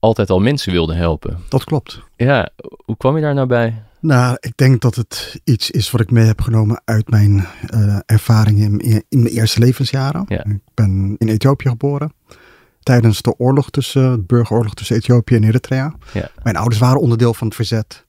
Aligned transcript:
altijd 0.00 0.30
al 0.30 0.40
mensen 0.40 0.72
wilde 0.72 0.94
helpen. 0.94 1.38
Dat 1.48 1.64
klopt. 1.64 2.02
Ja, 2.16 2.50
hoe 2.84 2.96
kwam 2.96 3.16
je 3.16 3.22
daar 3.22 3.34
nou 3.34 3.46
bij? 3.46 3.82
Nou, 4.00 4.36
ik 4.40 4.56
denk 4.56 4.80
dat 4.80 4.94
het 4.94 5.40
iets 5.44 5.70
is 5.70 5.90
wat 5.90 6.00
ik 6.00 6.10
mee 6.10 6.24
heb 6.24 6.40
genomen 6.40 6.82
uit 6.84 7.10
mijn 7.10 7.46
uh, 7.74 7.98
ervaringen 8.06 8.78
in, 8.78 9.04
in, 9.08 9.22
mijn 9.22 9.34
eerste 9.34 9.60
levensjaren. 9.60 10.24
Ja. 10.28 10.44
Ik 10.44 10.60
ben 10.74 11.14
in 11.18 11.28
Ethiopië 11.28 11.68
geboren. 11.68 12.12
Tijdens 12.82 13.22
de 13.22 13.34
oorlog 13.38 13.70
tussen, 13.70 14.12
de 14.12 14.22
burgeroorlog 14.22 14.74
tussen 14.74 14.96
Ethiopië 14.96 15.34
en 15.34 15.44
Eritrea. 15.44 15.94
Ja. 16.12 16.30
Mijn 16.42 16.56
ouders 16.56 16.80
waren 16.80 17.00
onderdeel 17.00 17.34
van 17.34 17.46
het 17.46 17.56
verzet. 17.56 18.06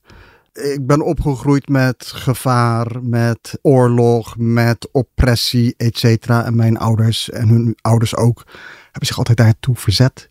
Ik 0.54 0.88
ben 0.88 1.02
opgegroeid 1.02 1.68
met 1.68 2.06
gevaar, 2.06 3.04
met 3.04 3.60
oorlog, 3.62 4.38
met 4.38 4.90
oppressie, 4.92 5.74
et 5.78 5.98
cetera. 5.98 6.46
En 6.46 6.56
mijn 6.56 6.78
ouders 6.78 7.30
en 7.30 7.48
hun 7.48 7.78
ouders 7.82 8.16
ook 8.16 8.44
hebben 8.84 9.06
zich 9.06 9.18
altijd 9.18 9.38
daartoe 9.38 9.76
verzet. 9.76 10.30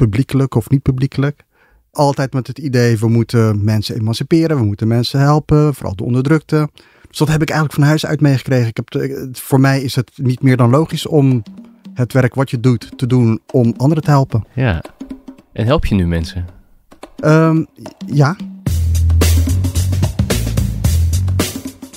Publiekelijk 0.00 0.54
of 0.54 0.70
niet 0.70 0.82
publiekelijk. 0.82 1.44
Altijd 1.92 2.32
met 2.32 2.46
het 2.46 2.58
idee, 2.58 2.98
we 2.98 3.08
moeten 3.08 3.64
mensen 3.64 3.96
emanciperen, 3.96 4.56
we 4.56 4.64
moeten 4.64 4.88
mensen 4.88 5.20
helpen, 5.20 5.74
vooral 5.74 5.96
de 5.96 6.04
onderdrukte. 6.04 6.68
Dus 7.08 7.18
dat 7.18 7.28
heb 7.28 7.42
ik 7.42 7.48
eigenlijk 7.48 7.78
van 7.78 7.88
huis 7.88 8.06
uit 8.06 8.20
meegekregen. 8.20 8.68
Ik 8.68 8.76
heb 8.76 9.36
voor 9.36 9.60
mij 9.60 9.82
is 9.82 9.94
het 9.94 10.10
niet 10.14 10.42
meer 10.42 10.56
dan 10.56 10.70
logisch 10.70 11.06
om 11.06 11.42
het 11.94 12.12
werk 12.12 12.34
wat 12.34 12.50
je 12.50 12.60
doet 12.60 12.98
te 12.98 13.06
doen 13.06 13.40
om 13.50 13.74
anderen 13.76 14.04
te 14.04 14.10
helpen. 14.10 14.44
Ja. 14.54 14.84
En 15.52 15.66
help 15.66 15.86
je 15.86 15.94
nu 15.94 16.06
mensen? 16.06 16.46
Ehm, 17.16 17.64
ja, 18.06 18.36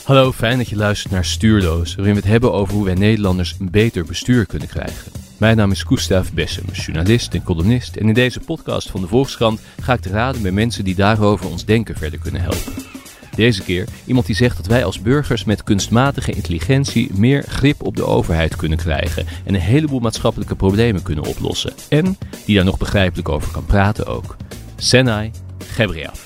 Hallo, 0.03 0.31
fijn 0.31 0.57
dat 0.57 0.69
je 0.69 0.75
luistert 0.75 1.13
naar 1.13 1.25
Stuurloos, 1.25 1.95
waarin 1.95 2.13
we 2.13 2.19
het 2.19 2.29
hebben 2.29 2.53
over 2.53 2.73
hoe 2.73 2.85
wij 2.85 2.93
Nederlanders 2.93 3.55
een 3.59 3.71
beter 3.71 4.05
bestuur 4.05 4.45
kunnen 4.45 4.67
krijgen. 4.67 5.22
Mijn 5.43 5.57
naam 5.57 5.71
is 5.71 5.83
Gustav 5.83 6.29
Bessem, 6.29 6.65
journalist 6.71 7.33
en 7.33 7.43
columnist. 7.43 7.95
En 7.95 8.07
in 8.07 8.13
deze 8.13 8.39
podcast 8.39 8.89
van 8.89 9.01
de 9.01 9.07
Volkskrant 9.07 9.61
ga 9.81 9.93
ik 9.93 9.99
te 9.99 10.09
raden 10.09 10.41
bij 10.41 10.51
mensen 10.51 10.83
die 10.83 10.95
daarover 10.95 11.49
ons 11.49 11.65
denken 11.65 11.95
verder 11.95 12.19
kunnen 12.19 12.41
helpen. 12.41 12.73
Deze 13.35 13.63
keer 13.63 13.87
iemand 14.05 14.25
die 14.25 14.35
zegt 14.35 14.57
dat 14.57 14.65
wij 14.65 14.85
als 14.85 15.01
burgers 15.01 15.43
met 15.43 15.63
kunstmatige 15.63 16.31
intelligentie 16.31 17.09
meer 17.13 17.43
grip 17.47 17.83
op 17.83 17.95
de 17.95 18.05
overheid 18.05 18.55
kunnen 18.55 18.77
krijgen 18.77 19.25
en 19.45 19.53
een 19.53 19.61
heleboel 19.61 19.99
maatschappelijke 19.99 20.55
problemen 20.55 21.03
kunnen 21.03 21.25
oplossen. 21.25 21.73
En 21.89 22.17
die 22.45 22.55
daar 22.55 22.65
nog 22.65 22.77
begrijpelijk 22.77 23.29
over 23.29 23.51
kan 23.51 23.65
praten 23.65 24.05
ook. 24.05 24.35
Senai 24.75 25.31
Gebriab. 25.57 26.17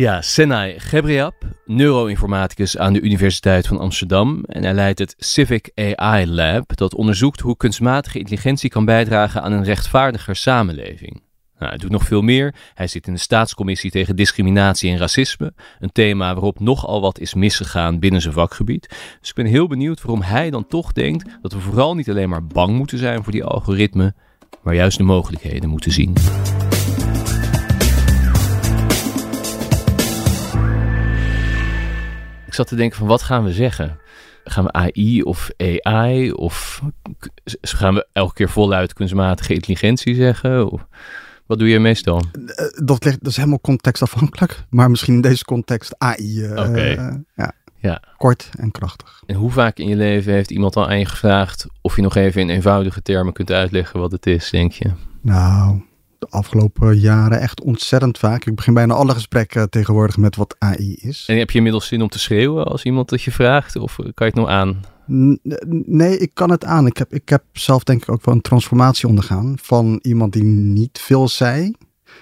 Ja, 0.00 0.22
Senai 0.22 0.78
Gebriab, 0.78 1.34
neuroinformaticus 1.66 2.78
aan 2.78 2.92
de 2.92 3.00
Universiteit 3.00 3.66
van 3.66 3.78
Amsterdam. 3.78 4.44
En 4.44 4.62
hij 4.62 4.72
leidt 4.72 4.98
het 4.98 5.14
Civic 5.18 5.70
AI 5.94 6.26
Lab, 6.26 6.76
dat 6.76 6.94
onderzoekt 6.94 7.40
hoe 7.40 7.56
kunstmatige 7.56 8.18
intelligentie 8.18 8.70
kan 8.70 8.84
bijdragen 8.84 9.42
aan 9.42 9.52
een 9.52 9.64
rechtvaardiger 9.64 10.36
samenleving. 10.36 11.22
Nou, 11.58 11.70
hij 11.70 11.78
doet 11.78 11.90
nog 11.90 12.04
veel 12.04 12.22
meer. 12.22 12.54
Hij 12.74 12.86
zit 12.86 13.06
in 13.06 13.12
de 13.12 13.18
staatscommissie 13.18 13.90
tegen 13.90 14.16
discriminatie 14.16 14.90
en 14.90 14.98
racisme. 14.98 15.52
Een 15.80 15.92
thema 15.92 16.32
waarop 16.32 16.60
nogal 16.60 17.00
wat 17.00 17.18
is 17.18 17.34
misgegaan 17.34 17.98
binnen 17.98 18.20
zijn 18.20 18.34
vakgebied. 18.34 18.88
Dus 19.20 19.28
ik 19.28 19.34
ben 19.34 19.46
heel 19.46 19.66
benieuwd 19.66 20.02
waarom 20.02 20.22
hij 20.22 20.50
dan 20.50 20.66
toch 20.66 20.92
denkt 20.92 21.30
dat 21.42 21.52
we 21.52 21.58
vooral 21.58 21.94
niet 21.94 22.10
alleen 22.10 22.28
maar 22.28 22.46
bang 22.46 22.76
moeten 22.76 22.98
zijn 22.98 23.22
voor 23.22 23.32
die 23.32 23.44
algoritmen, 23.44 24.16
maar 24.62 24.74
juist 24.74 24.98
de 24.98 25.04
mogelijkheden 25.04 25.68
moeten 25.68 25.92
zien. 25.92 26.14
Ik 32.50 32.56
zat 32.56 32.66
te 32.68 32.76
denken 32.76 32.98
van 32.98 33.06
wat 33.06 33.22
gaan 33.22 33.44
we 33.44 33.52
zeggen? 33.52 33.98
Gaan 34.44 34.64
we 34.64 34.72
AI 34.72 35.22
of 35.22 35.50
AI 35.82 36.32
of 36.32 36.82
gaan 37.60 37.94
we 37.94 38.06
elke 38.12 38.34
keer 38.34 38.48
voluit 38.48 38.92
kunstmatige 38.92 39.54
intelligentie 39.54 40.14
zeggen? 40.14 40.70
Of, 40.70 40.86
wat 41.46 41.58
doe 41.58 41.68
je 41.68 41.78
meestal? 41.78 42.22
eh, 42.46 42.66
dat, 42.84 43.04
ligt, 43.04 43.18
dat 43.18 43.30
is 43.30 43.36
helemaal 43.36 43.60
contextafhankelijk. 43.60 44.64
Maar 44.70 44.90
misschien 44.90 45.14
in 45.14 45.20
deze 45.20 45.44
context 45.44 45.94
AI. 45.98 46.44
Oké. 46.50 46.80
eh, 46.80 47.14
ja. 47.34 47.52
Ja. 47.76 48.02
Kort 48.16 48.48
en 48.58 48.70
krachtig. 48.70 49.22
En 49.26 49.34
hoe 49.34 49.50
vaak 49.50 49.78
in 49.78 49.88
je 49.88 49.96
leven 49.96 50.32
heeft 50.32 50.50
iemand 50.50 50.76
al 50.76 50.88
aan 50.88 50.98
je 50.98 51.06
gevraagd 51.06 51.66
of 51.80 51.96
je 51.96 52.02
nog 52.02 52.16
even 52.16 52.40
in 52.40 52.50
eenvoudige 52.50 53.02
termen 53.02 53.32
kunt 53.32 53.50
uitleggen 53.50 54.00
wat 54.00 54.12
het 54.12 54.26
is, 54.26 54.50
denk 54.50 54.72
je? 54.72 54.90
Nou, 55.20 55.82
de 56.20 56.26
afgelopen 56.30 56.98
jaren 56.98 57.40
echt 57.40 57.60
ontzettend 57.60 58.18
vaak. 58.18 58.44
Ik 58.44 58.54
begin 58.54 58.74
bijna 58.74 58.94
alle 58.94 59.12
gesprekken 59.12 59.70
tegenwoordig 59.70 60.16
met 60.16 60.36
wat 60.36 60.56
AI 60.58 60.94
is. 60.94 61.24
En 61.28 61.38
heb 61.38 61.50
je 61.50 61.56
inmiddels 61.56 61.86
zin 61.86 62.02
om 62.02 62.08
te 62.08 62.18
schreeuwen 62.18 62.64
als 62.64 62.82
iemand 62.82 63.08
dat 63.08 63.22
je 63.22 63.30
vraagt? 63.30 63.76
Of 63.76 63.96
kan 63.96 64.06
je 64.14 64.24
het 64.24 64.34
nog 64.34 64.48
aan? 64.48 64.80
Nee, 65.86 66.18
ik 66.18 66.34
kan 66.34 66.50
het 66.50 66.64
aan. 66.64 66.86
Ik 66.86 66.96
heb, 66.96 67.12
ik 67.12 67.28
heb 67.28 67.44
zelf 67.52 67.84
denk 67.84 68.02
ik 68.02 68.08
ook 68.08 68.24
wel 68.24 68.34
een 68.34 68.40
transformatie 68.40 69.08
ondergaan 69.08 69.58
van 69.62 69.98
iemand 70.02 70.32
die 70.32 70.44
niet 70.44 70.98
veel 70.98 71.28
zei. 71.28 71.74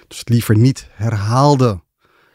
Dus 0.07 0.21
liever 0.25 0.57
niet 0.57 0.87
herhaalde 0.91 1.81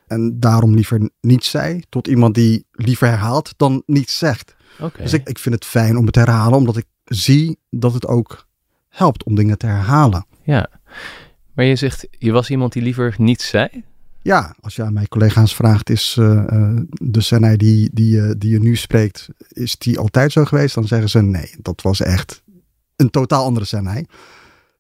en 0.07 0.41
daarom 0.41 0.75
liever 0.75 1.11
niet 1.21 1.45
zei. 1.45 1.83
Tot 1.89 2.07
iemand 2.07 2.35
die 2.35 2.67
liever 2.73 3.09
herhaalt 3.09 3.55
dan 3.57 3.83
niet 3.87 4.11
zegt. 4.11 4.55
Dus 4.97 5.13
ik, 5.13 5.29
ik 5.29 5.39
vind 5.39 5.55
het 5.55 5.65
fijn 5.65 5.97
om 5.97 6.05
het 6.05 6.13
te 6.13 6.21
herhalen, 6.21 6.59
omdat 6.59 6.77
ik 6.77 6.87
zie 7.05 7.59
dat 7.71 7.95
het 7.95 8.07
ook 8.07 8.47
helpt 8.89 9.25
om 9.25 9.35
dingen 9.35 9.59
te 9.59 9.67
herhalen. 9.67 10.27
Ja. 10.43 10.69
Maar 11.55 11.65
je 11.65 11.77
zegt, 11.77 12.07
je 12.19 12.33
was 12.33 12.51
iemand 12.51 12.73
die 12.73 12.83
liever 12.83 13.15
niets 13.19 13.49
zei? 13.49 13.69
Ja, 14.23 14.55
als 14.61 14.77
je 14.77 14.83
aan 14.83 14.93
mijn 14.93 15.09
collega's 15.09 15.55
vraagt, 15.55 15.91
is 15.91 16.17
eh, 16.19 16.39
eh, 16.49 16.77
de 16.91 17.21
Senai 17.21 17.57
die, 17.57 17.91
die, 17.93 18.21
eh, 18.21 18.31
die 18.39 18.51
je 18.51 18.61
nu 18.61 18.77
spreekt, 18.77 19.29
is 19.49 19.79
die 19.79 19.99
altijd 19.99 20.33
zo 20.33 20.45
geweest? 20.45 20.75
Dan 20.75 20.87
zeggen 20.87 21.09
ze 21.11 21.23
nee, 21.23 21.55
dat 21.63 21.83
was 21.83 22.01
echt 22.01 22.43
een 22.97 23.11
totaal 23.11 23.45
andere 23.45 23.67
Senai. 23.67 24.05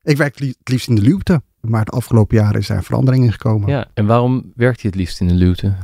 Ik 0.03 0.17
werk 0.17 0.39
li- 0.39 0.55
het 0.59 0.69
liefst 0.69 0.89
in 0.89 0.95
de 0.95 1.03
luwte, 1.03 1.43
maar 1.61 1.85
de 1.85 1.91
afgelopen 1.91 2.37
jaren 2.37 2.61
is 2.61 2.67
daar 2.67 2.85
verandering 2.85 3.25
in 3.25 3.33
gekomen. 3.33 3.69
Ja. 3.69 3.87
En 3.95 4.07
waarom 4.07 4.53
werkt 4.57 4.81
je 4.81 4.87
het 4.89 4.97
liefst 4.97 5.21
in 5.21 5.29
de 5.29 5.35
luwte? 5.35 5.75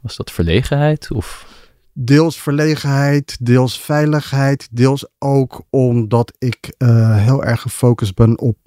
Was 0.00 0.16
dat 0.16 0.30
verlegenheid? 0.30 1.10
Of 1.12 1.56
Deels 1.92 2.40
verlegenheid, 2.40 3.36
deels 3.40 3.80
veiligheid, 3.80 4.68
deels 4.70 5.06
ook 5.18 5.62
omdat 5.70 6.32
ik 6.38 6.74
heel 7.14 7.44
erg 7.44 7.60
gefocust 7.60 8.14
ben 8.14 8.38
op, 8.38 8.58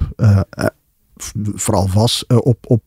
vooral 1.54 1.90
was, 1.94 2.26
eh, 2.28 2.38
op, 2.38 2.58
op 2.68 2.84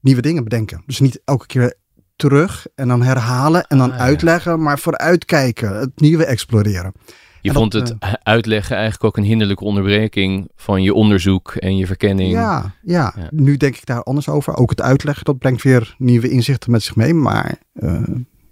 nieuwe 0.00 0.22
dingen 0.22 0.44
bedenken. 0.44 0.82
Dus 0.86 1.00
niet 1.00 1.20
elke 1.24 1.46
keer 1.46 1.74
terug 2.16 2.66
en 2.74 2.88
dan 2.88 3.02
herhalen 3.02 3.66
en 3.66 3.78
dan 3.78 3.90
Ah, 3.90 3.96
ja. 3.96 4.02
uitleggen, 4.02 4.62
maar 4.62 4.78
vooruitkijken, 4.78 5.76
het 5.76 6.00
nieuwe 6.00 6.24
exploreren. 6.24 6.92
je 7.40 7.52
vond 7.52 7.72
het 7.72 7.94
uitleggen 8.22 8.74
eigenlijk 8.76 9.04
ook 9.04 9.16
een 9.16 9.28
hinderlijke 9.28 9.64
onderbreking 9.64 10.48
van 10.56 10.82
je 10.82 10.94
onderzoek 10.94 11.54
en 11.54 11.76
je 11.76 11.86
verkenning? 11.86 12.30
Ja, 12.32 12.74
ja, 12.82 13.12
Ja. 13.16 13.28
nu 13.30 13.56
denk 13.56 13.76
ik 13.76 13.86
daar 13.86 14.02
anders 14.02 14.28
over. 14.28 14.56
Ook 14.56 14.70
het 14.70 14.80
uitleggen, 14.82 15.24
dat 15.24 15.38
brengt 15.38 15.62
weer 15.62 15.94
nieuwe 15.98 16.28
inzichten 16.28 16.70
met 16.70 16.82
zich 16.82 16.96
mee, 16.96 17.14
maar 17.14 17.58
eh, 17.72 18.02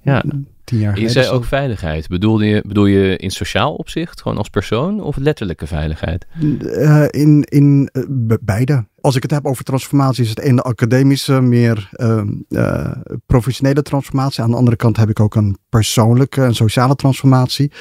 Ja. 0.02 0.24
Tien 0.64 0.78
jaar 0.78 0.88
Je 0.88 0.94
geleden... 0.94 1.12
zei 1.12 1.24
is 1.26 1.30
ook 1.32 1.44
veiligheid. 1.44 2.08
Bedoelde 2.08 2.46
je, 2.46 2.62
bedoel 2.66 2.86
je 2.86 3.16
in 3.16 3.30
sociaal 3.30 3.74
opzicht, 3.74 4.22
gewoon 4.22 4.38
als 4.38 4.48
persoon, 4.48 5.00
of 5.02 5.16
letterlijke 5.16 5.66
veiligheid? 5.66 6.26
Eh, 6.60 7.04
in 7.10 7.42
in 7.44 7.88
eh, 7.92 8.02
be- 8.08 8.38
beide. 8.42 8.86
Als 9.00 9.16
ik 9.16 9.22
het 9.22 9.30
heb 9.30 9.46
over 9.46 9.64
transformatie, 9.64 10.22
is 10.24 10.28
het 10.30 10.38
ene 10.40 10.62
academische, 10.62 11.40
meer 11.40 11.88
ehm, 11.92 12.28
eh, 12.48 12.90
professionele 13.26 13.82
transformatie. 13.82 14.42
Aan 14.42 14.50
de 14.50 14.56
andere 14.56 14.76
kant 14.76 14.96
heb 14.96 15.08
ik 15.08 15.20
ook 15.20 15.34
een 15.34 15.56
persoonlijke 15.68 16.42
en 16.42 16.54
sociale 16.54 16.94
transformatie. 16.96 17.72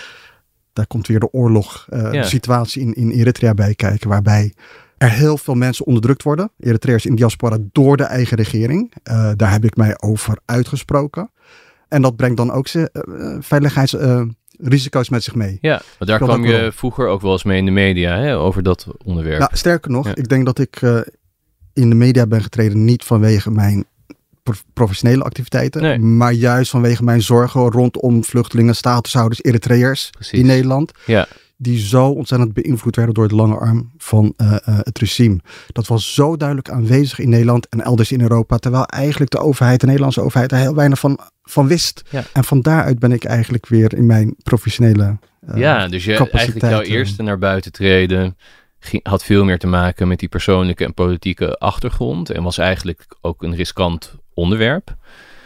Daar 0.74 0.88
komt 0.88 1.08
weer 1.08 1.20
de 1.20 1.32
oorlog, 1.34 1.88
eh, 1.90 2.02
Ja. 2.02 2.22
de 2.22 2.24
situatie 2.28 2.82
in, 2.82 2.94
in 2.94 3.10
Eritrea 3.12 3.54
bij 3.54 3.76
kijken, 3.76 4.10
waarbij 4.10 4.54
er 4.98 5.10
heel 5.12 5.38
veel 5.38 5.54
mensen 5.56 5.86
onderdrukt 5.86 6.24
worden. 6.24 6.52
Eritreërs 6.60 7.06
in 7.06 7.16
diaspora 7.16 7.58
door 7.72 7.98
de 7.98 8.04
eigen 8.04 8.38
regering. 8.38 8.94
Eh, 9.04 9.32
daar 9.36 9.52
heb 9.52 9.66
ik 9.66 9.76
mij 9.76 9.94
over 10.02 10.38
uitgesproken. 10.46 11.32
En 11.94 12.02
dat 12.02 12.16
brengt 12.16 12.38
dan 12.38 12.52
ook 12.52 12.68
ze- 12.68 12.90
eh, 12.92 13.38
veiligheidsrisico's 13.40 15.10
met 15.10 15.24
zich 15.24 15.36
mee. 15.36 15.58
Ja, 15.62 15.82
want 15.98 16.10
daar 16.12 16.20
kwam 16.20 16.46
je 16.46 16.72
vroeger 16.74 17.08
ook 17.08 17.22
wel 17.22 17.32
eens 17.32 17.44
mee 17.44 17.58
in 17.58 17.66
de 17.66 17.72
media, 17.72 18.18
hè, 18.20 18.38
over 18.38 18.64
dat 18.64 18.88
onderwerp. 19.06 19.40
Nou, 19.40 19.52
sterker 19.56 19.92
nog, 19.92 20.06
Ja. 20.08 20.16
ik 20.16 20.30
denk 20.30 20.46
dat 20.46 20.60
ik 20.60 20.82
eh, 20.82 21.00
in 21.74 21.90
de 21.90 21.96
media 21.96 22.28
ben 22.28 22.42
getreden 22.44 22.86
niet 22.86 23.04
vanwege 23.04 23.52
mijn 23.52 23.86
pro- 24.44 24.54
professionele 24.74 25.24
activiteiten, 25.24 25.82
Nee. 25.82 26.00
maar 26.00 26.34
juist 26.34 26.70
vanwege 26.72 27.04
mijn 27.04 27.22
zorgen 27.22 27.72
rondom 27.72 28.24
vluchtelingen, 28.24 28.76
statushouders, 28.76 29.44
Eritreërs 29.44 30.10
Precies. 30.10 30.40
in 30.40 30.46
Nederland. 30.46 30.92
Ja. 31.06 31.28
die 31.58 31.80
zo 31.80 32.08
ontzettend 32.10 32.54
beïnvloed 32.54 32.96
werden 32.96 33.14
door 33.14 33.24
het 33.24 33.34
lange 33.34 33.56
arm 33.58 33.92
van 33.98 34.34
uh, 34.38 34.48
uh, 34.52 34.58
het 34.66 35.00
regime. 35.00 35.40
Dat 35.68 35.88
was 35.88 36.14
zo 36.14 36.36
duidelijk 36.38 36.70
aanwezig 36.70 37.20
in 37.20 37.30
Nederland 37.30 37.70
en 37.70 37.82
elders 37.82 38.12
in 38.12 38.22
Europa, 38.22 38.58
terwijl 38.58 38.86
eigenlijk 38.86 39.32
de 39.32 39.38
overheid, 39.40 39.80
de 39.80 39.86
Nederlandse 39.86 40.22
overheid, 40.22 40.52
er 40.52 40.58
heel 40.58 40.76
weinig 40.76 41.00
van, 41.00 41.20
van 41.44 41.68
wist. 41.68 42.04
Ja. 42.10 42.24
En 42.34 42.44
van 42.44 42.62
daaruit 42.62 43.00
ben 43.00 43.12
ik 43.12 43.24
eigenlijk 43.24 43.68
weer 43.68 43.94
in 43.94 44.06
mijn 44.06 44.36
professionele. 44.44 45.18
Uh, 45.50 45.58
ja, 45.58 45.88
dus 45.88 46.06
je 46.06 46.30
eigenlijk 46.30 46.66
jouw 46.66 46.82
eerste 46.82 47.24
naar 47.24 47.38
buiten 47.38 47.72
treden 47.72 48.38
ging, 48.80 49.08
had 49.08 49.24
veel 49.24 49.46
meer 49.46 49.60
te 49.60 49.68
maken 49.68 50.08
met 50.08 50.20
die 50.20 50.30
persoonlijke 50.30 50.84
en 50.84 50.94
politieke 50.94 51.58
achtergrond 51.58 52.30
en 52.30 52.44
was 52.44 52.58
eigenlijk 52.58 53.06
ook 53.22 53.44
een 53.44 53.56
riskant 53.56 54.16
onderwerp. 54.34 54.96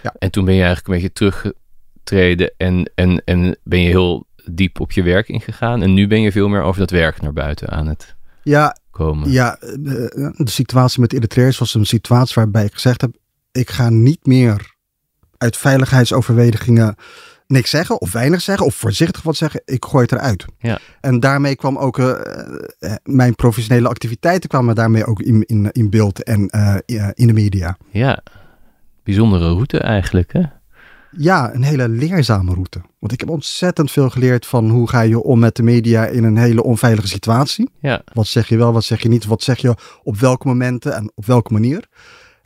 Ja. 0.03 0.13
En 0.19 0.31
toen 0.31 0.45
ben 0.45 0.53
je 0.53 0.63
eigenlijk 0.63 0.87
een 0.87 0.93
beetje 0.93 1.13
teruggetreden 1.13 2.53
en, 2.57 2.91
en, 2.95 3.21
en 3.25 3.57
ben 3.63 3.81
je 3.81 3.89
heel 3.89 4.27
diep 4.51 4.79
op 4.79 4.91
je 4.91 5.03
werk 5.03 5.27
ingegaan. 5.27 5.81
En 5.81 5.93
nu 5.93 6.07
ben 6.07 6.21
je 6.21 6.31
veel 6.31 6.47
meer 6.47 6.61
over 6.61 6.79
dat 6.79 6.91
werk 6.91 7.21
naar 7.21 7.33
buiten 7.33 7.69
aan 7.69 7.87
het 7.87 8.15
ja, 8.43 8.77
komen. 8.91 9.31
Ja, 9.31 9.57
de, 9.59 10.33
de 10.37 10.49
situatie 10.49 11.01
met 11.01 11.13
Eritreërs 11.13 11.57
was 11.57 11.73
een 11.73 11.85
situatie 11.85 12.35
waarbij 12.35 12.65
ik 12.65 12.73
gezegd 12.73 13.01
heb: 13.01 13.15
ik 13.51 13.69
ga 13.69 13.89
niet 13.89 14.25
meer 14.25 14.75
uit 15.37 15.57
veiligheidsoverwegingen 15.57 16.95
niks 17.47 17.69
zeggen 17.69 18.01
of 18.01 18.11
weinig 18.11 18.41
zeggen 18.41 18.65
of 18.65 18.75
voorzichtig 18.75 19.23
wat 19.23 19.35
zeggen. 19.35 19.61
Ik 19.65 19.85
gooi 19.85 20.03
het 20.03 20.11
eruit. 20.11 20.45
Ja. 20.59 20.79
En 21.01 21.19
daarmee 21.19 21.55
kwam 21.55 21.77
ook 21.77 21.97
uh, 21.97 22.13
mijn 23.03 23.35
professionele 23.35 23.87
activiteiten 23.87 24.49
kwamen 24.49 24.75
daarmee 24.75 25.05
ook 25.05 25.21
in, 25.21 25.43
in, 25.45 25.69
in 25.71 25.89
beeld 25.89 26.23
en 26.23 26.49
uh, 26.55 26.75
in 27.13 27.27
de 27.27 27.33
media. 27.33 27.77
Ja, 27.89 28.23
bijzondere 29.03 29.51
route 29.51 29.79
eigenlijk 29.79 30.33
hè? 30.33 30.41
Ja, 31.11 31.53
een 31.53 31.63
hele 31.63 31.89
leerzame 31.89 32.53
route. 32.53 32.81
Want 32.99 33.13
ik 33.13 33.19
heb 33.19 33.29
ontzettend 33.29 33.91
veel 33.91 34.09
geleerd 34.09 34.45
van 34.45 34.69
hoe 34.69 34.89
ga 34.89 35.01
je 35.01 35.23
om 35.23 35.39
met 35.39 35.55
de 35.55 35.63
media 35.63 36.05
in 36.05 36.23
een 36.23 36.37
hele 36.37 36.63
onveilige 36.63 37.07
situatie. 37.07 37.69
Ja. 37.79 38.01
Wat 38.13 38.27
zeg 38.27 38.47
je 38.47 38.57
wel, 38.57 38.73
wat 38.73 38.83
zeg 38.83 39.01
je 39.01 39.09
niet, 39.09 39.25
wat 39.25 39.43
zeg 39.43 39.57
je 39.57 39.75
op 40.03 40.17
welke 40.17 40.47
momenten 40.47 40.95
en 40.95 41.11
op 41.15 41.25
welke 41.25 41.53
manier. 41.53 41.87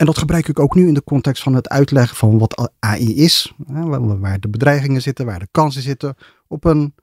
En 0.02 0.08
dat 0.08 0.18
gebruik 0.18 0.48
ik 0.48 0.58
ook 0.58 0.74
nu 0.74 0.86
in 0.86 0.94
de 0.94 1.04
context 1.04 1.42
van 1.42 1.54
het 1.54 1.68
uitleggen 1.68 2.16
van 2.16 2.38
wat 2.38 2.70
AI 2.78 3.16
is. 3.16 3.52
Waar 3.66 4.40
de 4.40 4.48
bedreigingen 4.48 5.02
zitten, 5.02 5.26
waar 5.26 5.38
de 5.38 5.48
kansen 5.50 5.82
zitten. 5.82 6.14
Op 6.48 6.64
een 6.64 6.94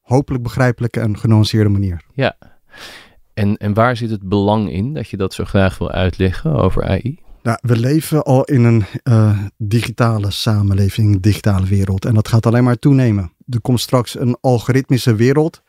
hopelijk 0.00 0.42
begrijpelijke 0.42 1.00
en 1.00 1.18
genuanceerde 1.18 1.68
manier. 1.68 2.04
Ja. 2.14 2.36
En, 3.34 3.56
en 3.56 3.74
waar 3.74 3.96
zit 3.96 4.10
het 4.10 4.22
belang 4.22 4.72
in 4.72 4.94
dat 4.94 5.08
je 5.08 5.16
dat 5.16 5.34
zo 5.34 5.44
graag 5.44 5.78
wil 5.78 5.90
uitleggen 5.90 6.54
over 6.54 6.84
AI? 6.84 7.18
Nou, 7.42 7.58
we 7.60 7.76
leven 7.76 8.22
al 8.22 8.44
in 8.44 8.64
een 8.64 8.84
uh, 9.04 9.38
digitale 9.56 10.30
samenleving, 10.30 11.14
een 11.14 11.20
digitale 11.20 11.66
wereld. 11.66 12.04
En 12.04 12.14
dat 12.14 12.28
gaat 12.28 12.46
alleen 12.46 12.64
maar 12.64 12.78
toenemen. 12.78 13.32
Er 13.48 13.60
komt 13.60 13.80
straks 13.80 14.18
een 14.18 14.36
algoritmische 14.40 15.14
wereld. 15.14 15.62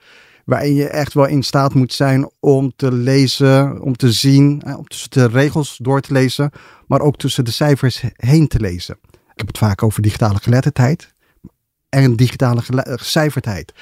Waarin 0.50 0.74
je 0.74 0.88
echt 0.88 1.14
wel 1.14 1.26
in 1.26 1.44
staat 1.44 1.74
moet 1.74 1.94
zijn 1.94 2.30
om 2.40 2.74
te 2.76 2.92
lezen, 2.92 3.82
om 3.82 3.96
te 3.96 4.12
zien, 4.12 4.76
om 4.78 4.88
tussen 4.88 5.10
de 5.10 5.28
regels 5.28 5.78
door 5.82 6.02
te 6.02 6.14
lezen. 6.14 6.52
Maar 6.88 7.02
ook 7.02 7.18
tussen 7.18 7.46
de 7.46 7.52
cijfers 7.52 8.04
heen 8.16 8.48
te 8.48 8.60
lezen. 8.60 8.98
Ik 9.12 9.36
heb 9.36 9.48
het 9.48 9.58
vaak 9.58 9.84
over 9.84 10.02
digitale 10.02 10.38
geletterdheid 10.38 11.14
en 11.90 12.16
digitale 12.16 12.62
gecijferdheid. 12.84 13.74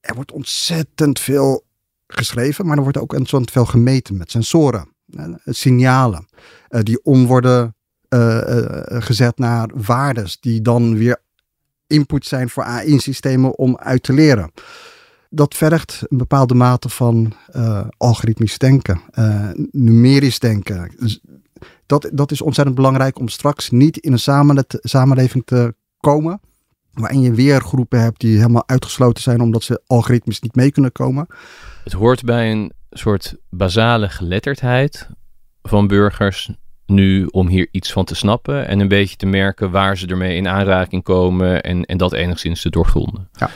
Er 0.00 0.14
wordt 0.14 0.32
ontzettend 0.32 1.20
veel 1.20 1.64
geschreven, 2.06 2.66
maar 2.66 2.76
er 2.76 2.82
wordt 2.82 2.98
ook 2.98 3.12
ontzettend 3.12 3.50
veel 3.50 3.66
gemeten 3.66 4.16
met 4.16 4.30
sensoren. 4.30 4.88
Signalen 5.44 6.28
uh, 6.68 6.80
die 6.82 7.04
om 7.04 7.26
worden 7.26 7.74
gezet 8.84 9.38
naar 9.38 9.70
waardes 9.74 10.40
die 10.40 10.62
dan 10.62 10.96
weer 10.96 11.22
input 11.86 12.26
zijn 12.26 12.48
voor 12.48 12.62
AI-systemen 12.62 13.58
om 13.58 13.76
uit 13.76 14.02
te 14.02 14.12
leren. 14.12 14.52
Dat 15.32 15.54
vergt 15.54 16.02
een 16.08 16.18
bepaalde 16.18 16.54
mate 16.54 16.88
van 16.88 17.32
algoritmisch 17.96 18.58
denken, 18.58 19.00
numerisch 19.70 20.38
denken. 20.38 20.92
Dus 20.98 21.20
dat, 21.86 22.10
dat 22.12 22.30
is 22.30 22.42
ontzettend 22.42 22.76
belangrijk 22.76 23.18
om 23.18 23.28
straks 23.28 23.70
niet 23.70 23.96
in 23.96 24.12
een 24.12 24.58
samenleving 24.82 25.44
te 25.44 25.74
komen 26.00 26.40
waarin 26.92 27.20
je 27.20 27.34
weer 27.34 27.60
groepen 27.60 28.00
hebt 28.00 28.20
die 28.20 28.36
helemaal 28.36 28.68
uitgesloten 28.68 29.22
zijn 29.22 29.40
omdat 29.40 29.62
ze 29.62 29.82
algoritmisch 29.86 30.40
niet 30.40 30.54
mee 30.54 30.72
kunnen 30.72 30.92
komen. 30.92 31.26
Het 31.84 31.92
hoort 31.92 32.24
bij 32.24 32.50
een 32.50 32.72
soort 32.90 33.36
basale 33.50 34.08
geletterdheid 34.08 35.08
van 35.62 35.86
burgers 35.86 36.50
nu 36.86 37.26
om 37.26 37.48
hier 37.48 37.68
iets 37.70 37.92
van 37.92 38.04
te 38.04 38.14
snappen 38.14 38.66
en 38.66 38.80
een 38.80 38.88
beetje 38.88 39.16
te 39.16 39.26
merken 39.26 39.70
waar 39.70 39.96
ze 39.96 40.06
ermee 40.06 40.36
in 40.36 40.48
aanraking 40.48 41.02
komen 41.02 41.62
en, 41.62 41.84
en 41.84 41.96
dat 41.96 42.12
enigszins 42.12 42.62
te 42.62 42.70
doorgronden. 42.70 43.28
Ja. 43.32 43.50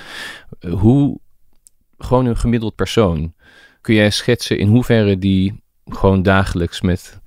Hoe, 0.71 1.21
gewoon 2.05 2.27
een 2.27 2.37
gemiddeld 2.37 2.75
persoon, 2.75 3.35
kun 3.81 3.95
jij 3.95 4.11
schetsen 4.11 4.59
in 4.59 4.69
hoeverre 4.69 5.19
die 5.19 5.63
gewoon 5.85 6.23
dagelijks 6.23 6.81
met 6.81 7.21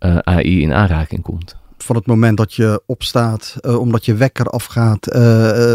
uh, 0.00 0.18
AI 0.18 0.62
in 0.62 0.72
aanraking 0.72 1.22
komt? 1.22 1.56
van 1.82 1.96
het 1.96 2.06
moment 2.06 2.36
dat 2.36 2.54
je 2.54 2.82
opstaat, 2.86 3.56
uh, 3.60 3.78
omdat 3.78 4.04
je 4.04 4.14
wekker 4.14 4.46
afgaat, 4.46 5.14
uh, 5.14 5.74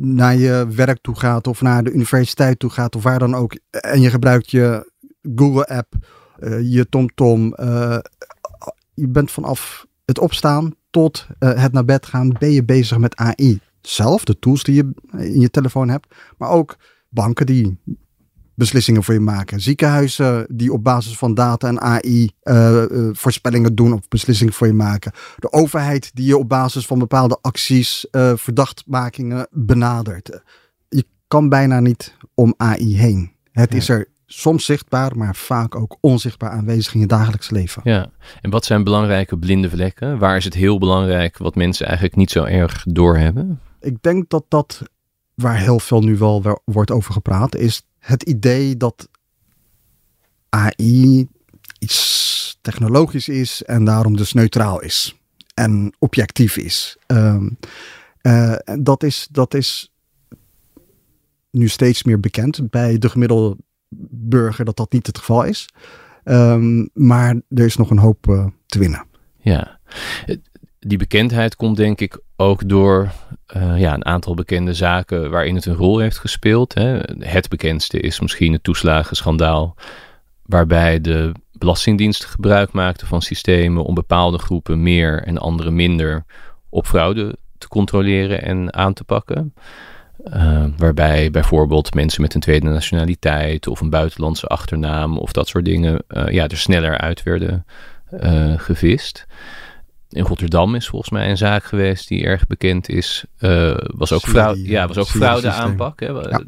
naar 0.00 0.36
je 0.36 0.66
werk 0.74 0.98
toe 1.00 1.18
gaat 1.18 1.46
of 1.46 1.60
naar 1.60 1.84
de 1.84 1.90
universiteit 1.90 2.58
toe 2.58 2.70
gaat 2.70 2.96
of 2.96 3.02
waar 3.02 3.18
dan 3.18 3.34
ook. 3.34 3.58
En 3.70 4.00
je 4.00 4.10
gebruikt 4.10 4.50
je 4.50 4.92
Google 5.34 5.66
app, 5.66 5.94
uh, 6.38 6.72
je 6.72 6.88
TomTom. 6.88 7.54
je 8.94 9.08
bent 9.08 9.30
vanaf 9.30 9.86
het 10.04 10.18
opstaan 10.18 10.74
tot 10.90 11.26
het 11.38 11.72
naar 11.72 11.84
bed 11.84 12.06
gaan, 12.06 12.36
ben 12.38 12.50
je 12.50 12.64
bezig 12.64 12.98
met 12.98 13.16
AI. 13.16 13.60
Zelf, 13.80 14.24
de 14.24 14.38
tools 14.38 14.62
die 14.62 14.74
je 14.74 14.90
in 15.16 15.40
je 15.40 15.50
telefoon 15.50 15.88
hebt, 15.88 16.14
maar 16.36 16.50
ook 16.50 16.76
banken 17.08 17.46
die 17.46 17.78
beslissingen 18.58 19.04
voor 19.04 19.14
je 19.14 19.20
maken. 19.20 19.60
Ziekenhuizen 19.60 20.46
die 20.50 20.72
op 20.72 20.84
basis 20.84 21.16
van 21.16 21.34
data 21.34 21.68
en 21.68 21.80
AI 21.80 22.30
uh, 22.42 22.84
uh, 22.90 23.08
voorspellingen 23.12 23.74
doen 23.74 23.92
of 23.92 24.08
beslissingen 24.08 24.52
voor 24.52 24.66
je 24.66 24.72
maken. 24.72 25.12
De 25.36 25.52
overheid 25.52 26.10
die 26.14 26.26
je 26.26 26.38
op 26.38 26.48
basis 26.48 26.86
van 26.86 26.98
bepaalde 26.98 27.38
acties, 27.40 28.06
uh, 28.10 28.32
verdachtmakingen 28.36 29.48
benadert. 29.50 30.40
Je 30.88 31.04
kan 31.28 31.48
bijna 31.48 31.80
niet 31.80 32.16
om 32.34 32.54
AI 32.56 32.96
heen. 32.96 33.32
Het 33.52 33.72
ja. 33.72 33.78
is 33.78 33.88
er 33.88 34.08
soms 34.26 34.64
zichtbaar, 34.64 35.16
maar 35.16 35.36
vaak 35.36 35.74
ook 35.74 35.96
onzichtbaar 36.00 36.50
aanwezig 36.50 36.94
in 36.94 37.00
je 37.00 37.06
dagelijks 37.06 37.50
leven. 37.50 37.82
Ja, 37.84 38.10
en 38.40 38.50
wat 38.50 38.64
zijn 38.64 38.84
belangrijke 38.84 39.38
blinde 39.38 39.70
vlekken? 39.70 40.18
Waar 40.18 40.36
is 40.36 40.44
het 40.44 40.54
heel 40.54 40.78
belangrijk 40.78 41.38
wat 41.38 41.54
mensen 41.54 41.86
eigenlijk 41.86 42.16
niet 42.16 42.30
zo 42.30 42.44
erg 42.44 42.84
doorhebben? 42.88 43.60
Ik 43.80 44.02
denk 44.02 44.28
dat 44.28 44.44
dat 44.48 44.82
waar 45.38 45.58
heel 45.58 45.80
veel 45.80 46.00
nu 46.00 46.16
wel 46.16 46.60
wordt 46.64 46.90
over 46.90 47.12
gepraat, 47.12 47.56
is 47.56 47.82
het 47.98 48.22
idee 48.22 48.76
dat 48.76 49.08
AI 50.48 51.28
iets 51.78 52.58
technologisch 52.60 53.28
is 53.28 53.62
en 53.62 53.84
daarom 53.84 54.16
dus 54.16 54.32
neutraal 54.32 54.80
is 54.80 55.16
en 55.54 55.92
objectief 55.98 56.56
is. 56.56 56.96
Um, 57.06 57.58
dat 58.80 59.02
is. 59.02 59.28
Dat 59.30 59.54
is 59.54 59.92
nu 61.50 61.68
steeds 61.68 62.02
meer 62.02 62.20
bekend 62.20 62.70
bij 62.70 62.98
de 62.98 63.08
gemiddelde 63.08 63.56
burger 64.10 64.64
dat 64.64 64.76
dat 64.76 64.92
niet 64.92 65.06
het 65.06 65.18
geval 65.18 65.44
is. 65.44 65.68
Um, 66.24 66.90
maar 66.92 67.34
er 67.48 67.64
is 67.64 67.76
nog 67.76 67.90
een 67.90 67.98
hoop 67.98 68.26
uh, 68.26 68.46
te 68.66 68.78
winnen. 68.78 69.06
Ja, 69.38 69.80
die 70.80 70.98
bekendheid 70.98 71.56
komt 71.56 71.76
denk 71.76 72.00
ik 72.00 72.20
ook 72.36 72.68
door 72.68 73.10
uh, 73.56 73.80
ja, 73.80 73.94
een 73.94 74.04
aantal 74.04 74.34
bekende 74.34 74.74
zaken 74.74 75.30
waarin 75.30 75.54
het 75.54 75.66
een 75.66 75.74
rol 75.74 75.98
heeft 75.98 76.18
gespeeld. 76.18 76.74
Hè. 76.74 77.00
Het 77.18 77.48
bekendste 77.48 78.00
is 78.00 78.20
misschien 78.20 78.52
het 78.52 78.62
toeslagenschandaal, 78.62 79.76
waarbij 80.42 81.00
de 81.00 81.32
Belastingdienst 81.52 82.24
gebruik 82.24 82.72
maakte 82.72 83.06
van 83.06 83.22
systemen 83.22 83.84
om 83.84 83.94
bepaalde 83.94 84.38
groepen 84.38 84.82
meer 84.82 85.22
en 85.22 85.38
andere 85.38 85.70
minder 85.70 86.24
op 86.68 86.86
fraude 86.86 87.36
te 87.58 87.68
controleren 87.68 88.42
en 88.42 88.74
aan 88.74 88.92
te 88.92 89.04
pakken. 89.04 89.54
Uh, 90.34 90.64
waarbij 90.76 91.30
bijvoorbeeld 91.30 91.94
mensen 91.94 92.22
met 92.22 92.34
een 92.34 92.40
tweede 92.40 92.68
nationaliteit 92.68 93.66
of 93.66 93.80
een 93.80 93.90
buitenlandse 93.90 94.46
achternaam 94.46 95.18
of 95.18 95.32
dat 95.32 95.48
soort 95.48 95.64
dingen 95.64 96.02
uh, 96.08 96.28
ja, 96.28 96.48
er 96.48 96.56
sneller 96.56 96.98
uit 96.98 97.22
werden 97.22 97.66
gevist. 98.56 99.26
In 100.08 100.24
Rotterdam 100.24 100.74
is 100.74 100.88
volgens 100.88 101.10
mij 101.10 101.30
een 101.30 101.36
zaak 101.36 101.64
geweest 101.64 102.08
die 102.08 102.24
erg 102.24 102.46
bekend 102.46 102.88
is. 102.88 103.24
was 103.96 104.12
ook, 104.12 104.20
fraude, 104.20 104.68
ja, 104.68 104.86
was 104.86 104.96
ook 104.96 105.06
fraude 105.06 105.50
aanpak. 105.50 106.00
Hè? 106.00 106.06
Ja. 106.06 106.42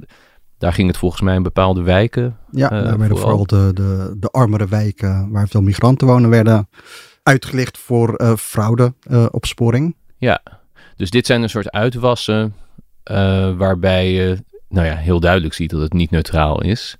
Daar 0.58 0.72
ging 0.72 0.88
het 0.88 0.96
volgens 0.96 1.22
mij 1.22 1.34
in 1.34 1.42
bepaalde 1.42 1.82
wijken. 1.82 2.36
Ja, 2.50 2.68
daar 2.68 2.98
werden 2.98 3.18
vooral 3.18 3.46
de, 3.46 3.70
de, 3.74 4.16
de 4.18 4.28
armere 4.28 4.68
wijken 4.68 5.30
waar 5.30 5.48
veel 5.48 5.62
migranten 5.62 6.06
wonen, 6.06 6.30
werden 6.30 6.68
uitgelicht 7.22 7.78
voor 7.78 8.36
fraudeopsporing. 8.38 9.96
ja, 10.16 10.42
dus 10.96 11.10
dit 11.10 11.26
zijn 11.26 11.42
een 11.42 11.50
soort 11.50 11.70
uitwassen 11.70 12.54
uh, 13.10 13.56
waarbij 13.56 14.12
je 14.12 14.44
nou 14.68 14.86
ja, 14.86 14.94
heel 14.94 15.20
duidelijk 15.20 15.54
ziet 15.54 15.70
dat 15.70 15.80
het 15.80 15.92
niet 15.92 16.10
neutraal 16.10 16.62
is. 16.62 16.96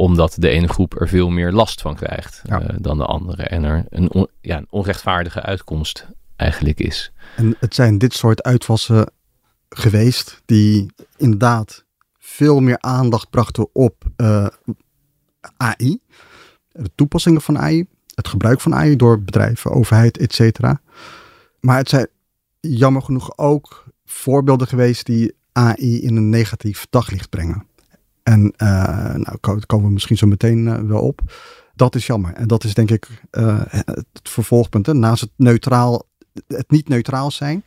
Omdat 0.00 0.36
de 0.38 0.48
ene 0.48 0.68
groep 0.68 1.00
er 1.00 1.08
veel 1.08 1.28
meer 1.28 1.52
last 1.52 1.80
van 1.80 1.94
krijgt 1.94 2.42
ja. 2.44 2.62
uh, 2.62 2.68
dan 2.80 2.98
de 2.98 3.04
andere. 3.04 3.42
En 3.42 3.64
er 3.64 3.84
een, 3.88 4.12
on, 4.12 4.28
ja, 4.40 4.56
een 4.56 4.66
onrechtvaardige 4.70 5.42
uitkomst 5.42 6.06
eigenlijk 6.36 6.80
is. 6.80 7.12
En 7.36 7.56
het 7.58 7.74
zijn 7.74 7.98
dit 7.98 8.14
soort 8.14 8.42
uitwassen 8.42 9.10
geweest 9.68 10.42
die 10.44 10.92
inderdaad 11.16 11.84
veel 12.18 12.60
meer 12.60 12.80
aandacht 12.80 13.30
brachten 13.30 13.68
op 13.72 14.04
uh, 14.16 14.46
AI. 15.56 15.98
De 16.68 16.90
toepassingen 16.94 17.40
van 17.40 17.58
AI. 17.58 17.86
Het 18.14 18.28
gebruik 18.28 18.60
van 18.60 18.74
AI 18.74 18.96
door 18.96 19.22
bedrijven, 19.22 19.70
overheid, 19.70 20.18
etc. 20.18 20.60
Maar 21.60 21.76
het 21.76 21.88
zijn 21.88 22.08
jammer 22.60 23.02
genoeg 23.02 23.38
ook 23.38 23.84
voorbeelden 24.04 24.66
geweest 24.66 25.06
die 25.06 25.34
AI 25.52 26.02
in 26.02 26.16
een 26.16 26.28
negatief 26.28 26.86
daglicht 26.90 27.30
brengen. 27.30 27.67
En 28.28 28.52
uh, 28.56 29.14
nou, 29.14 29.38
komen 29.66 29.86
we 29.86 29.92
misschien 29.92 30.16
zo 30.16 30.26
meteen 30.26 30.88
wel 30.88 31.00
op. 31.00 31.20
Dat 31.74 31.94
is 31.94 32.06
jammer. 32.06 32.32
En 32.34 32.46
dat 32.46 32.64
is 32.64 32.74
denk 32.74 32.90
ik 32.90 33.08
het 33.70 34.06
vervolgpunt. 34.22 34.86
Hè. 34.86 34.94
Naast 34.94 35.20
het 35.20 35.30
neutraal 35.36 36.06
het 36.46 36.70
niet 36.70 36.88
neutraal 36.88 37.30
zijn, 37.30 37.62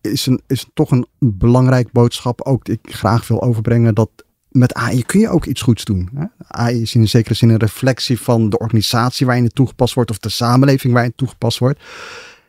is, 0.00 0.26
een, 0.26 0.40
is 0.46 0.66
toch 0.74 0.90
een 0.90 1.06
belangrijk 1.18 1.92
boodschap. 1.92 2.42
Ook 2.42 2.64
die 2.64 2.78
ik 2.82 2.94
graag 2.94 3.28
wil 3.28 3.42
overbrengen 3.42 3.94
dat 3.94 4.10
met 4.48 4.74
AI 4.74 5.02
kun 5.02 5.20
je 5.20 5.28
ook 5.28 5.44
iets 5.44 5.62
goeds 5.62 5.84
doen. 5.84 6.10
Hè? 6.14 6.24
AI 6.38 6.82
is 6.82 6.94
in 6.94 7.08
zekere 7.08 7.34
zin 7.34 7.48
een 7.48 7.56
reflectie 7.56 8.20
van 8.20 8.50
de 8.50 8.58
organisatie 8.58 9.26
waarin 9.26 9.44
het 9.44 9.54
toegepast 9.54 9.94
wordt 9.94 10.10
of 10.10 10.18
de 10.18 10.28
samenleving 10.28 10.92
waarin 10.92 11.10
het 11.10 11.18
toegepast 11.18 11.58
wordt. 11.58 11.80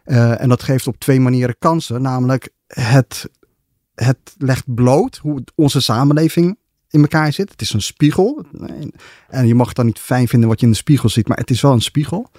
En 0.03 0.49
dat 0.49 0.63
geeft 0.63 0.87
op 0.87 0.99
twee 0.99 1.19
manieren 1.19 1.55
kansen. 1.59 2.01
Namelijk 2.01 2.49
het, 2.67 3.29
het 3.95 4.35
legt 4.37 4.73
bloot 4.75 5.17
hoe 5.17 5.43
onze 5.55 5.81
samenleving 5.81 6.57
in 6.89 7.01
elkaar 7.01 7.33
zit. 7.33 7.51
Het 7.51 7.61
is 7.61 7.73
een 7.73 7.81
spiegel. 7.81 8.45
En 9.27 9.47
je 9.47 9.55
mag 9.55 9.67
het 9.67 9.75
dan 9.75 9.85
niet 9.85 9.99
fijn 9.99 10.27
vinden 10.27 10.49
wat 10.49 10.59
je 10.59 10.65
in 10.65 10.71
de 10.71 10.77
spiegel 10.77 11.09
ziet, 11.09 11.27
maar 11.27 11.37
het 11.37 11.49
is 11.49 11.61
wel 11.61 11.71
een 11.71 11.81
spiegel. 11.81 12.31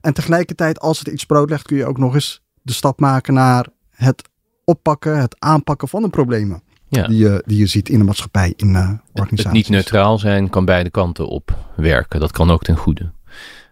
En 0.00 0.14
tegelijkertijd, 0.14 0.80
als 0.80 0.98
het 0.98 1.08
iets 1.08 1.24
bloot 1.24 1.50
legt, 1.50 1.66
kun 1.66 1.76
je 1.76 1.86
ook 1.86 1.98
nog 1.98 2.14
eens 2.14 2.42
de 2.62 2.72
stap 2.72 3.00
maken 3.00 3.34
naar 3.34 3.66
het 3.90 4.28
oppakken, 4.64 5.20
het 5.20 5.36
aanpakken 5.38 5.88
van 5.88 6.02
de 6.02 6.08
problemen. 6.08 6.62
Die, 6.88 7.16
je, 7.16 7.42
die 7.46 7.58
je 7.58 7.66
ziet 7.66 7.88
in 7.88 7.98
de 7.98 8.04
maatschappij, 8.04 8.52
in 8.56 8.68
uh, 8.68 8.90
organisaties. 9.12 9.44
Het, 9.44 9.52
niet 9.52 9.68
neutraal 9.68 10.18
zijn 10.18 10.50
kan 10.50 10.64
beide 10.64 10.90
kanten 10.90 11.26
op 11.28 11.56
werken. 11.76 12.20
Dat 12.20 12.32
kan 12.32 12.50
ook 12.50 12.62
ten 12.62 12.76
goede. 12.76 13.12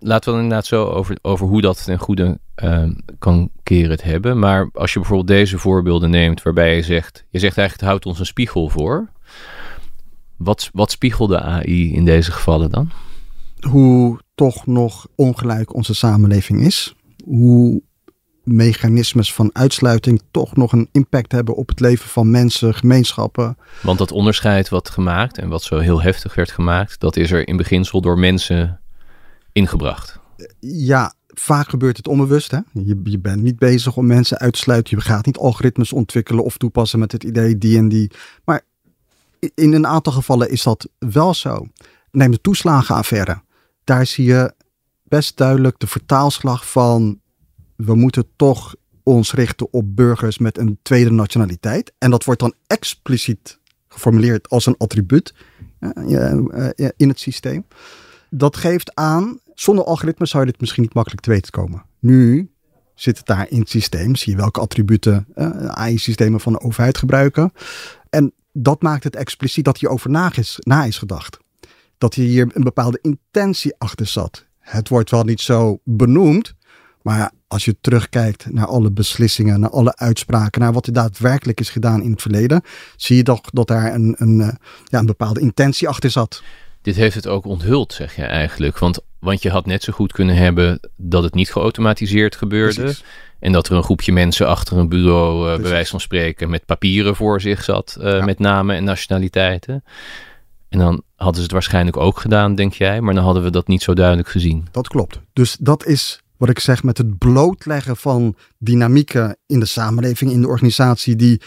Laten 0.01 0.25
we 0.25 0.31
dan 0.31 0.43
inderdaad 0.43 0.67
zo 0.67 0.85
over, 0.85 1.19
over 1.23 1.47
hoe 1.47 1.61
dat 1.61 1.85
ten 1.85 1.99
goede 1.99 2.39
uh, 2.65 2.91
kan 3.19 3.51
keren 3.63 3.91
het 3.91 4.03
hebben. 4.03 4.39
Maar 4.39 4.71
als 4.73 4.93
je 4.93 4.99
bijvoorbeeld 4.99 5.29
deze 5.29 5.59
voorbeelden 5.59 6.11
neemt 6.11 6.43
waarbij 6.43 6.77
je 6.77 6.83
zegt... 6.83 7.25
Je 7.31 7.39
zegt 7.39 7.59
eigenlijk 7.59 7.81
het 7.81 7.89
houdt 7.89 8.07
ons 8.07 8.19
een 8.19 8.27
spiegel 8.27 8.69
voor. 8.69 9.09
Wat, 10.37 10.71
wat 10.73 10.91
spiegelde 10.91 11.41
AI 11.41 11.95
in 11.95 12.05
deze 12.05 12.33
gevallen 12.33 12.71
dan? 12.71 12.91
Hoe 13.61 14.21
toch 14.35 14.67
nog 14.67 15.07
ongelijk 15.15 15.75
onze 15.75 15.95
samenleving 15.95 16.61
is. 16.61 16.95
Hoe 17.25 17.83
mechanismes 18.45 19.35
van 19.35 19.51
uitsluiting 19.53 20.23
toch 20.31 20.57
nog 20.57 20.73
een 20.73 20.89
impact 20.93 21.33
hebben 21.33 21.55
op 21.55 21.69
het 21.69 21.81
leven 21.81 22.09
van 22.09 22.31
mensen, 22.31 22.75
gemeenschappen. 22.75 23.57
Want 23.83 23.99
dat 23.99 24.13
onderscheid 24.13 24.69
wat 24.69 24.91
gemaakt 24.91 25.39
en 25.39 25.49
wat 25.49 25.63
zo 25.63 25.79
heel 25.79 26.03
heftig 26.03 26.35
werd 26.35 26.51
gemaakt, 26.51 27.01
dat 27.01 27.17
is 27.17 27.31
er 27.31 27.49
in 27.49 27.57
beginsel 27.57 28.01
door 28.01 28.19
mensen 28.19 28.81
ingebracht. 29.53 30.21
Ja, 30.61 31.15
vaak 31.27 31.69
gebeurt 31.69 31.97
het 31.97 32.09
onbewust. 32.09 32.51
Hè? 32.51 32.59
Je, 32.73 33.01
je 33.05 33.19
bent 33.19 33.43
niet 33.43 33.59
bezig 33.59 33.97
om 33.97 34.07
mensen 34.07 34.39
uit 34.39 34.53
te 34.53 34.59
sluiten. 34.59 34.97
Je 34.97 35.03
gaat 35.03 35.27
niet 35.27 35.39
algoritmes 35.39 35.93
ontwikkelen 35.93 36.45
of 36.45 36.57
toepassen 36.57 36.99
met 36.99 37.13
het 37.13 37.25
idee 37.25 37.59
die 37.59 37.79
en 37.79 37.89
die. 37.89 38.11
Maar 38.45 38.63
in 39.55 39.73
een 39.73 39.87
aantal 39.87 40.13
gevallen 40.13 40.51
is 40.51 40.63
dat 40.63 40.89
wel 40.99 41.35
zo. 41.35 41.67
Neem 42.11 42.31
de 42.31 42.41
toeslagenaffaire. 42.41 43.43
Daar 43.85 44.07
zie 44.07 44.25
je 44.25 44.55
best 45.03 45.37
duidelijk 45.37 45.79
de 45.79 45.87
vertaalslag 45.87 46.71
van 46.71 47.21
we 47.77 47.95
moeten 47.95 48.27
toch 48.37 48.75
ons 49.03 49.33
richten 49.33 49.73
op 49.73 49.97
burgers 49.97 50.39
met 50.39 50.59
een 50.59 50.79
tweede 50.83 51.11
nationaliteit. 51.11 51.93
En 51.99 52.11
dat 52.11 52.25
wordt 52.25 52.41
dan 52.41 52.55
expliciet 52.67 53.59
geformuleerd 53.89 54.49
als 54.49 54.67
een 54.67 54.77
attribuut 54.77 55.35
in 56.97 57.09
het 57.09 57.21
systeem. 57.21 57.67
Dat 58.31 58.57
geeft 58.57 58.95
aan, 58.95 59.39
zonder 59.55 59.85
algoritme 59.85 60.27
zou 60.27 60.45
je 60.45 60.51
dit 60.51 60.61
misschien 60.61 60.83
niet 60.83 60.95
makkelijk 60.95 61.23
te 61.23 61.31
weten 61.31 61.51
komen. 61.51 61.85
Nu 61.99 62.51
zit 62.95 63.17
het 63.17 63.27
daar 63.27 63.51
in 63.51 63.61
het 63.61 63.69
systeem, 63.69 64.17
zie 64.17 64.33
je 64.33 64.39
welke 64.39 64.61
attributen 64.61 65.27
AI-systemen 65.69 66.41
van 66.41 66.53
de 66.53 66.61
overheid 66.61 66.99
gebruiken. 66.99 67.53
En 68.11 68.33
dat 68.53 68.83
maakt 68.83 69.05
het 69.05 69.17
expliciet 69.17 69.65
dat 69.65 69.79
hierover 69.79 70.11
na 70.11 70.33
is, 70.37 70.57
na 70.59 70.85
is 70.85 70.99
gedacht. 70.99 71.39
Dat 71.99 72.15
hier 72.15 72.51
een 72.53 72.65
bepaalde 72.65 72.99
intentie 73.03 73.75
achter 73.79 74.07
zat. 74.07 74.47
Het 74.59 74.89
wordt 74.89 75.11
wel 75.11 75.25
niet 75.25 75.41
zo 75.41 75.81
benoemd, 75.85 76.55
maar 77.03 77.31
als 77.47 77.65
je 77.65 77.77
terugkijkt 77.81 78.53
naar 78.53 78.67
alle 78.67 78.91
beslissingen, 78.91 79.61
naar 79.61 79.71
alle 79.71 79.97
uitspraken, 79.97 80.61
naar 80.61 80.73
wat 80.73 80.87
er 80.87 80.93
daadwerkelijk 80.93 81.61
is 81.61 81.71
gedaan 81.71 82.03
in 82.03 82.11
het 82.11 82.23
verleden, 82.23 82.63
zie 82.97 83.17
je 83.17 83.23
toch 83.23 83.41
dat 83.41 83.67
daar 83.67 83.95
een, 83.95 84.15
een, 84.19 84.41
eh, 84.41 84.49
ja, 84.85 84.99
een 84.99 85.07
bepaalde 85.07 85.41
intentie 85.41 85.89
achter 85.89 86.11
zat. 86.11 86.43
Dit 86.83 86.97
heeft 86.97 87.15
het 87.15 87.27
ook 87.27 87.45
onthuld, 87.45 87.93
zeg 87.93 88.17
je 88.17 88.23
eigenlijk. 88.23 88.79
Want, 88.79 89.01
want 89.23 89.43
je 89.43 89.51
had 89.51 89.67
net 89.67 89.83
zo 89.83 89.93
goed 89.93 90.13
kunnen 90.13 90.37
hebben 90.37 90.81
dat 90.97 91.23
het 91.23 91.35
niet 91.35 91.53
geautomatiseerd 91.53 92.37
gebeurde. 92.37 92.95
En 93.39 93.53
dat 93.53 93.69
er 93.69 93.77
een 93.77 93.83
groepje 93.83 94.13
mensen 94.13 94.49
achter 94.49 94.77
een 94.77 94.89
bureau, 94.89 95.53
uh, 95.53 95.61
bij 95.61 95.71
wijze 95.71 95.91
van 95.91 96.01
spreken, 96.01 96.51
met 96.51 96.67
papieren 96.67 97.17
voor 97.17 97.41
zich 97.41 97.65
zat, 97.65 97.97
uh, 98.01 98.25
met 98.25 98.39
namen 98.39 98.77
en 98.77 98.85
nationaliteiten. 98.85 99.85
En 100.69 100.79
dan 100.79 101.03
hadden 101.17 101.37
ze 101.37 101.43
het 101.43 101.53
waarschijnlijk 101.53 101.97
ook 101.97 102.19
gedaan, 102.19 102.55
denk 102.55 102.73
jij, 102.73 103.01
maar 103.01 103.15
dan 103.15 103.25
hadden 103.25 103.43
we 103.43 103.51
dat 103.51 103.67
niet 103.67 103.83
zo 103.83 103.95
duidelijk 103.95 104.29
gezien. 104.29 104.67
Dat 104.71 104.89
klopt. 104.89 105.21
Dus 105.33 105.57
dat 105.61 105.87
is 105.87 106.21
wat 106.37 106.49
ik 106.49 106.59
zeg 106.59 106.83
met 106.83 106.99
het 106.99 107.19
blootleggen 107.19 107.97
van 107.97 108.37
dynamieken 108.59 109.37
in 109.47 109.61
de 109.61 109.67
samenleving, 109.67 110.31
in 110.31 110.41
de 110.41 110.49
organisatie, 110.49 111.17
die 111.17 111.41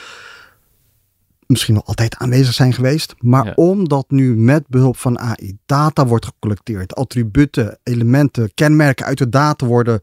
misschien 1.48 1.74
wel 1.74 1.86
altijd 1.86 2.16
aanwezig 2.16 2.54
zijn 2.54 2.74
geweest. 2.74 3.16
Maar 3.20 3.54
omdat 3.56 4.10
nu 4.10 4.38
met 4.38 4.68
behulp 4.68 4.98
van 4.98 5.20
AI 5.20 5.58
data 5.66 6.06
wordt 6.06 6.26
gecollecteerd, 6.26 6.96
attributen, 6.96 7.80
elementen, 7.84 8.54
kenmerken 8.54 9.06
uit 9.06 9.18
de 9.18 9.30
data 9.30 9.66
worden 9.66 10.02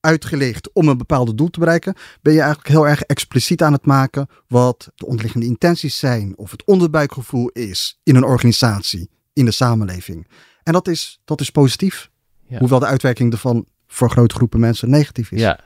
uitgelicht 0.00 0.72
om 0.72 0.88
een 0.88 0.98
bepaalde 0.98 1.34
doel 1.34 1.50
te 1.50 1.58
bereiken, 1.58 1.94
ben 2.22 2.32
je 2.32 2.40
eigenlijk 2.40 2.68
heel 2.68 2.88
erg 2.88 3.02
expliciet 3.02 3.62
aan 3.62 3.72
het 3.72 3.86
maken 3.86 4.28
wat 4.48 4.92
de 4.94 5.06
onderliggende 5.06 5.46
intenties 5.46 5.98
zijn 5.98 6.32
of 6.36 6.50
het 6.50 6.64
onderbuikgevoel 6.64 7.48
is 7.48 8.00
in 8.02 8.16
een 8.16 8.24
organisatie, 8.24 9.10
in 9.32 9.44
de 9.44 9.50
samenleving. 9.50 10.26
En 10.62 10.72
dat 10.72 10.88
is, 10.88 11.20
dat 11.24 11.40
is 11.40 11.50
positief. 11.50 12.10
Hoewel 12.58 12.78
de 12.78 12.86
uitwerking 12.86 13.32
ervan 13.32 13.66
voor 13.86 14.10
grote 14.10 14.34
groepen 14.34 14.60
mensen 14.60 14.90
negatief 14.90 15.30
is. 15.30 15.40
Ja, 15.40 15.60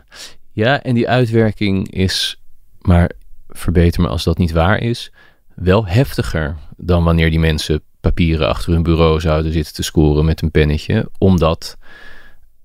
ja 0.53 0.83
en 0.83 0.95
die 0.95 1.09
uitwerking 1.09 1.91
is, 1.91 2.43
maar 2.81 3.11
verbeter 3.53 4.03
me 4.03 4.09
als 4.09 4.25
dat 4.25 4.39
niet 4.39 4.53
waar 4.53 4.79
is, 4.79 5.13
wel 5.55 5.87
heftiger 5.87 6.57
dan 6.77 7.05
wanneer 7.05 7.31
die 7.31 7.39
mensen 7.39 7.83
papieren 8.01 8.49
achter 8.49 8.73
hun 8.73 8.83
bureau 8.83 9.21
zouden 9.21 9.53
zitten 9.53 9.75
te 9.75 9.83
scoren 9.83 10.25
met 10.25 10.43
een 10.43 10.51
pennetje, 10.51 11.11
omdat 11.19 11.79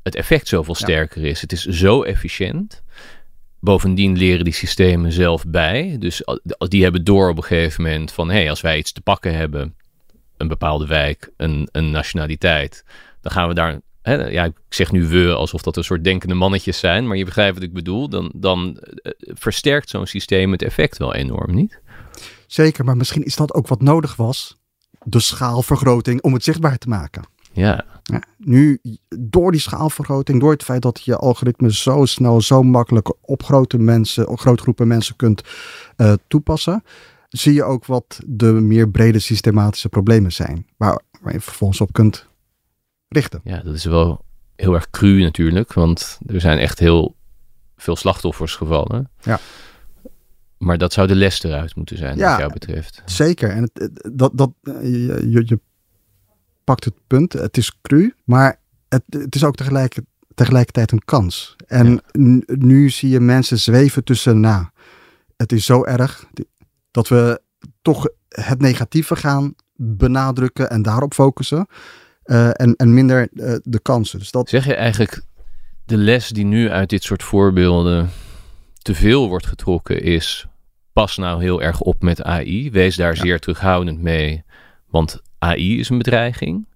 het 0.03 0.15
effect 0.15 0.47
zoveel 0.47 0.75
sterker 0.75 1.25
is. 1.25 1.41
Het 1.41 1.51
is 1.51 1.65
zo 1.65 2.03
efficiënt. 2.03 2.83
Bovendien 3.59 4.17
leren 4.17 4.43
die 4.43 4.53
systemen 4.53 5.11
zelf 5.11 5.45
bij. 5.47 5.95
Dus 5.99 6.23
die 6.57 6.83
hebben 6.83 7.03
door 7.03 7.29
op 7.29 7.37
een 7.37 7.43
gegeven 7.43 7.83
moment 7.83 8.11
van 8.11 8.29
hé, 8.29 8.35
hey, 8.35 8.49
als 8.49 8.61
wij 8.61 8.77
iets 8.77 8.91
te 8.91 9.01
pakken 9.01 9.35
hebben, 9.35 9.75
een 10.37 10.47
bepaalde 10.47 10.87
wijk, 10.87 11.29
een, 11.37 11.69
een 11.71 11.91
nationaliteit, 11.91 12.83
dan 13.21 13.31
gaan 13.31 13.47
we 13.47 13.53
daar 13.53 13.81
ja, 14.05 14.43
ik 14.43 14.53
zeg 14.69 14.91
nu 14.91 15.07
we 15.07 15.33
alsof 15.33 15.61
dat 15.61 15.77
een 15.77 15.83
soort 15.83 16.03
denkende 16.03 16.35
mannetjes 16.35 16.79
zijn, 16.79 17.07
maar 17.07 17.17
je 17.17 17.25
begrijpt 17.25 17.53
wat 17.53 17.63
ik 17.63 17.73
bedoel, 17.73 18.09
dan, 18.09 18.31
dan 18.35 18.77
eh, 18.77 19.11
versterkt 19.25 19.89
zo'n 19.89 20.07
systeem 20.07 20.51
het 20.51 20.61
effect 20.61 20.97
wel 20.97 21.13
enorm, 21.13 21.55
niet? 21.55 21.79
Zeker, 22.47 22.85
maar 22.85 22.97
misschien 22.97 23.23
is 23.23 23.35
dat 23.35 23.53
ook 23.53 23.67
wat 23.67 23.81
nodig 23.81 24.15
was, 24.15 24.57
de 25.03 25.19
schaalvergroting, 25.19 26.21
om 26.21 26.33
het 26.33 26.43
zichtbaar 26.43 26.77
te 26.77 26.89
maken. 26.89 27.23
Ja. 27.51 27.85
ja. 28.03 28.21
Nu, 28.37 28.79
door 29.19 29.51
die 29.51 29.61
schaalvergroting, 29.61 30.39
door 30.39 30.51
het 30.51 30.63
feit 30.63 30.81
dat 30.81 31.01
je 31.03 31.17
algoritme 31.17 31.73
zo 31.73 32.05
snel, 32.05 32.41
zo 32.41 32.63
makkelijk 32.63 33.13
op 33.21 33.43
grote 33.43 33.77
mensen, 33.77 34.27
op 34.27 34.39
grote 34.39 34.61
groepen 34.61 34.87
mensen 34.87 35.15
kunt 35.15 35.41
uh, 35.97 36.13
toepassen, 36.27 36.83
zie 37.29 37.53
je 37.53 37.63
ook 37.63 37.85
wat 37.85 38.19
de 38.25 38.51
meer 38.51 38.89
brede 38.89 39.19
systematische 39.19 39.89
problemen 39.89 40.31
zijn, 40.31 40.67
waar, 40.77 41.01
waar 41.21 41.33
je 41.33 41.41
vervolgens 41.41 41.81
op 41.81 41.93
kunt 41.93 42.27
richten. 43.15 43.41
Ja, 43.43 43.61
dat 43.61 43.73
is 43.73 43.85
wel 43.85 44.25
heel 44.55 44.73
erg 44.73 44.89
cru 44.89 45.21
natuurlijk, 45.21 45.73
want 45.73 46.19
er 46.25 46.41
zijn 46.41 46.57
echt 46.57 46.79
heel 46.79 47.15
veel 47.77 47.95
slachtoffers 47.95 48.55
gevallen. 48.55 49.09
Ja. 49.21 49.39
Maar 50.57 50.77
dat 50.77 50.93
zou 50.93 51.07
de 51.07 51.15
les 51.15 51.43
eruit 51.43 51.75
moeten 51.75 51.97
zijn, 51.97 52.17
ja, 52.17 52.29
wat 52.29 52.39
jou 52.39 52.53
betreft. 52.53 53.01
Zeker. 53.05 53.49
En 53.49 53.69
het, 53.73 54.09
dat, 54.11 54.31
dat, 54.37 54.51
je, 54.63 55.43
je 55.45 55.59
pakt 56.63 56.85
het 56.85 56.93
punt. 57.07 57.33
Het 57.33 57.57
is 57.57 57.77
cru, 57.81 58.13
maar 58.23 58.59
het, 58.89 59.03
het 59.09 59.35
is 59.35 59.43
ook 59.43 59.55
tegelijk, 59.55 59.97
tegelijkertijd 60.33 60.91
een 60.91 61.05
kans. 61.05 61.55
En 61.67 62.01
nu 62.45 62.89
zie 62.89 63.09
je 63.09 63.19
mensen 63.19 63.59
zweven 63.59 64.03
tussen, 64.03 64.39
nou, 64.39 64.65
het 65.37 65.51
is 65.51 65.65
zo 65.65 65.83
erg 65.83 66.25
dat 66.91 67.07
we 67.07 67.41
toch 67.81 68.07
het 68.29 68.61
negatieve 68.61 69.15
gaan 69.15 69.55
benadrukken 69.75 70.69
en 70.69 70.81
daarop 70.81 71.13
focussen. 71.13 71.67
Eh, 72.25 72.49
en, 72.53 72.75
en 72.75 72.93
minder 72.93 73.29
uh, 73.33 73.55
de 73.63 73.79
kansen. 73.79 74.19
Dus 74.19 74.31
dat... 74.31 74.49
Zeg 74.49 74.65
je 74.65 74.75
eigenlijk 74.75 75.21
de 75.85 75.97
les 75.97 76.29
die 76.29 76.45
nu 76.45 76.69
uit 76.69 76.89
dit 76.89 77.03
soort 77.03 77.23
voorbeelden 77.23 78.09
te 78.81 78.95
veel 78.95 79.27
wordt 79.27 79.45
getrokken 79.45 80.01
is 80.01 80.47
pas 80.93 81.17
nou 81.17 81.41
heel 81.41 81.61
erg 81.61 81.81
op 81.81 82.01
met 82.01 82.23
AI. 82.23 82.71
Wees 82.71 82.95
daar 82.95 83.15
zeer 83.15 83.39
terughoudend 83.39 84.01
mee, 84.01 84.43
want 84.89 85.21
AI 85.39 85.79
is 85.79 85.89
een 85.89 85.97
bedreiging. 85.97 86.67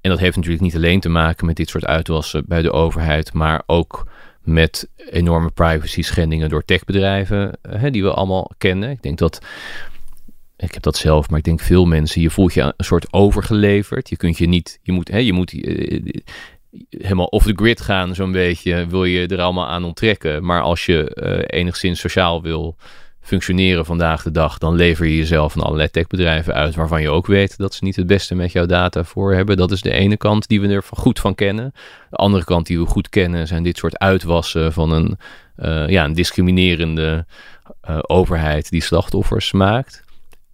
En 0.00 0.10
dat 0.10 0.18
heeft 0.18 0.36
natuurlijk 0.36 0.62
niet 0.62 0.76
alleen 0.76 1.00
te 1.00 1.08
maken 1.08 1.46
met 1.46 1.56
dit 1.56 1.68
soort 1.68 1.84
uitwassen 1.84 2.44
bij 2.46 2.62
de 2.62 2.72
overheid, 2.72 3.32
maar 3.32 3.62
ook 3.66 4.06
met 4.42 4.88
enorme 4.96 5.50
privacy 5.50 6.02
schendingen 6.02 6.48
door 6.48 6.64
techbedrijven, 6.64 7.58
hè, 7.68 7.90
die 7.90 8.02
we 8.02 8.12
allemaal 8.12 8.50
kennen. 8.58 8.90
Ik 8.90 9.02
denk 9.02 9.18
dat, 9.18 9.40
ik 10.58 10.74
heb 10.74 10.82
dat 10.82 10.96
zelf, 10.96 11.28
maar 11.28 11.38
ik 11.38 11.44
denk 11.44 11.60
veel 11.60 11.84
mensen, 11.84 12.20
je 12.20 12.30
voelt 12.30 12.54
je 12.54 12.62
een 12.62 12.84
soort 12.84 13.12
overgeleverd. 13.12 14.08
Je 14.08 14.16
kunt 14.16 14.38
je 14.38 14.46
niet, 14.46 14.78
je 14.82 14.92
moet, 14.92 15.08
hè, 15.08 15.18
je 15.18 15.32
moet 15.32 15.62
eh, 15.62 16.00
helemaal 16.88 17.26
off 17.26 17.46
the 17.46 17.52
grid 17.54 17.80
gaan, 17.80 18.14
zo'n 18.14 18.32
beetje, 18.32 18.86
wil 18.86 19.04
je 19.04 19.26
er 19.26 19.40
allemaal 19.40 19.68
aan 19.68 19.84
onttrekken. 19.84 20.44
Maar 20.44 20.60
als 20.60 20.86
je 20.86 21.16
uh, 21.22 21.58
enigszins 21.60 22.00
sociaal 22.00 22.42
wil 22.42 22.76
functioneren 23.20 23.84
vandaag 23.84 24.22
de 24.22 24.30
dag, 24.30 24.58
dan 24.58 24.74
lever 24.74 25.06
je 25.06 25.16
jezelf 25.16 25.56
aan 25.56 25.62
allerlei 25.62 25.90
techbedrijven 25.90 26.54
uit 26.54 26.74
waarvan 26.74 27.02
je 27.02 27.10
ook 27.10 27.26
weet 27.26 27.58
dat 27.58 27.74
ze 27.74 27.84
niet 27.84 27.96
het 27.96 28.06
beste 28.06 28.34
met 28.34 28.52
jouw 28.52 28.66
data 28.66 29.04
voor 29.04 29.34
hebben. 29.34 29.56
Dat 29.56 29.70
is 29.70 29.82
de 29.82 29.92
ene 29.92 30.16
kant 30.16 30.48
die 30.48 30.60
we 30.60 30.68
er 30.68 30.82
goed 30.90 31.20
van 31.20 31.34
kennen. 31.34 31.72
De 32.10 32.16
andere 32.16 32.44
kant 32.44 32.66
die 32.66 32.78
we 32.78 32.86
goed 32.86 33.08
kennen 33.08 33.46
zijn 33.46 33.62
dit 33.62 33.76
soort 33.76 33.98
uitwassen 33.98 34.72
van 34.72 34.90
een, 34.90 35.18
ja, 35.90 36.04
een 36.04 36.12
discriminerende 36.12 37.26
overheid 38.06 38.70
die 38.70 38.82
slachtoffers 38.82 39.52
maakt. 39.52 40.06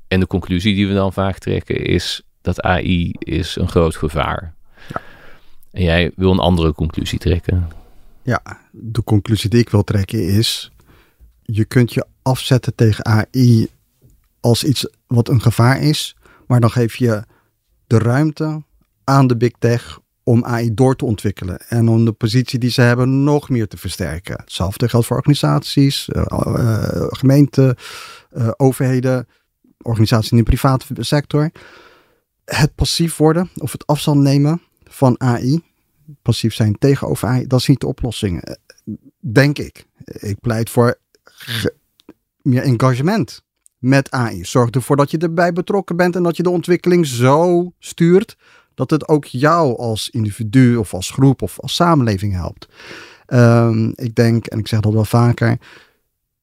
En 0.09 0.21
de 0.21 0.27
conclusie 0.27 0.75
die 0.75 0.89
we 0.89 0.95
dan 0.95 1.13
vaak 1.13 1.39
trekken 1.39 1.85
is 1.85 2.23
dat 2.41 2.61
AI 2.61 3.11
is 3.19 3.57
een 3.57 3.69
groot 3.69 3.97
gevaar. 3.97 4.55
Ja. 4.89 5.01
En 5.71 5.83
jij 5.83 6.13
wil 6.17 6.31
een 6.31 6.39
andere 6.39 6.73
conclusie 6.73 7.19
trekken. 7.19 7.69
Ja, 8.23 8.43
de 8.71 9.03
conclusie 9.05 9.51
die 9.51 9.61
ik 9.61 9.71
wil 9.71 9.85
trekken 9.85 10.29
is: 10.29 10.71
je 11.43 11.65
kunt 11.65 11.93
je 11.95 12.07
afzetten 12.23 12.75
tegen 12.75 13.05
AI 13.05 13.69
als 14.41 14.65
iets 14.65 14.89
wat 15.07 15.29
een 15.29 15.41
gevaar 15.41 15.83
is, 15.83 16.17
maar 16.47 16.61
dan 16.61 16.71
geef 16.71 16.97
je 16.97 17.23
de 17.87 17.99
ruimte 17.99 18.63
aan 19.05 19.27
de 19.27 19.37
big 19.37 19.53
tech 19.59 20.01
om 20.23 20.45
AI 20.45 20.75
door 20.75 20.97
te 20.97 21.05
ontwikkelen 21.05 21.59
en 21.69 21.89
om 21.89 22.05
de 22.05 22.13
positie 22.13 22.59
die 22.59 22.71
ze 22.71 22.81
hebben 22.81 23.25
nog 23.25 23.49
meer 23.49 23.69
te 23.69 23.77
versterken. 23.77 24.37
Hetzelfde 24.41 24.89
geldt 24.89 25.07
voor 25.07 25.17
organisaties, 25.17 26.09
uh, 26.09 26.23
uh, 26.31 27.07
gemeenten, 27.09 27.77
uh, 28.37 28.51
overheden, 28.57 29.29
organisaties 29.83 30.31
in 30.31 30.37
de 30.37 30.43
private 30.43 31.03
sector. 31.05 31.51
Het 32.45 32.75
passief 32.75 33.17
worden 33.17 33.51
of 33.57 33.73
het 33.73 33.87
afstand 33.87 34.21
nemen 34.21 34.63
van 34.85 35.21
AI, 35.21 35.61
passief 36.23 36.55
zijn 36.55 36.79
tegenover 36.79 37.29
AI, 37.29 37.47
dat 37.47 37.61
is 37.61 37.69
niet 37.69 37.81
de 37.81 37.87
oplossing. 37.87 38.57
Denk 39.21 39.59
ik. 39.59 39.87
Ik 40.05 40.41
pleit 40.41 40.71
voor 40.71 40.99
meer 42.43 42.63
engagement 42.63 43.43
met 43.79 44.11
AI. 44.11 44.45
Zorg 44.45 44.71
ervoor 44.71 44.97
dat 44.97 45.11
je 45.11 45.19
erbij 45.19 45.53
betrokken 45.53 45.97
bent 45.97 46.17
en 46.17 46.23
dat 46.23 46.37
je 46.37 46.43
de 46.43 46.51
ontwikkeling 46.51 47.07
zo 47.07 47.73
stuurt 47.79 48.37
dat 48.75 48.91
het 48.91 49.09
ook 49.09 49.25
jou 49.25 49.77
als 49.77 50.11
individu 50.11 50.77
of 50.77 50.95
als 50.95 51.11
groep 51.11 51.43
of 51.43 51.61
als 51.61 51.75
samenleving 51.75 52.33
helpt. 52.33 52.69
Um, 53.27 53.93
ik 53.95 54.15
denk, 54.15 54.47
en 54.47 54.59
ik 54.59 54.69
zeg 54.69 54.81
dat 54.81 54.93
wel 54.93 55.05
vaker, 55.05 55.59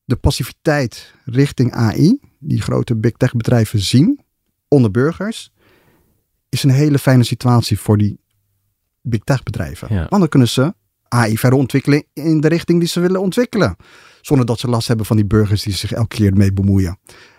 de 0.03 0.15
passiviteit 0.15 1.13
richting 1.25 1.71
AI, 1.71 2.19
die 2.43 2.62
grote 2.62 2.95
big 2.95 3.12
tech 3.12 3.33
bedrijven 3.33 3.79
zien 3.79 4.19
onder 4.67 4.91
burgers, 4.91 5.51
is 6.50 6.63
een 6.63 6.69
hele 6.69 7.00
fijne 7.00 7.24
situatie 7.24 7.79
voor 7.79 7.98
die 7.98 8.19
big 9.01 9.24
tech 9.24 9.43
bedrijven. 9.43 9.88
Want 9.89 10.10
dan 10.10 10.29
kunnen 10.29 10.48
ze 10.48 10.74
AI 11.07 11.38
verder 11.38 11.60
ontwikkelen 11.60 12.03
in 12.13 12.41
de 12.41 12.48
richting 12.48 12.79
die 12.79 12.88
ze 12.88 13.00
willen 13.00 13.21
ontwikkelen. 13.21 13.75
Zonder 14.21 14.45
dat 14.45 14.60
ze 14.60 14.67
last 14.67 14.88
hebben 14.88 15.05
van 15.05 15.15
die 15.15 15.25
burgers 15.25 15.63
die 15.63 15.74
zich 15.74 15.91
elke 15.91 16.15
keer 16.15 16.33
mee 16.33 16.53
bemoeien. 16.53 16.98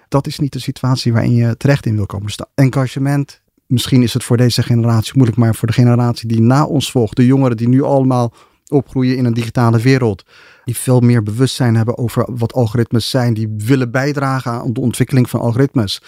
Dat 0.08 0.26
is 0.26 0.38
niet 0.38 0.52
de 0.52 0.58
situatie 0.58 1.12
waarin 1.12 1.34
je 1.34 1.56
terecht 1.56 1.86
in 1.86 1.94
wil 1.94 2.06
komen 2.06 2.30
staan. 2.30 2.46
Engagement, 2.54 3.42
misschien 3.66 4.02
is 4.02 4.14
het 4.14 4.24
voor 4.24 4.36
deze 4.36 4.62
generatie 4.62 5.12
moeilijk, 5.14 5.38
maar 5.38 5.54
voor 5.54 5.68
de 5.68 5.74
generatie 5.74 6.28
die 6.28 6.40
na 6.40 6.64
ons 6.64 6.90
volgt, 6.90 7.16
de 7.16 7.26
jongeren 7.26 7.56
die 7.56 7.68
nu 7.68 7.82
allemaal 7.82 8.34
opgroeien 8.68 9.16
in 9.16 9.24
een 9.24 9.34
digitale 9.34 9.78
wereld, 9.78 10.24
die 10.64 10.76
veel 10.76 11.00
meer 11.00 11.22
bewustzijn 11.22 11.76
hebben 11.76 11.98
over 11.98 12.28
wat 12.36 12.52
algoritmes 12.52 13.10
zijn, 13.10 13.34
die 13.34 13.54
willen 13.56 13.90
bijdragen 13.90 14.52
aan 14.52 14.72
de 14.72 14.80
ontwikkeling 14.80 15.30
van 15.30 15.40
algoritmes. 15.40 16.02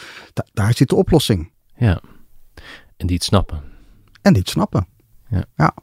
daar 0.53 0.75
zit 0.75 0.89
de 0.89 0.95
oplossing. 0.95 1.51
Ja, 1.77 2.01
en 2.97 3.07
die 3.07 3.17
het 3.17 3.25
snappen. 3.25 3.63
En 4.23 4.33
die 4.33 4.43
het 4.43 4.51
snappen. 4.51 4.87
Ja. 5.29 5.45
ja 5.57 5.75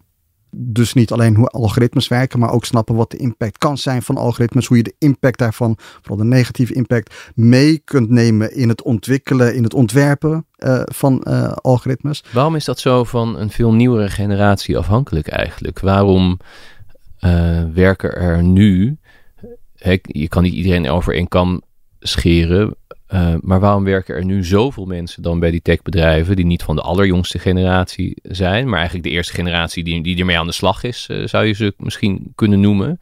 dus 0.55 0.93
niet 0.93 1.11
alleen 1.11 1.35
hoe 1.35 1.47
algoritmes 1.47 2.07
werken, 2.07 2.39
maar 2.39 2.51
ook 2.51 2.65
snappen 2.65 2.95
wat 2.95 3.11
de 3.11 3.17
impact 3.17 3.57
kan 3.57 3.77
zijn 3.77 4.01
van 4.01 4.17
algoritmes. 4.17 4.67
Hoe 4.67 4.77
je 4.77 4.83
de 4.83 4.95
impact 4.97 5.37
daarvan, 5.37 5.77
vooral 5.77 6.17
de 6.17 6.23
negatieve 6.23 6.73
impact, 6.73 7.31
mee 7.35 7.77
kunt 7.77 8.09
nemen 8.09 8.55
in 8.55 8.69
het 8.69 8.83
ontwikkelen, 8.83 9.55
in 9.55 9.63
het 9.63 9.73
ontwerpen 9.73 10.45
uh, 10.57 10.81
van 10.85 11.25
uh, 11.27 11.51
algoritmes. 11.51 12.23
Waarom 12.31 12.55
is 12.55 12.65
dat 12.65 12.79
zo 12.79 13.03
van 13.03 13.37
een 13.37 13.49
veel 13.49 13.73
nieuwere 13.73 14.09
generatie 14.09 14.77
afhankelijk 14.77 15.27
eigenlijk? 15.27 15.79
Waarom 15.79 16.39
uh, 17.25 17.63
werken 17.73 18.15
er 18.15 18.43
nu, 18.43 18.97
je 20.01 20.27
kan 20.27 20.43
niet 20.43 20.53
iedereen 20.53 20.89
over 20.89 21.13
één 21.15 21.27
kam 21.27 21.61
scheren, 21.99 22.75
uh, 23.13 23.33
maar 23.41 23.59
waarom 23.59 23.83
werken 23.83 24.15
er 24.15 24.25
nu 24.25 24.43
zoveel 24.43 24.85
mensen 24.85 25.23
dan 25.23 25.39
bij 25.39 25.51
die 25.51 25.61
techbedrijven, 25.61 26.35
die 26.35 26.45
niet 26.45 26.63
van 26.63 26.75
de 26.75 26.81
allerjongste 26.81 27.39
generatie 27.39 28.17
zijn, 28.23 28.65
maar 28.65 28.77
eigenlijk 28.77 29.07
de 29.07 29.13
eerste 29.13 29.33
generatie 29.33 29.83
die, 29.83 30.03
die 30.03 30.19
ermee 30.19 30.39
aan 30.39 30.47
de 30.47 30.51
slag 30.51 30.83
is, 30.83 31.07
uh, 31.11 31.27
zou 31.27 31.45
je 31.45 31.53
ze 31.53 31.73
misschien 31.77 32.31
kunnen 32.35 32.59
noemen, 32.59 32.99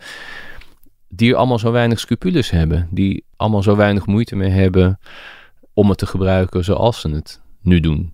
die 1.10 1.36
allemaal 1.36 1.60
zo 1.60 1.72
weinig 1.72 2.00
scrupules 2.00 2.50
hebben, 2.50 2.88
die 2.92 3.24
allemaal 3.36 3.64
zo 3.64 3.76
weinig 3.76 4.06
moeite 4.06 4.36
mee 4.36 4.50
hebben 4.50 5.00
om 5.74 5.90
het 5.90 5.98
te 5.98 6.06
gebruiken 6.06 6.64
zoals 6.64 7.00
ze 7.02 7.10
het 7.10 7.42
nu 7.62 7.80
doen? 7.80 8.14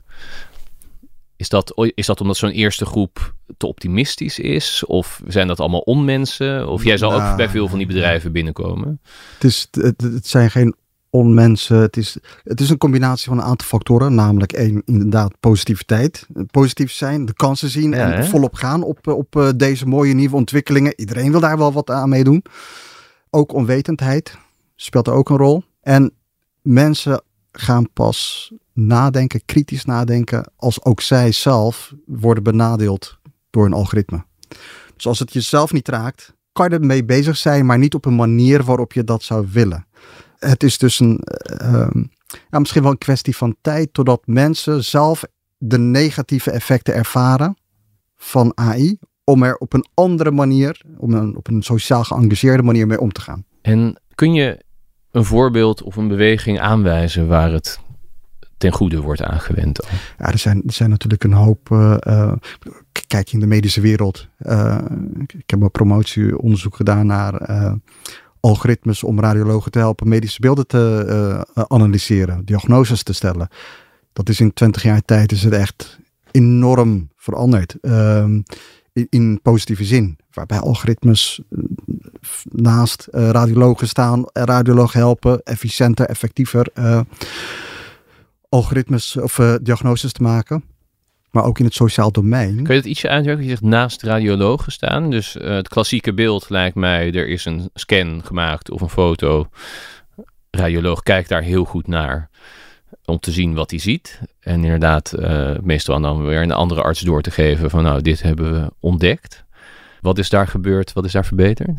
Is 1.38 1.50
dat, 1.50 1.92
is 1.96 2.06
dat 2.06 2.22
omdat 2.22 2.38
zo'n 2.38 2.50
eerste 2.50 2.86
groep 2.86 3.34
te 3.58 3.68
optimistisch 3.68 4.40
is? 4.40 4.86
Of 4.86 5.22
zijn 5.28 5.48
dat 5.48 5.60
allemaal 5.60 5.80
onmensen? 5.80 6.68
Of 6.68 6.84
jij 6.84 6.98
zal 6.98 7.12
nou, 7.12 7.32
ook 7.32 7.38
bij 7.38 7.50
veel 7.50 7.68
van 7.68 7.78
die 7.78 7.88
bedrijven 7.88 8.32
binnenkomen? 8.32 9.00
Het, 9.34 9.44
is, 9.44 9.68
het, 9.72 10.02
het 10.02 10.28
zijn 10.28 10.52
geen 10.52 10.76
onmensen. 11.10 11.78
Het 11.78 11.98
is, 11.98 12.18
het 12.44 12.60
is 12.60 12.70
een 12.70 12.78
combinatie 12.78 13.28
van 13.28 13.38
een 13.38 13.44
aantal 13.44 13.68
factoren. 13.68 14.16
Namelijk 14.16 14.54
één, 14.54 14.82
inderdaad, 14.86 15.40
positiviteit. 15.40 16.28
Positief 16.52 16.92
zijn, 16.92 17.26
de 17.26 17.34
kansen 17.34 17.70
zien 17.70 17.94
en 17.94 18.26
volop 18.26 18.54
gaan 18.54 18.84
op, 18.84 19.08
op 19.08 19.36
uh, 19.36 19.50
deze 19.56 19.88
mooie 19.88 20.14
nieuwe 20.14 20.36
ontwikkelingen. 20.36 20.94
Iedereen 21.00 21.32
wil 21.32 21.40
daar 21.40 21.58
wel 21.58 21.74
wat 21.74 21.90
aan 21.90 22.10
meedoen. 22.10 22.44
Ook 23.30 23.54
onwetendheid 23.54 24.38
speelt 24.76 25.08
er 25.08 25.14
ook 25.14 25.30
een 25.30 25.38
rol. 25.38 25.64
En 25.82 26.12
mensen 26.62 27.22
gaan 27.58 27.94
pas 27.94 28.52
nadenken, 28.74 29.46
kritisch 29.46 29.86
nadenken, 29.86 30.52
als 30.56 30.84
ook 30.84 31.02
zij 31.02 31.32
zelf 31.32 31.94
worden 32.06 32.44
benadeeld 32.44 33.20
door 33.50 33.66
een 33.66 33.74
algoritme. 33.74 34.26
Dus 34.96 35.08
als 35.08 35.20
het 35.20 35.34
jezelf 35.34 35.74
niet 35.74 35.88
raakt, 35.88 36.34
kan 36.52 36.70
je 36.70 36.76
ermee 36.76 37.06
bezig 37.06 37.38
zijn, 37.38 37.66
maar 37.66 37.78
niet 37.78 37.94
op 37.94 38.06
een 38.06 38.16
manier 38.16 38.64
waarop 38.64 38.94
je 38.94 39.04
dat 39.04 39.24
zou 39.24 39.48
willen 39.52 39.86
het 40.40 40.64
is 40.64 40.78
dus 40.78 41.00
een, 41.00 41.22
uh, 41.62 41.88
ja, 42.52 42.60
misschien 42.60 42.82
wel 42.82 42.92
een 42.92 42.98
kwestie 42.98 43.36
van 43.36 43.56
tijd 43.62 43.94
totdat 43.94 44.22
mensen 44.26 44.84
zelf 44.84 45.24
de 45.58 45.80
negatieve 45.80 46.52
effecten 46.52 46.94
ervaren 46.94 47.58
van 48.16 48.52
AI, 48.56 48.98
om 49.24 49.44
er 49.44 49.56
op 49.58 49.74
een 49.74 49.86
andere 49.94 50.32
manier, 50.32 50.82
om 50.98 51.14
een, 51.14 51.36
op 51.36 51.48
een 51.48 51.64
sociaal 51.64 52.04
geëngageerde 52.04 52.64
manier 52.64 52.88
mee 52.88 53.00
om 53.00 53.12
te 53.12 53.22
gaan. 53.22 53.46
En 53.62 54.02
kun 54.16 54.34
je 54.34 54.65
een 55.16 55.26
voorbeeld 55.26 55.84
of 55.84 55.96
een 55.96 56.08
beweging 56.08 56.60
aanwijzen 56.60 57.28
waar 57.28 57.52
het 57.52 57.80
ten 58.58 58.72
goede 58.72 59.02
wordt 59.02 59.22
aangewend? 59.22 59.88
Ja, 60.18 60.32
er 60.32 60.38
zijn, 60.38 60.62
er 60.66 60.74
zijn 60.74 60.90
natuurlijk 60.90 61.24
een 61.24 61.34
hoop. 61.34 61.70
Uh, 61.70 62.34
kijk 63.08 63.32
in 63.32 63.40
de 63.40 63.48
medische 63.48 63.82
wereld. 63.82 64.28
Uh, 64.40 64.78
ik 65.28 65.50
heb 65.50 65.62
een 65.62 65.72
promotieonderzoek 65.72 66.76
gedaan 66.76 67.06
naar 67.06 67.48
algoritmes 68.40 69.04
om 69.04 69.20
radiologen 69.20 69.72
te 69.72 69.80
helpen 69.80 70.08
medische 70.08 70.42
beelden 70.42 70.68
te 70.68 71.46
analyseren, 71.68 72.46
diagnoses 72.46 73.04
te 73.04 73.14
stellen. 73.14 73.48
Dat 74.14 74.30
is 74.30 74.40
in 74.40 74.54
20 74.54 74.84
jaar 74.84 75.02
tijd 75.02 75.32
is 75.32 75.44
het 75.44 75.54
echt 75.54 76.00
enorm 76.32 77.10
veranderd. 77.16 77.76
Uh, 77.82 78.26
in, 79.10 79.40
positieve 79.42 79.84
zin. 79.84 80.18
Waarbij 80.32 80.60
algoritmes 80.60 81.42
eh, 81.50 81.60
naast 82.44 83.08
uh, 83.12 83.30
radiologen 83.30 83.88
staan, 83.88 84.24
radiologen 84.34 85.00
helpen, 85.00 85.44
efficiënter, 85.44 86.06
effectiever 86.06 86.68
algoritmes 88.50 89.18
of 89.18 89.40
diagnoses 89.62 90.12
te 90.12 90.22
maken 90.22 90.64
maar 91.36 91.44
ook 91.44 91.60
in 91.60 91.66
het 91.66 91.74
sociaal 91.74 92.12
domein. 92.12 92.56
Kun 92.64 92.74
je 92.74 92.80
het 92.80 92.90
ietsje 92.90 93.10
uitwerken? 93.10 93.44
Je 93.44 93.50
zegt 93.50 93.62
naast 93.62 94.04
radiologen 94.04 94.72
staan. 94.72 95.10
Dus 95.10 95.34
het 95.34 95.68
klassieke 95.68 96.14
beeld 96.14 96.50
lijkt 96.50 96.76
mij, 96.76 97.14
er 97.14 97.28
is 97.28 97.46
een 97.46 97.70
scan 97.74 98.22
gemaakt 98.24 98.72
of 98.72 98.82
een 98.82 98.90
foto. 98.90 99.50
Radioloog 100.52 101.04
kijkt 101.04 101.30
daar 101.30 101.42
heel 101.42 101.64
goed 101.64 101.88
naar 101.88 102.30
om 103.06 103.20
te 103.20 103.32
zien 103.32 103.54
wat 103.54 103.70
hij 103.70 103.80
ziet. 103.80 104.20
En 104.40 104.64
inderdaad, 104.64 105.14
uh, 105.20 105.58
meestal 105.62 106.02
dan 106.02 106.26
weer 106.26 106.42
een 106.42 106.52
andere 106.52 106.82
arts 106.82 107.00
door 107.00 107.22
te 107.22 107.32
geven 107.32 107.70
van 107.70 107.84
nou, 107.84 108.02
dit 108.02 108.22
hebben 108.22 108.54
we 108.54 108.72
ontdekt. 108.80 109.44
Wat 110.02 110.18
is 110.18 110.30
daar 110.30 110.48
gebeurd? 110.48 110.94
Wat 110.94 111.06
is 111.06 111.12
daar 111.12 111.26
verbeterd? 111.26 111.70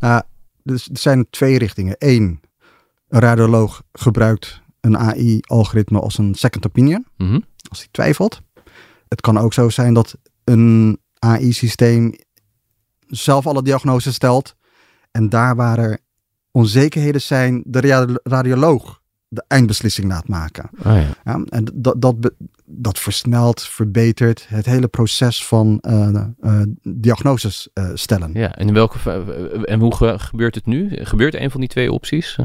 Nou, 0.00 0.22
er 0.64 0.84
zijn 0.92 1.26
twee 1.30 1.58
richtingen. 1.58 1.94
Eén, 1.98 2.40
Een 3.08 3.20
radioloog 3.20 3.82
gebruikt 3.92 4.60
een 4.80 4.98
AI-algoritme 4.98 6.00
als 6.00 6.18
een 6.18 6.34
second 6.34 6.66
opinion, 6.66 7.06
Mhm. 7.16 7.40
als 7.68 7.78
hij 7.78 7.88
twijfelt. 7.90 8.40
Het 9.08 9.20
kan 9.20 9.38
ook 9.38 9.52
zo 9.52 9.68
zijn 9.68 9.94
dat 9.94 10.16
een 10.44 10.98
AI-systeem 11.18 12.14
zelf 13.06 13.46
alle 13.46 13.62
diagnoses 13.62 14.14
stelt. 14.14 14.54
En 15.10 15.28
daar 15.28 15.56
waar 15.56 15.78
er 15.78 15.98
onzekerheden 16.50 17.20
zijn, 17.20 17.62
de 17.66 18.18
radioloog 18.22 19.00
de 19.34 19.44
eindbeslissing 19.48 20.08
laat 20.08 20.28
maken. 20.28 20.70
Ah, 20.82 20.96
ja. 20.96 21.08
Ja, 21.24 21.44
en 21.48 21.64
dat, 21.74 22.16
dat, 22.66 22.98
versnelt, 22.98 23.62
verbetert 23.62 24.46
het 24.48 24.66
hele 24.66 24.88
proces 24.88 25.46
van 25.46 25.78
eh, 25.80 26.24
eh, 26.40 26.60
diagnoses 26.82 27.68
eh, 27.74 27.90
stellen. 27.94 28.30
ja, 28.34 28.54
en 28.56 28.68
in 28.68 28.74
welke 28.74 28.98
en 29.64 29.80
hoe 29.80 29.94
ge- 29.94 30.18
gebeurt 30.18 30.54
het 30.54 30.66
nu? 30.66 30.88
Gebeurt 31.04 31.34
een 31.34 31.50
van 31.50 31.60
die 31.60 31.68
twee 31.68 31.92
opties? 31.92 32.36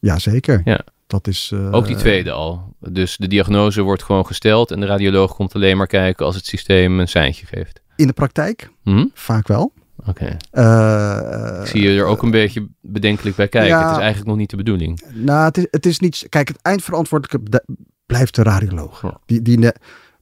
Jazeker. 0.00 0.60
Ja. 0.64 0.80
Dat 1.06 1.26
is, 1.26 1.52
Ook 1.70 1.86
die 1.86 1.96
tweede 1.96 2.30
al. 2.30 2.74
Dus 2.80 3.16
de 3.16 3.26
diagnose 3.26 3.82
wordt 3.82 4.02
gewoon 4.02 4.26
gesteld 4.26 4.70
en 4.70 4.80
de 4.80 4.86
radioloog 4.86 5.34
komt 5.34 5.54
alleen 5.54 5.76
maar 5.76 5.86
kijken 5.86 6.26
als 6.26 6.34
het 6.34 6.46
systeem 6.46 7.00
een 7.00 7.08
seintje 7.08 7.46
geeft. 7.46 7.80
In 7.96 8.06
de 8.06 8.12
praktijk 8.12 8.70
Hm? 8.82 9.06
vaak 9.14 9.48
wel. 9.48 9.72
Oké. 10.08 10.36
Eh, 10.50 11.58
Ik 11.60 11.66
zie 11.66 11.82
je 11.82 11.98
er 11.98 12.04
ook 12.04 12.22
een 12.22 12.30
beetje 12.30 12.68
bedenkelijk 12.80 13.36
bij 13.36 13.48
kijken. 13.48 13.70
ja. 13.70 13.82
Het 13.82 13.90
is 13.90 13.96
eigenlijk 13.98 14.28
nog 14.28 14.36
niet 14.36 14.50
de 14.50 14.56
bedoeling. 14.56 15.02
Nou, 15.14 15.44
het 15.44 15.56
is, 15.58 15.66
het 15.70 15.86
is 15.86 15.98
niet. 15.98 16.26
Kijk, 16.28 16.48
het 16.48 16.62
eindverantwoordelijke 16.62 17.50
de- 17.50 17.64
blijft 18.06 18.34
de 18.34 18.42
radioloog. 18.42 19.02
Ja. 19.02 19.20
Die, 19.26 19.42
die 19.42 19.72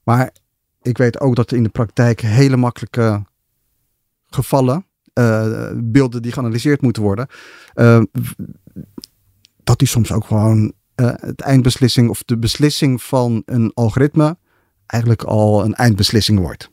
maar 0.05 0.31
ik 0.83 0.99
weet 0.99 1.21
ook 1.21 1.37
dat 1.37 1.53
in 1.53 1.63
de 1.63 1.69
praktijk 1.69 2.21
hele 2.21 2.57
makkelijke 2.57 3.23
gevallen, 4.27 4.87
eh, 5.13 5.71
beelden 5.75 6.23
die 6.23 6.33
geanalyseerd 6.33 6.81
moeten 6.83 7.03
worden, 7.03 7.27
eh, 7.75 8.01
dat 9.65 9.79
die 9.79 9.89
soms 9.89 10.13
ook 10.13 10.25
gewoon 10.25 10.73
het 10.95 11.41
eindbeslissing 11.41 12.09
of 12.09 12.23
de 12.25 12.39
beslissing 12.39 13.03
van 13.03 13.43
een 13.47 13.71
algoritme 13.75 14.37
eigenlijk 14.87 15.23
al 15.23 15.65
een 15.65 15.75
eindbeslissing 15.75 16.39
wordt. 16.39 16.71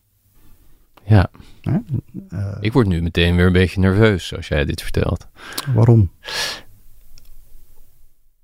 Ja, 1.03 1.29
Eh, 1.63 2.57
ik 2.59 2.73
word 2.73 2.87
nu 2.87 3.01
meteen 3.01 3.35
weer 3.35 3.45
een 3.45 3.51
beetje 3.51 3.79
nerveus 3.79 4.35
als 4.35 4.47
jij 4.47 4.65
dit 4.65 4.81
vertelt. 4.81 5.27
waarom? 5.73 6.11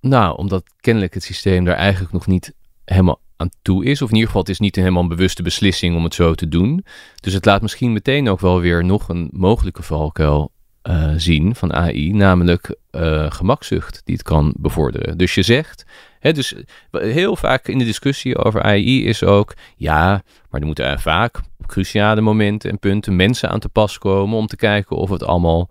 Nou, 0.01 0.37
omdat 0.37 0.63
kennelijk 0.79 1.13
het 1.13 1.23
systeem 1.23 1.65
daar 1.65 1.75
eigenlijk 1.75 2.13
nog 2.13 2.27
niet 2.27 2.53
helemaal 2.85 3.19
aan 3.35 3.49
toe 3.61 3.85
is. 3.85 4.01
Of 4.01 4.07
in 4.07 4.13
ieder 4.13 4.27
geval, 4.27 4.41
het 4.41 4.51
is 4.51 4.59
niet 4.59 4.77
een 4.77 4.83
helemaal 4.83 5.07
bewuste 5.07 5.43
beslissing 5.43 5.95
om 5.95 6.03
het 6.03 6.13
zo 6.13 6.33
te 6.33 6.47
doen. 6.47 6.85
Dus 7.19 7.33
het 7.33 7.45
laat 7.45 7.61
misschien 7.61 7.93
meteen 7.93 8.29
ook 8.29 8.39
wel 8.39 8.59
weer 8.59 8.85
nog 8.85 9.09
een 9.09 9.29
mogelijke 9.31 9.83
valkuil 9.83 10.51
eh, 10.81 11.13
zien 11.15 11.55
van 11.55 11.73
AI. 11.73 12.13
Namelijk 12.13 12.75
eh 12.91 13.31
gemakzucht 13.31 14.01
die 14.05 14.15
het 14.15 14.23
kan 14.23 14.53
bevorderen. 14.57 15.17
Dus 15.17 15.35
je 15.35 15.41
zegt, 15.41 15.85
hè, 16.19 16.31
dus 16.31 16.55
heel 16.91 17.35
vaak 17.35 17.67
in 17.67 17.77
de 17.77 17.85
discussie 17.85 18.37
over 18.37 18.61
AI 18.61 19.05
is 19.05 19.23
ook... 19.23 19.53
Ja, 19.75 20.23
maar 20.49 20.59
er 20.61 20.65
moeten 20.65 20.99
vaak 20.99 21.39
cruciale 21.69 22.21
momenten 22.21 22.69
en 22.69 22.79
punten 22.79 23.15
mensen 23.15 23.49
aan 23.49 23.59
te 23.59 23.69
pas 23.69 23.97
komen... 23.97 24.37
om 24.37 24.47
te 24.47 24.55
kijken 24.55 24.95
of 24.95 25.09
het 25.09 25.23
allemaal 25.23 25.69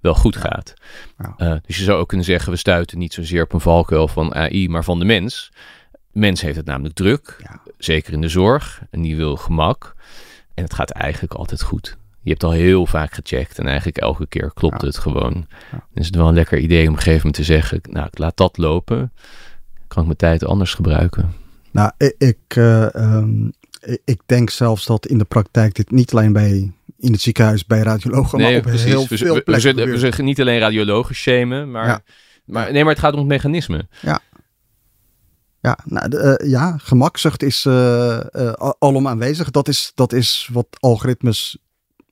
wel 0.00 0.14
goed 0.14 0.36
gaat. 0.36 0.74
Ja. 1.18 1.34
Eh, 1.36 1.56
dus 1.66 1.76
je 1.76 1.84
zou 1.84 2.00
ook 2.00 2.08
kunnen 2.08 2.26
zeggen, 2.26 2.52
we 2.52 2.58
stuiten 2.58 2.98
niet 2.98 3.14
zozeer 3.14 3.42
op 3.42 3.52
een 3.52 3.60
valkuil 3.60 4.08
van 4.08 4.34
AI, 4.34 4.68
maar 4.68 4.84
van 4.84 4.98
de 4.98 5.04
mens. 5.04 5.52
Mens 6.12 6.40
heeft 6.40 6.56
het 6.56 6.66
namelijk 6.66 6.94
druk, 6.94 7.36
Ja. 7.42 7.60
zeker 7.78 8.12
in 8.12 8.20
de 8.20 8.28
zorg, 8.28 8.82
en 8.90 9.02
die 9.02 9.16
wil 9.16 9.36
gemak. 9.36 9.94
En 10.54 10.64
het 10.64 10.74
gaat 10.74 10.90
eigenlijk 10.90 11.34
altijd 11.34 11.62
goed. 11.62 11.96
Je 12.22 12.30
hebt 12.30 12.44
al 12.44 12.50
heel 12.50 12.86
vaak 12.86 13.12
gecheckt 13.12 13.58
en 13.58 13.66
eigenlijk 13.66 13.98
elke 13.98 14.26
keer 14.26 14.50
klopt 14.54 14.82
het 14.82 14.98
gewoon. 14.98 15.32
Dan 15.70 15.80
is 15.94 16.06
het 16.06 16.14
wel 16.16 16.28
een 16.28 16.34
lekker 16.34 16.58
idee 16.58 16.82
om 16.82 16.88
op 16.88 16.96
een 16.96 17.02
gegeven 17.02 17.26
moment 17.26 17.34
te 17.34 17.52
zeggen, 17.52 17.80
nou, 17.82 18.06
ik 18.06 18.18
laat 18.18 18.36
dat 18.36 18.56
lopen. 18.58 19.12
Kan 19.88 19.98
ik 19.98 20.04
mijn 20.04 20.16
tijd 20.16 20.44
anders 20.44 20.74
gebruiken? 20.74 21.32
Nou, 21.70 21.90
ik, 21.96 22.14
ik, 22.18 22.56
eh, 22.56 22.94
ehm, 22.94 23.48
ik- 24.04 24.20
denk 24.26 24.50
zelfs 24.50 24.86
dat 24.86 25.06
in 25.06 25.18
de 25.18 25.24
praktijk 25.24 25.74
dit 25.74 25.90
niet 25.90 26.12
alleen 26.12 26.32
bij 26.32 26.72
in 26.98 27.12
het 27.12 27.20
ziekenhuis 27.20 27.66
bij 27.66 27.80
radiologen, 27.82 28.40
maar 28.40 28.56
op 28.56 28.64
heel 28.64 29.06
We, 29.08 29.16
veel 29.16 29.28
we, 29.28 29.34
we, 29.34 29.40
plekken 29.42 29.60
zullen- 29.60 29.90
we 29.90 29.98
zeggen 29.98 30.24
niet 30.24 30.40
alleen 30.40 30.58
radiologen 30.58 31.14
shamen, 31.14 31.70
maar, 31.70 31.86
Ja. 31.86 32.02
maar, 32.44 32.72
nee, 32.72 32.82
maar 32.84 32.92
het 32.92 33.02
gaat 33.02 33.12
om 33.12 33.18
het 33.18 33.28
mechanisme. 33.28 33.88
Ja, 35.62 35.78
nou, 35.84 36.08
de, 36.08 36.18
eh, 36.18 36.50
ja, 36.50 36.76
gemakzucht 36.78 37.42
is 37.42 37.66
al- 37.66 38.76
alom 38.78 39.08
aanwezig. 39.08 39.50
Dat 39.50 39.68
is, 39.68 39.92
dat 39.94 40.12
is 40.12 40.48
wat 40.52 40.66
algoritmes 40.78 41.58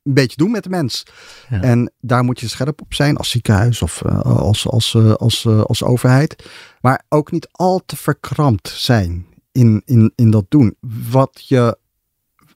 een 0.05 0.15
beetje 0.15 0.37
doen 0.37 0.51
met 0.51 0.63
de 0.63 0.69
mens. 0.69 1.03
Ja. 1.51 1.61
En 1.63 1.93
daar 2.01 2.25
moet 2.25 2.41
je 2.41 2.49
scherp 2.49 2.81
op 2.81 2.95
zijn 2.95 3.17
als 3.17 3.31
ziekenhuis 3.31 3.83
of 3.83 4.03
als, 4.25 4.67
als, 4.69 4.95
als, 5.17 5.47
als 5.47 5.83
overheid. 5.83 6.45
Maar 6.81 7.05
ook 7.09 7.31
niet 7.33 7.49
al 7.53 7.83
te 7.87 7.97
verkrampt 7.97 8.69
zijn 8.69 9.27
in, 9.59 9.83
in, 9.85 10.13
in 10.15 10.31
dat 10.31 10.45
doen. 10.49 10.77
Wat 11.11 11.45
je, 11.49 11.79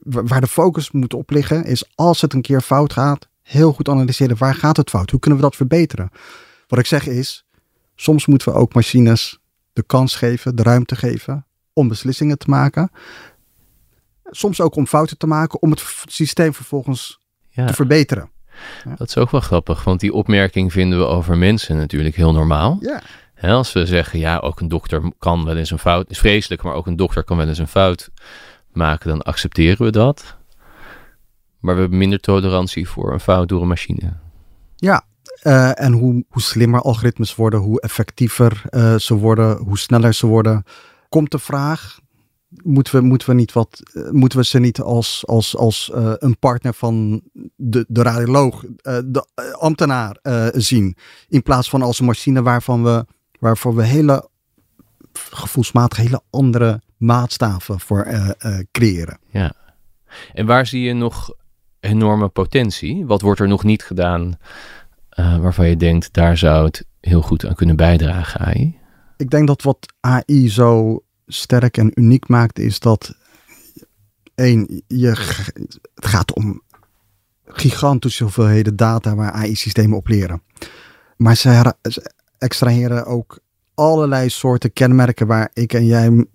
wa- 0.03 0.23
waar 0.23 0.41
de 0.41 0.47
focus 0.47 0.91
moet 0.91 1.15
op 1.15 1.31
liggen 1.31 1.65
is 1.65 1.85
als 1.95 2.21
het 2.21 2.33
een 2.33 2.43
keer 2.43 2.61
fout 2.61 2.93
gaat, 2.93 3.29
heel 3.43 3.73
goed 3.73 3.89
analyseren. 3.89 4.37
Waar 4.37 4.55
gaat 4.55 4.77
het 4.77 4.91
fout? 4.91 5.11
Hoe 5.11 5.21
kunnen 5.21 5.39
we 5.39 5.45
dat 5.45 5.57
verbeteren? 5.57 6.11
Wat 6.67 6.79
ik 6.79 6.87
zeg 6.87 7.07
is, 7.07 7.45
soms 7.95 8.27
moeten 8.27 8.53
we 8.53 8.59
ook 8.59 8.75
machines 8.75 9.39
de 9.73 9.83
kans 9.83 10.15
geven, 10.17 10.57
de 10.57 10.63
ruimte 10.63 10.97
geven 10.97 11.47
om 11.73 11.89
beslissingen 11.89 12.39
te 12.39 12.51
maken. 12.51 12.91
Soms 14.25 14.61
ook 14.61 14.77
om 14.77 14.87
fouten 14.87 15.19
te 15.19 15.27
maken, 15.27 15.63
om 15.63 15.71
het 15.71 15.85
systeem 16.07 16.55
vervolgens 16.55 17.21
Ja. 17.49 17.67
te 17.67 17.73
verbeteren. 17.75 18.31
Dat 18.97 19.09
is 19.09 19.17
ook 19.17 19.31
wel 19.31 19.41
grappig, 19.41 19.85
want 19.85 20.01
die 20.01 20.13
opmerking 20.13 20.73
vinden 20.73 20.99
we 20.99 21.05
over 21.05 21.39
mensen 21.39 21.77
natuurlijk 21.77 22.17
heel 22.17 22.33
normaal. 22.33 22.79
Ja, 22.81 23.03
Als 23.43 23.73
we 23.73 23.87
zeggen, 23.87 24.19
ja, 24.19 24.39
ook 24.39 24.61
een 24.61 24.69
dokter 24.69 25.13
kan 25.19 25.45
wel 25.45 25.57
eens 25.57 25.71
een 25.71 25.79
fout, 25.79 26.11
is 26.11 26.19
vreselijk, 26.19 26.63
maar 26.63 26.75
ook 26.75 26.87
een 26.87 26.97
dokter 26.97 27.25
kan 27.25 27.37
wel 27.37 27.49
eens 27.49 27.59
een 27.59 27.69
fout 27.69 28.11
maken, 28.73 29.09
dan 29.09 29.23
accepteren 29.23 29.85
we 29.85 29.93
dat. 29.93 30.37
Maar 31.61 31.75
we 31.75 31.81
hebben 31.81 31.99
minder 31.99 32.21
tolerantie 32.21 32.89
voor 32.89 33.13
een 33.13 33.21
fout 33.21 33.49
door 33.49 33.63
een 33.63 33.69
machine. 33.69 34.13
ja. 34.77 35.05
Eh, 35.43 35.81
en 35.81 35.93
hoe, 35.93 36.25
hoe 36.29 36.43
slimmer 36.43 36.81
algoritmes 36.81 37.35
worden, 37.35 37.61
hoe 37.61 37.81
effectiever 37.81 38.63
eh, 38.69 38.97
ze 38.97 39.15
worden, 39.15 39.57
hoe 39.57 39.79
sneller 39.79 40.15
ze 40.15 40.27
worden. 40.27 40.65
Komt 41.09 41.31
de 41.31 41.39
vraag, 41.39 42.01
moeten 42.49 42.95
we, 42.95 43.01
moeten 43.01 43.29
we, 43.29 43.35
niet 43.35 43.53
wat, 43.53 43.83
eh, 43.93 44.11
moeten 44.11 44.39
we 44.39 44.45
ze 44.45 44.59
niet 44.59 44.81
als, 44.81 45.27
als, 45.27 45.57
als 45.57 45.91
een 46.19 46.39
partner 46.39 46.75
van 46.75 47.23
de, 47.57 47.85
de 47.89 48.03
radioloog, 48.03 48.65
de 49.05 49.27
ambtenaar 49.59 50.17
zien? 50.53 50.97
In 51.29 51.43
plaats 51.43 51.71
van 51.71 51.83
als 51.83 51.99
een 51.99 52.07
machine 52.07 52.43
waarvan 52.43 52.83
we, 52.85 53.07
waarvoor 53.43 53.75
we 53.75 53.85
hele 53.85 54.29
gevoelsmatig 55.13 55.99
hele 55.99 56.23
andere 56.31 56.83
maatstaven 56.97 57.81
voor 57.81 58.03
eh, 58.03 58.31
eh, 58.39 58.59
creëren. 58.71 59.19
Ja. 59.31 59.55
En 60.33 60.47
waar 60.47 60.67
zie 60.67 60.83
je 60.83 60.93
nog 60.93 61.35
enorme 61.81 62.29
potentie? 62.29 63.07
Wat 63.07 63.21
wordt 63.21 63.41
er 63.41 63.49
nog 63.49 63.65
niet 63.65 63.83
gedaan 63.83 64.39
eh, 65.09 65.39
waarvan 65.39 65.69
je 65.69 65.77
denkt, 65.77 66.13
daar 66.13 66.37
zou 66.37 66.65
het 66.65 66.85
heel 67.01 67.23
goed 67.23 67.47
aan 67.47 67.55
kunnen 67.55 67.77
bijdragen, 67.77 68.41
AI? 68.41 68.79
Ik 69.17 69.31
denk 69.31 69.47
dat 69.47 69.63
wat 69.63 69.93
AI 70.01 70.51
zo 70.51 71.03
sterk 71.27 71.77
en 71.77 71.91
uniek 71.95 72.29
maakt, 72.29 72.59
is 72.59 72.81
dat 72.81 73.15
één, 74.35 74.83
je, 74.87 75.09
het 75.95 76.07
gaat 76.07 76.35
om 76.35 76.63
gigantische 77.45 78.23
hoeveelheden 78.23 78.77
data 78.77 79.15
waar 79.15 79.33
AI-systemen 79.33 79.97
op 79.97 80.09
leren. 80.09 80.43
Maar 81.17 81.37
ze 81.37 81.49
extraheren 82.43 83.07
ook 83.07 83.39
allerlei 83.75 84.29
soorten 84.29 84.73
kenmerken 84.73 85.27
waar 85.27 85.51
ik 85.53 85.73
en 85.73 85.87
jij 85.87 86.27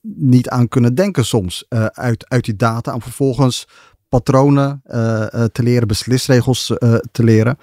niet 0.00 0.48
aan 0.48 0.68
kunnen 0.68 0.94
denken 0.94 1.24
soms 1.24 1.64
eh, 1.68 1.84
uit, 1.84 2.28
uit 2.28 2.44
die 2.44 2.56
data. 2.56 2.94
Om 2.94 3.02
vervolgens 3.02 3.68
patronen 4.08 4.80
eh, 4.84 5.32
eh, 5.32 5.44
te 5.44 5.62
leren, 5.62 5.88
beslisregels 5.88 6.66
te 7.12 7.24
leren 7.24 7.58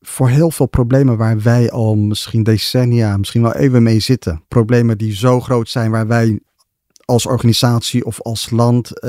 voor 0.00 0.28
heel 0.28 0.50
veel 0.50 0.66
problemen 0.66 1.16
waar 1.16 1.40
wij 1.42 1.70
al 1.70 1.96
misschien 1.96 2.42
decennia, 2.42 3.16
misschien 3.16 3.42
wel 3.42 3.54
even 3.54 3.82
mee 3.82 4.00
zitten. 4.00 4.42
Problemen 4.48 4.98
die 4.98 5.14
zo 5.14 5.40
groot 5.40 5.68
zijn 5.68 5.90
waar 5.90 6.06
wij 6.06 6.40
als 7.04 7.26
organisatie 7.26 8.04
of 8.04 8.20
als 8.22 8.50
land 8.50 9.02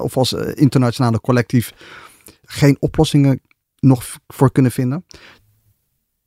of 0.00 0.16
als 0.16 0.32
internationale 0.32 1.20
collectief 1.20 1.72
geen 2.44 2.76
oplossingen 2.80 3.40
nog 3.80 4.04
voor 4.26 4.52
kunnen 4.52 4.72
vinden. 4.72 5.04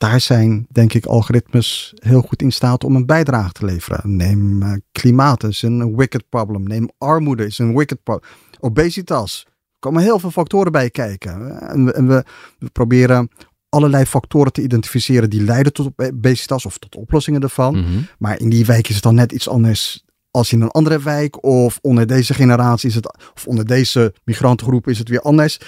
Daar 0.02 0.22
zijn, 0.22 0.68
denk 0.70 0.94
ik, 0.94 1.06
algoritmes 1.06 1.94
heel 1.96 2.22
goed 2.22 2.42
in 2.42 2.52
staat 2.52 2.84
om 2.84 2.96
een 2.96 3.06
bijdrage 3.06 3.52
te 3.52 3.66
leveren. 3.66 4.16
Neem 4.16 4.62
eh, 4.62 4.74
klimaat 4.92 5.44
is 5.44 5.62
een 5.62 5.96
wicked 5.96 6.30
problem. 6.30 6.64
Neem 6.64 6.90
armoede 6.98 7.46
is 7.46 7.58
een 7.58 7.76
wicked 7.78 8.04
problem. 8.04 8.30
Obesitas. 8.60 9.44
Er 9.48 9.80
komen 9.80 10.04
heel 10.04 10.20
veel 10.20 10.32
factoren 10.32 10.72
bij 10.72 10.90
kijken. 10.90 11.60
En 11.70 11.86
we, 11.86 11.94
en 11.94 12.08
we, 12.08 12.24
we 12.60 12.70
proberen 12.70 13.30
allerlei 13.70 14.06
factoren 14.06 14.52
te 14.52 14.62
identificeren 14.62 15.30
die 15.30 15.44
leiden 15.44 15.74
tot 15.74 15.92
obesitas 15.96 16.66
of 16.66 16.78
tot 16.78 16.96
oplossingen 16.96 17.42
ervan. 17.42 17.76
Mhm. 17.76 18.02
Maar 18.18 18.40
in 18.40 18.50
die 18.50 18.66
wijk 18.66 18.88
is 18.88 18.96
het 18.96 19.04
dan 19.04 19.16
net 19.16 19.32
iets 19.32 19.50
anders 19.50 20.06
als 20.32 20.52
in 20.52 20.62
een 20.62 20.72
andere 20.72 21.00
wijk. 21.00 21.44
Of 21.44 21.80
onder 21.82 22.08
deze 22.08 22.34
generatie 22.34 22.90
is 22.90 22.96
het, 22.96 23.18
of 23.34 23.48
onder 23.48 23.66
deze 23.66 24.14
migrantengroep 24.24 24.88
is 24.88 25.00
het 25.00 25.10
weer 25.10 25.22
anders. 25.22 25.60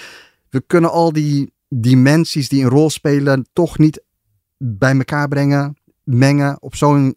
We 0.50 0.60
kunnen 0.66 0.90
al 0.90 1.12
die 1.12 1.52
dimensies 1.68 2.48
die 2.48 2.62
een 2.62 2.70
rol 2.70 2.90
spelen 2.90 3.48
toch 3.52 3.78
niet 3.78 4.02
bij 4.66 4.96
elkaar 4.96 5.28
brengen 5.28 5.76
mengen 6.02 6.62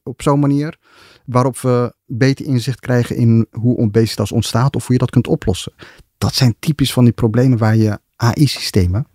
op 0.04 0.22
zo'n 0.22 0.40
manier 0.40 0.78
waarop 1.26 1.60
we 1.60 1.96
beter 2.06 2.46
inzicht 2.46 2.80
krijgen 2.80 3.16
in 3.16 3.48
hoe 3.52 3.78
obesitas 3.78 4.32
ontstaat 4.32 4.76
of 4.76 4.86
hoe 4.86 4.94
je 4.94 5.02
dat 5.02 5.10
kunt 5.10 5.28
oplossen. 5.28 5.74
Dat 6.18 6.34
zijn 6.34 6.56
typisch 6.60 6.94
van 6.94 7.04
die 7.04 7.14
problemen 7.14 7.58
waar 7.58 7.76
je 7.76 8.00
AI-systemen 8.16 9.08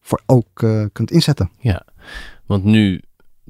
voor 0.00 0.22
ook 0.26 0.62
uh, 0.62 0.84
kunt 0.92 1.10
inzetten. 1.10 1.50
Ja, 1.58 1.86
want 2.46 2.64
nu 2.64 3.02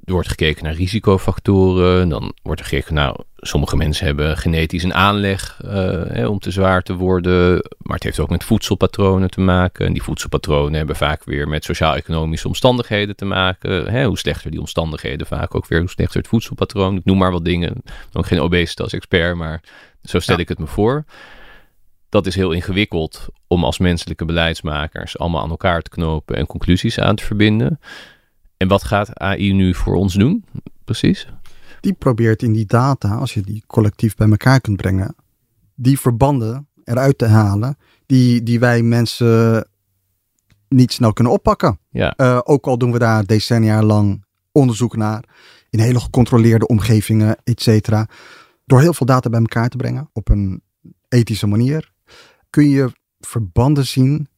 wordt 0.05 0.29
gekeken 0.29 0.65
naar 0.65 0.75
risicofactoren. 0.75 2.09
Dan 2.09 2.33
wordt 2.43 2.61
er 2.61 2.67
gekeken, 2.67 2.95
nou, 2.95 3.17
sommige 3.37 3.77
mensen 3.77 4.07
hebben 4.07 4.37
genetisch 4.37 4.83
een 4.83 4.95
aanleg 4.95 5.61
uh, 5.65 5.71
hè, 6.07 6.27
om 6.27 6.39
te 6.39 6.51
zwaar 6.51 6.83
te 6.83 6.95
worden. 6.95 7.63
Maar 7.79 7.95
het 7.95 8.03
heeft 8.03 8.19
ook 8.19 8.31
met 8.31 8.45
voedselpatronen 8.45 9.31
te 9.31 9.41
maken. 9.41 9.87
En 9.87 9.93
die 9.93 10.03
voedselpatronen 10.03 10.75
hebben 10.75 10.97
vaak 10.97 11.25
weer 11.25 11.49
met 11.49 11.65
sociaal-economische 11.65 12.49
omstandigheden 12.49 13.17
te 13.17 13.25
maken. 13.25 13.91
Hè, 13.91 14.05
hoe 14.05 14.19
slechter 14.19 14.51
die 14.51 14.61
omstandigheden, 14.61 15.27
vaak 15.27 15.55
ook 15.55 15.67
weer 15.67 15.81
hoe 15.81 15.89
slechter 15.89 16.19
het 16.19 16.29
voedselpatroon. 16.29 16.97
Ik 16.97 17.05
noem 17.05 17.19
maar 17.19 17.33
wat 17.33 17.45
dingen. 17.45 17.83
Ik 18.13 18.25
geen 18.25 18.41
obesitas 18.41 18.93
expert, 18.93 19.37
maar 19.37 19.63
zo 20.03 20.19
stel 20.19 20.39
ik 20.39 20.49
het 20.49 20.59
me 20.59 20.67
voor. 20.67 21.05
Dat 22.09 22.27
is 22.27 22.35
heel 22.35 22.53
ingewikkeld 22.53 23.27
om 23.47 23.65
als 23.65 23.79
menselijke 23.79 24.25
beleidsmakers 24.25 25.19
allemaal 25.19 25.43
aan 25.43 25.51
elkaar 25.51 25.83
te 25.83 25.91
knopen 25.91 26.37
en 26.37 26.47
conclusies 26.47 27.01
aan 27.01 27.17
te 27.17 27.25
verbinden. 27.25 27.81
En 28.59 28.69
wat 28.69 28.85
gaat 28.85 29.19
AI 29.19 29.53
nu 29.53 29.75
voor 29.75 29.95
ons 29.95 30.15
doen, 30.15 30.45
precies? 30.85 31.29
Die 31.81 31.93
probeert 31.93 32.43
in 32.43 32.53
die 32.53 32.67
data, 32.67 33.15
als 33.15 33.35
je 33.35 33.41
die 33.41 33.63
collectief 33.67 34.15
bij 34.15 34.29
elkaar 34.29 34.61
kunt 34.61 34.77
brengen, 34.77 35.15
die 35.75 36.01
verbanden 36.01 36.69
eruit 36.85 37.19
te 37.19 37.27
halen 37.27 37.77
die, 38.07 38.43
die 38.43 38.59
wij 38.61 38.83
mensen 38.83 39.67
niet 40.69 40.93
snel 40.93 41.13
kunnen 41.13 41.33
oppakken. 41.33 41.79
Ja. 41.91 42.15
Uh, 42.17 42.41
ook 42.45 42.67
al 42.67 42.79
doen 42.79 42.93
we 42.93 42.99
daar 42.99 43.25
decennia 43.27 43.83
lang 43.83 44.25
onderzoek 44.53 44.97
naar, 44.97 45.25
in 45.71 45.79
hele 45.79 46.01
gecontroleerde 46.01 46.67
omgevingen, 46.67 47.37
et 47.45 47.63
cetera. 47.63 48.09
Door 48.65 48.81
heel 48.81 48.95
veel 48.95 49.07
data 49.07 49.31
bij 49.31 49.41
elkaar 49.41 49.69
te 49.69 49.77
brengen 49.77 50.11
op 50.13 50.29
een 50.29 50.63
ethische 51.09 51.47
manier, 51.47 51.93
kun 52.51 52.69
je 52.69 52.93
verbanden 53.21 53.87
zien 53.87 54.29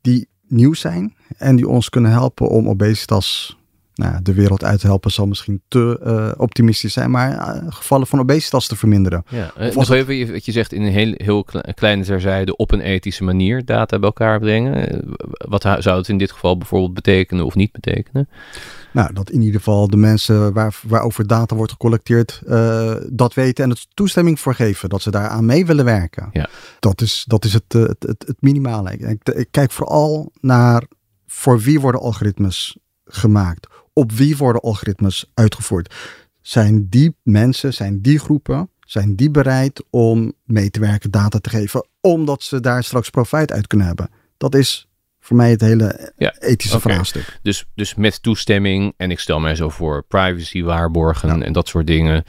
die 0.00 0.28
nieuw 0.46 0.74
zijn 0.74 1.16
en 1.36 1.56
die 1.56 1.68
ons 1.68 1.88
kunnen 1.88 2.10
helpen 2.10 2.48
om 2.48 2.68
obesitas 2.68 3.58
nou, 3.98 4.22
de 4.22 4.34
wereld 4.34 4.64
uit 4.64 4.80
te 4.80 4.86
helpen 4.86 5.10
zal 5.10 5.26
misschien 5.26 5.62
te 5.68 6.00
uh, 6.06 6.40
optimistisch 6.40 6.92
zijn, 6.92 7.10
maar 7.10 7.32
uh, 7.32 7.72
gevallen 7.72 8.06
van 8.06 8.18
obesitas 8.18 8.66
te 8.66 8.76
verminderen. 8.76 9.24
Ja, 9.28 9.52
uh, 9.58 9.74
nog 9.74 9.90
even 9.90 10.32
wat 10.32 10.44
je 10.44 10.52
zegt 10.52 10.72
in 10.72 10.82
een 10.82 10.92
heel, 10.92 11.12
heel 11.16 11.44
kleine 11.74 12.04
terzijde 12.04 12.56
op 12.56 12.72
een 12.72 12.80
ethische 12.80 13.24
manier 13.24 13.64
data 13.64 13.98
bij 13.98 14.08
elkaar 14.08 14.40
brengen. 14.40 15.02
Wat 15.30 15.62
zou 15.62 15.98
het 15.98 16.08
in 16.08 16.18
dit 16.18 16.32
geval 16.32 16.56
bijvoorbeeld 16.56 16.94
betekenen 16.94 17.44
of 17.44 17.54
niet 17.54 17.72
betekenen? 17.72 18.28
Nou, 18.92 19.12
dat 19.12 19.30
in 19.30 19.40
ieder 19.40 19.60
geval 19.60 19.88
de 19.88 19.96
mensen 19.96 20.52
waar, 20.52 20.80
waarover 20.82 21.26
data 21.26 21.56
wordt 21.56 21.72
gecollecteerd 21.72 22.42
dat 23.10 23.34
weten 23.34 23.64
en 23.64 23.70
het 23.70 23.86
toestemming 23.94 24.40
voor 24.40 24.54
geven 24.54 24.88
dat 24.88 25.02
ze 25.02 25.10
daaraan 25.10 25.46
mee 25.46 25.66
willen 25.66 25.84
werken. 25.84 26.28
Ja. 26.32 26.48
Dat 26.80 27.00
is, 27.00 27.24
dat 27.26 27.44
is 27.44 27.52
het, 27.52 27.72
het, 27.72 28.02
het, 28.02 28.24
het 28.26 28.36
minimale. 28.40 28.92
Ik, 28.92 29.28
ik 29.28 29.48
kijk 29.50 29.70
vooral 29.70 30.32
naar 30.40 30.82
voor 31.30 31.60
wie 31.60 31.80
worden 31.80 32.00
algoritmes 32.00 32.76
gemaakt? 33.04 33.66
Op 33.92 34.12
wie 34.12 34.36
worden 34.36 34.62
algoritmes 34.62 35.30
uitgevoerd? 35.34 35.94
Zijn 36.40 36.88
die 36.88 37.16
mensen, 37.22 37.74
zijn 37.74 38.00
die 38.00 38.18
groepen, 38.18 38.70
zijn 38.80 39.16
die 39.16 39.30
bereid 39.30 39.84
om 39.90 40.32
mee 40.44 40.70
te 40.70 40.80
werken, 40.80 41.10
data 41.10 41.38
te 41.38 41.50
geven, 41.50 41.86
omdat 42.00 42.42
ze 42.42 42.60
daar 42.60 42.84
straks 42.84 43.10
profijt 43.10 43.52
uit 43.52 43.66
kunnen 43.66 43.86
hebben? 43.86 44.10
Dat 44.36 44.54
is 44.54 44.88
voor 45.20 45.36
mij 45.36 45.50
het 45.50 45.60
hele 45.60 46.12
ja, 46.16 46.34
ethische 46.38 46.76
okay. 46.76 46.92
vraagstuk. 46.92 47.38
Dus, 47.42 47.64
dus 47.74 47.94
met 47.94 48.22
toestemming, 48.22 48.94
en 48.96 49.10
ik 49.10 49.18
stel 49.18 49.40
mij 49.40 49.54
zo 49.54 49.68
voor 49.68 50.02
privacy 50.02 50.62
waarborgen 50.62 51.38
ja. 51.38 51.44
en 51.44 51.52
dat 51.52 51.68
soort 51.68 51.86
dingen. 51.86 52.24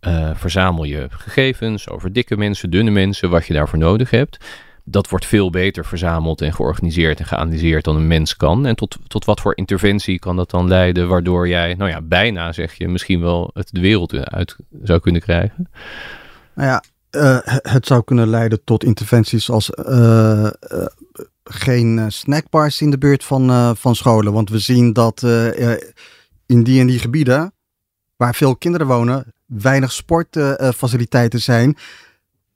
Uh, 0.00 0.30
verzamel 0.34 0.84
je 0.84 1.06
gegevens 1.10 1.88
over 1.88 2.12
dikke 2.12 2.36
mensen, 2.36 2.70
dunne 2.70 2.90
mensen, 2.90 3.30
wat 3.30 3.46
je 3.46 3.52
daarvoor 3.52 3.78
nodig 3.78 4.10
hebt 4.10 4.38
dat 4.88 5.08
wordt 5.08 5.26
veel 5.26 5.50
beter 5.50 5.84
verzameld 5.84 6.40
en 6.40 6.54
georganiseerd 6.54 7.18
en 7.18 7.26
geanalyseerd 7.26 7.84
dan 7.84 7.96
een 7.96 8.06
mens 8.06 8.36
kan. 8.36 8.66
En 8.66 8.76
tot, 8.76 8.96
tot 9.06 9.24
wat 9.24 9.40
voor 9.40 9.56
interventie 9.56 10.18
kan 10.18 10.36
dat 10.36 10.50
dan 10.50 10.68
leiden, 10.68 11.08
waardoor 11.08 11.48
jij, 11.48 11.74
nou 11.74 11.90
ja, 11.90 12.02
bijna 12.02 12.52
zeg 12.52 12.74
je, 12.74 12.88
misschien 12.88 13.20
wel 13.20 13.50
het 13.54 13.68
de 13.72 13.80
wereld 13.80 14.14
uit 14.14 14.56
zou 14.82 15.00
kunnen 15.00 15.20
krijgen? 15.20 15.68
Nou 16.54 16.68
ja, 16.68 16.82
uh, 17.10 17.38
het 17.62 17.86
zou 17.86 18.04
kunnen 18.04 18.28
leiden 18.28 18.64
tot 18.64 18.84
interventies 18.84 19.50
als 19.50 19.70
uh, 19.70 20.50
uh, 20.72 20.86
geen 21.44 22.12
snackbars 22.12 22.80
in 22.80 22.90
de 22.90 22.98
buurt 22.98 23.24
van, 23.24 23.76
van 23.76 23.96
scholen. 23.96 24.32
Want 24.32 24.50
we 24.50 24.58
zien 24.58 24.92
dat 24.92 25.22
in 26.46 26.62
die 26.62 26.80
en 26.80 26.86
die 26.86 26.98
gebieden, 26.98 27.52
waar 28.16 28.34
veel 28.34 28.56
kinderen 28.56 28.86
wonen, 28.86 29.32
weinig 29.46 29.92
sportfaciliteiten 29.92 31.40
zijn, 31.40 31.76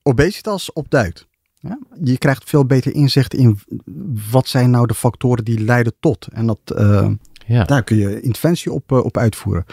obesitas 0.02 0.72
opduikt. 0.72 1.28
Ja? 1.60 1.78
Je 2.02 2.18
krijgt 2.18 2.48
veel 2.48 2.64
beter 2.64 2.94
inzicht 2.94 3.34
in 3.34 3.58
wat 4.30 4.48
zijn 4.48 4.70
nou 4.70 4.86
de 4.86 4.94
factoren 4.94 5.44
die 5.44 5.60
leiden 5.60 5.92
tot. 6.00 6.28
En 6.32 6.46
dat, 6.46 6.60
uh, 6.76 7.08
ja. 7.46 7.64
daar 7.64 7.82
kun 7.82 7.96
je 7.96 8.20
interventie 8.20 8.72
op, 8.72 8.92
uh, 8.92 9.04
op 9.04 9.16
uitvoeren. 9.16 9.64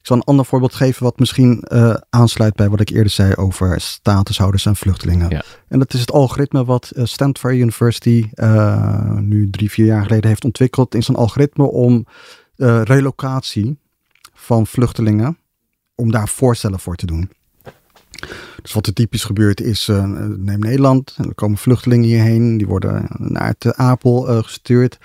Ik 0.00 0.08
zal 0.08 0.16
een 0.16 0.22
ander 0.22 0.44
voorbeeld 0.44 0.74
geven 0.74 1.02
wat 1.02 1.18
misschien 1.18 1.64
uh, 1.68 1.94
aansluit 2.10 2.54
bij 2.54 2.68
wat 2.68 2.80
ik 2.80 2.88
eerder 2.88 3.12
zei 3.12 3.34
over 3.34 3.80
statushouders 3.80 4.66
en 4.66 4.76
vluchtelingen. 4.76 5.30
Ja. 5.30 5.42
En 5.68 5.78
dat 5.78 5.94
is 5.94 6.00
het 6.00 6.12
algoritme 6.12 6.64
wat 6.64 6.92
Stanford 6.94 7.54
University 7.54 8.28
nu 9.20 9.50
drie, 9.50 9.70
vier 9.70 9.86
jaar 9.86 10.02
geleden 10.02 10.28
heeft 10.28 10.44
ontwikkeld. 10.44 10.94
in 10.94 11.02
zijn 11.02 11.16
algoritme 11.16 11.64
om 11.64 12.06
relocatie 12.84 13.78
van 14.34 14.66
vluchtelingen, 14.66 15.38
om 15.94 16.10
daar 16.10 16.28
voorstellen 16.28 16.80
voor 16.80 16.96
te 16.96 17.06
doen. 17.06 17.30
Dus 18.62 18.72
wat 18.72 18.86
er 18.86 18.92
typisch 18.92 19.24
gebeurt 19.24 19.60
is, 19.60 19.88
uh, 19.88 20.04
neem 20.36 20.58
Nederland, 20.58 21.14
er 21.18 21.34
komen 21.34 21.58
vluchtelingen 21.58 22.08
hierheen, 22.08 22.56
die 22.56 22.66
worden 22.66 23.06
naar 23.18 23.46
het 23.46 23.74
Apel 23.76 24.30
uh, 24.30 24.42
gestuurd. 24.42 24.98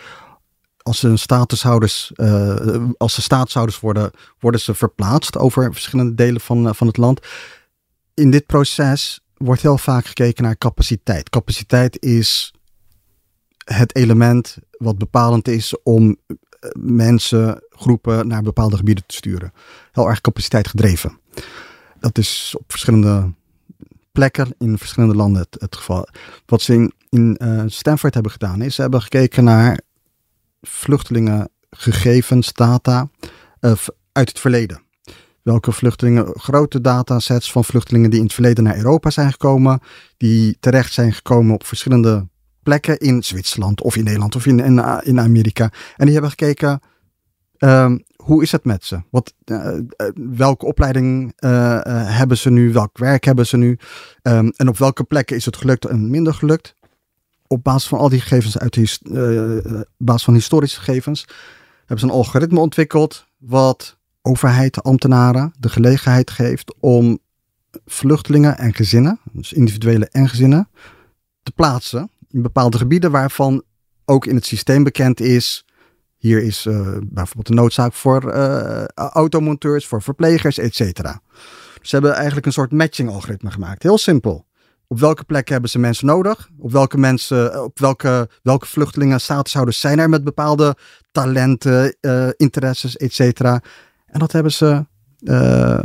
Als 0.77 0.99
ze 0.99 1.17
statushouders, 1.17 2.11
uh, 2.15 2.85
als 2.97 3.13
ze 3.13 3.21
staatshouders 3.21 3.79
worden, 3.79 4.11
worden 4.39 4.61
ze 4.61 4.73
verplaatst 4.73 5.37
over 5.37 5.73
verschillende 5.73 6.13
delen 6.13 6.41
van, 6.41 6.75
van 6.75 6.87
het 6.87 6.97
land. 6.97 7.19
In 8.13 8.31
dit 8.31 8.45
proces 8.45 9.19
wordt 9.37 9.61
heel 9.61 9.77
vaak 9.77 10.05
gekeken 10.05 10.43
naar 10.43 10.57
capaciteit. 10.57 11.29
Capaciteit 11.29 12.01
is 12.01 12.53
het 13.65 13.95
element 13.95 14.57
wat 14.77 14.97
bepalend 14.97 15.47
is 15.47 15.81
om 15.83 16.17
mensen, 16.79 17.63
groepen 17.69 18.27
naar 18.27 18.41
bepaalde 18.41 18.77
gebieden 18.77 19.03
te 19.07 19.15
sturen. 19.15 19.53
Heel 19.91 20.09
erg 20.09 20.21
capaciteit 20.21 20.67
gedreven. 20.67 21.19
Dat 21.99 22.17
is 22.17 22.55
op 22.57 22.63
verschillende 22.67 23.33
plekken 24.11 24.55
in 24.57 24.77
verschillende 24.77 25.15
landen 25.15 25.47
het, 25.59 25.75
geval. 25.75 26.07
Wat 26.45 26.61
ze 26.61 26.91
in, 27.09 27.37
uh, 27.43 27.63
Stanford 27.65 28.13
hebben 28.13 28.31
gedaan 28.31 28.61
is, 28.61 28.75
ze 28.75 28.81
hebben 28.81 29.01
gekeken 29.01 29.43
naar 29.43 29.79
vluchtelingengegevens, 30.61 32.53
data 32.53 33.09
uh, 33.61 33.71
uit 34.11 34.29
het 34.29 34.39
verleden. 34.39 34.81
Welke 35.41 35.71
vluchtelingen, 35.71 36.39
grote 36.39 36.81
datasets 36.81 37.51
van 37.51 37.63
vluchtelingen 37.63 38.09
die 38.09 38.19
in 38.19 38.25
het 38.25 38.33
verleden 38.33 38.63
naar 38.63 38.77
Europa 38.77 39.09
zijn 39.09 39.31
gekomen, 39.31 39.79
die 40.17 40.57
terecht 40.59 40.93
zijn 40.93 41.13
gekomen 41.13 41.53
op 41.53 41.65
verschillende 41.65 42.27
plekken 42.63 42.97
in 42.97 43.23
Zwitserland 43.23 43.81
of 43.81 43.95
in 43.95 44.03
Nederland 44.03 44.35
of 44.35 44.45
in, 44.45 44.59
in, 44.59 45.01
in 45.03 45.19
Amerika. 45.19 45.71
En 45.95 46.05
die 46.05 46.13
hebben 46.13 46.29
gekeken 46.31 46.79
um, 47.57 48.03
hoe 48.27 48.41
is 48.41 48.51
het 48.51 48.65
met 48.65 48.85
ze? 48.85 49.01
Wat, 49.09 49.33
uh, 49.45 49.79
welke 50.15 50.65
opleiding 50.65 51.33
uh, 51.39 51.79
hebben 52.17 52.37
ze 52.37 52.49
nu? 52.49 52.73
Welk 52.73 52.97
werk 52.97 53.23
hebben 53.23 53.47
ze 53.47 53.57
nu? 53.57 53.77
Um, 54.21 54.53
en 54.55 54.67
op 54.67 54.77
welke 54.77 55.03
plekken 55.03 55.35
is 55.35 55.45
het 55.45 55.57
gelukt 55.57 55.85
en 55.85 56.09
minder 56.09 56.33
gelukt? 56.33 56.75
Op 57.47 57.63
basis 57.63 57.87
van 57.87 57.99
al 57.99 58.09
die 58.09 58.21
gegevens, 58.21 58.57
uit 58.57 58.73
de 58.73 59.87
basis 59.97 60.23
van 60.23 60.33
historische 60.33 60.79
gegevens, 60.79 61.25
hebben 61.79 61.99
ze 61.99 62.05
een 62.05 62.19
algoritme 62.19 62.59
ontwikkeld 62.59 63.27
wat 63.37 63.97
overheid, 64.21 64.83
ambtenaren 64.83 65.53
de 65.59 65.69
gelegenheid 65.69 66.31
geeft 66.31 66.75
om 66.79 67.19
vluchtelingen 67.85 68.57
en 68.57 68.73
gezinnen, 68.73 69.19
dus 69.31 69.53
individuele 69.53 70.07
en 70.11 70.29
gezinnen, 70.29 70.69
te 71.43 71.51
plaatsen 71.51 72.09
in 72.29 72.41
bepaalde 72.41 72.77
gebieden 72.77 73.11
waarvan 73.11 73.63
ook 74.05 74.25
in 74.25 74.35
het 74.35 74.45
systeem 74.45 74.83
bekend 74.83 75.19
is 75.19 75.65
hier 76.17 76.43
is 76.43 76.65
uh, 76.65 76.97
bijvoorbeeld 77.03 77.47
de 77.47 77.53
noodzaak 77.53 77.93
voor 77.93 78.35
uh, 78.35 78.83
automonteurs, 78.95 79.85
voor 79.85 80.01
verplegers, 80.01 80.57
et 80.57 80.75
cetera. 80.75 81.21
Ze 81.81 81.95
hebben 81.95 82.13
eigenlijk 82.13 82.45
een 82.45 82.51
soort 82.51 82.71
matching 82.71 83.09
algoritme 83.09 83.51
gemaakt. 83.51 83.83
Heel 83.83 83.97
simpel. 83.97 84.45
Op 84.87 84.99
welke 84.99 85.23
plek 85.23 85.49
hebben 85.49 85.69
ze 85.69 85.79
mensen 85.79 86.05
nodig? 86.05 86.49
Op 86.57 86.71
welke 86.71 86.97
mensen, 86.97 87.53
eh, 87.53 87.63
op 87.63 87.79
welke, 87.79 88.29
welke 88.43 88.65
vluchtelingen, 88.65 89.21
statushouders 89.21 89.79
zijn 89.79 89.99
er 89.99 90.09
met 90.09 90.23
bepaalde 90.23 90.77
talenten, 91.11 91.97
interesses, 92.37 92.97
et 92.97 93.13
cetera. 93.13 93.61
En 94.05 94.19
dat 94.19 94.31
hebben 94.31 94.51
ze 94.51 94.85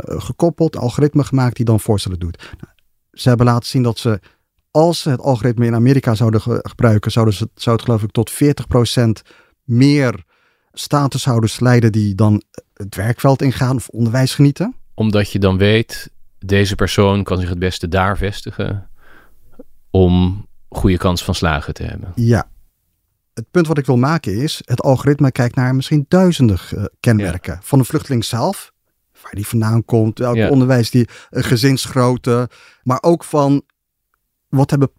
gekoppeld, 0.05 0.77
algoritme 0.77 1.23
gemaakt 1.23 1.55
die 1.55 1.65
dan 1.65 1.79
voorstellen 1.79 2.19
doet. 2.19 2.55
Ze 3.11 3.27
hebben 3.27 3.45
laten 3.45 3.69
zien 3.69 3.83
dat 3.83 3.97
ze, 3.97 4.19
als 4.71 5.01
ze 5.01 5.09
het 5.09 5.19
algoritme 5.19 5.65
in 5.65 5.75
Amerika 5.75 6.15
zouden 6.15 6.41
ge 6.41 6.59
gebruiken, 6.61 7.11
zouden 7.11 7.33
ze, 7.33 7.49
zou 7.55 7.75
het 7.75 7.85
geloof 7.85 8.03
ik 8.03 8.11
tot 8.11 8.31
40% 8.31 9.21
meer 9.63 10.23
statushouders 10.73 11.59
leiden 11.59 11.91
die 11.91 12.15
dan 12.15 12.43
het 12.73 12.95
werkveld 12.95 13.41
ingaan 13.41 13.75
of 13.75 13.87
onderwijs 13.87 14.35
genieten. 14.35 14.75
Omdat 14.93 15.31
je 15.31 15.39
dan 15.39 15.57
weet, 15.57 16.11
deze 16.39 16.75
persoon 16.75 17.23
kan 17.23 17.39
zich 17.39 17.49
het 17.49 17.59
beste 17.59 17.87
daar 17.87 18.17
vestigen 18.17 18.89
om 19.89 20.45
goede 20.69 20.97
kans 20.97 21.23
van 21.23 21.35
slagen 21.35 21.73
te 21.73 21.83
hebben. 21.83 22.11
Ja. 22.15 22.51
Het 23.33 23.51
punt 23.51 23.67
wat 23.67 23.77
ik 23.77 23.85
wil 23.85 23.97
maken 23.97 24.35
is, 24.35 24.61
het 24.65 24.81
algoritme 24.81 25.31
kijkt 25.31 25.55
naar 25.55 25.75
misschien 25.75 26.05
duizenden 26.07 26.57
uh, 26.73 26.83
kenmerken. 26.99 27.59
Van 27.61 27.79
de 27.79 27.85
vluchteling 27.85 28.25
zelf, 28.25 28.73
waar 29.21 29.31
die 29.31 29.47
vandaan 29.47 29.85
komt, 29.85 30.19
welk 30.19 30.35
ja. 30.35 30.49
onderwijs 30.49 30.89
die, 30.89 31.09
uh, 31.31 31.43
gezinsgrootte, 31.43 32.49
maar 32.83 32.97
ook 33.01 33.23
van 33.23 33.63
wat 34.49 34.69
hebben 34.69 34.89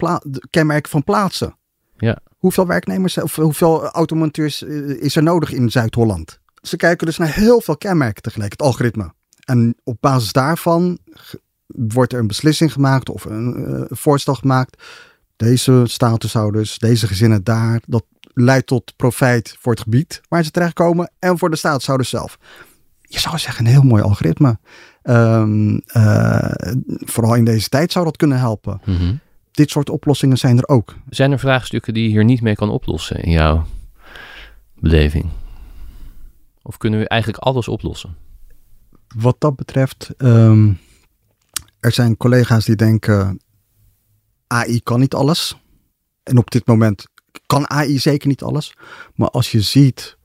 kenmerken 0.51 0.91
van 0.91 1.05
plaatsen. 1.05 1.57
Ja. 1.97 2.19
Hoeveel 2.45 2.67
werknemers 2.67 3.19
of 3.19 3.37
hoeveel 3.37 3.89
automonteurs 3.89 4.63
uh, 4.63 5.03
is 5.03 5.17
er 5.17 5.23
nodig 5.23 5.53
in 5.53 5.71
Zuid-Holland? 5.71 6.41
Ze 6.63 6.77
kijken 6.77 7.07
dus 7.07 7.17
naar 7.17 7.35
heel 7.35 7.61
veel 7.61 7.77
kenmerken 7.77 8.23
tegelijk, 8.23 8.53
het 8.53 8.63
algoritme. 8.63 9.13
En 9.45 9.77
op 9.85 9.97
basis 10.01 10.33
daarvan 10.33 10.99
wordt 11.67 12.13
er 12.13 12.19
een 12.19 12.27
beslissing 12.27 12.73
gemaakt 12.73 13.09
of 13.09 13.25
een 13.25 13.71
uh, 13.71 13.85
voorstel 13.89 14.35
gemaakt. 14.35 14.83
Deze 15.37 15.83
statushouders, 15.87 16.79
deze 16.79 17.07
gezinnen 17.07 17.45
daar, 17.45 17.81
dat 17.87 18.05
leidt 18.35 18.67
tot 18.67 18.97
profijt 18.97 19.57
voor 19.61 19.73
het 19.73 19.83
gebied 19.83 20.21
waar 20.29 20.45
ze 20.45 20.51
terechtkomen 20.51 21.11
en 21.19 21.39
voor 21.39 21.51
de 21.51 21.57
statushouders 21.57 22.11
zelf. 22.11 22.39
Je 23.01 23.21
zou 23.21 23.39
zeggen, 23.39 23.65
een 23.65 23.73
heel 23.73 23.83
mooi 23.83 24.03
algoritme. 24.03 24.59
Um, 25.03 25.83
uh, 25.97 26.53
vooral 26.99 27.35
in 27.35 27.45
deze 27.45 27.69
tijd 27.69 27.93
zou 27.93 28.05
dat 28.05 28.17
kunnen 28.17 28.39
helpen. 28.39 28.81
Mm. 28.85 29.21
Dit 29.55 29.71
soort 29.71 29.91
oplossingen 29.91 30.37
zijn 30.37 30.59
er 30.59 30.69
ook. 30.69 30.95
Zijn 31.09 31.33
er 31.33 31.39
vraagstukken 31.39 31.95
die 31.95 32.03
je 32.03 32.09
hier 32.09 32.25
niet 32.25 32.41
mee 32.41 32.55
kan 32.55 32.71
oplossen 32.71 33.21
in 33.21 33.31
jouw 33.31 33.67
beleving? 34.75 35.31
Of 36.63 36.77
kunnen 36.77 37.01
we 37.01 37.09
eigenlijk 37.09 37.43
alles 37.43 37.69
oplossen? 37.69 38.17
Wat 39.17 39.37
dat 39.39 39.57
betreft, 39.57 40.11
um, 40.19 40.79
er 41.81 41.93
zijn 41.93 42.17
collega's 42.17 42.65
die 42.65 42.77
denken, 42.77 43.41
AI 44.47 44.81
kan 44.81 45.01
niet 45.01 45.15
alles. 45.15 45.57
En 46.23 46.39
op 46.39 46.51
dit 46.51 46.67
moment 46.67 47.07
kan 47.47 47.71
AI 47.71 47.99
zeker 47.99 48.29
niet 48.29 48.43
alles. 48.43 48.77
Maar 49.15 49.31
als 49.31 49.53
je 49.53 49.61
ziet 49.61 50.17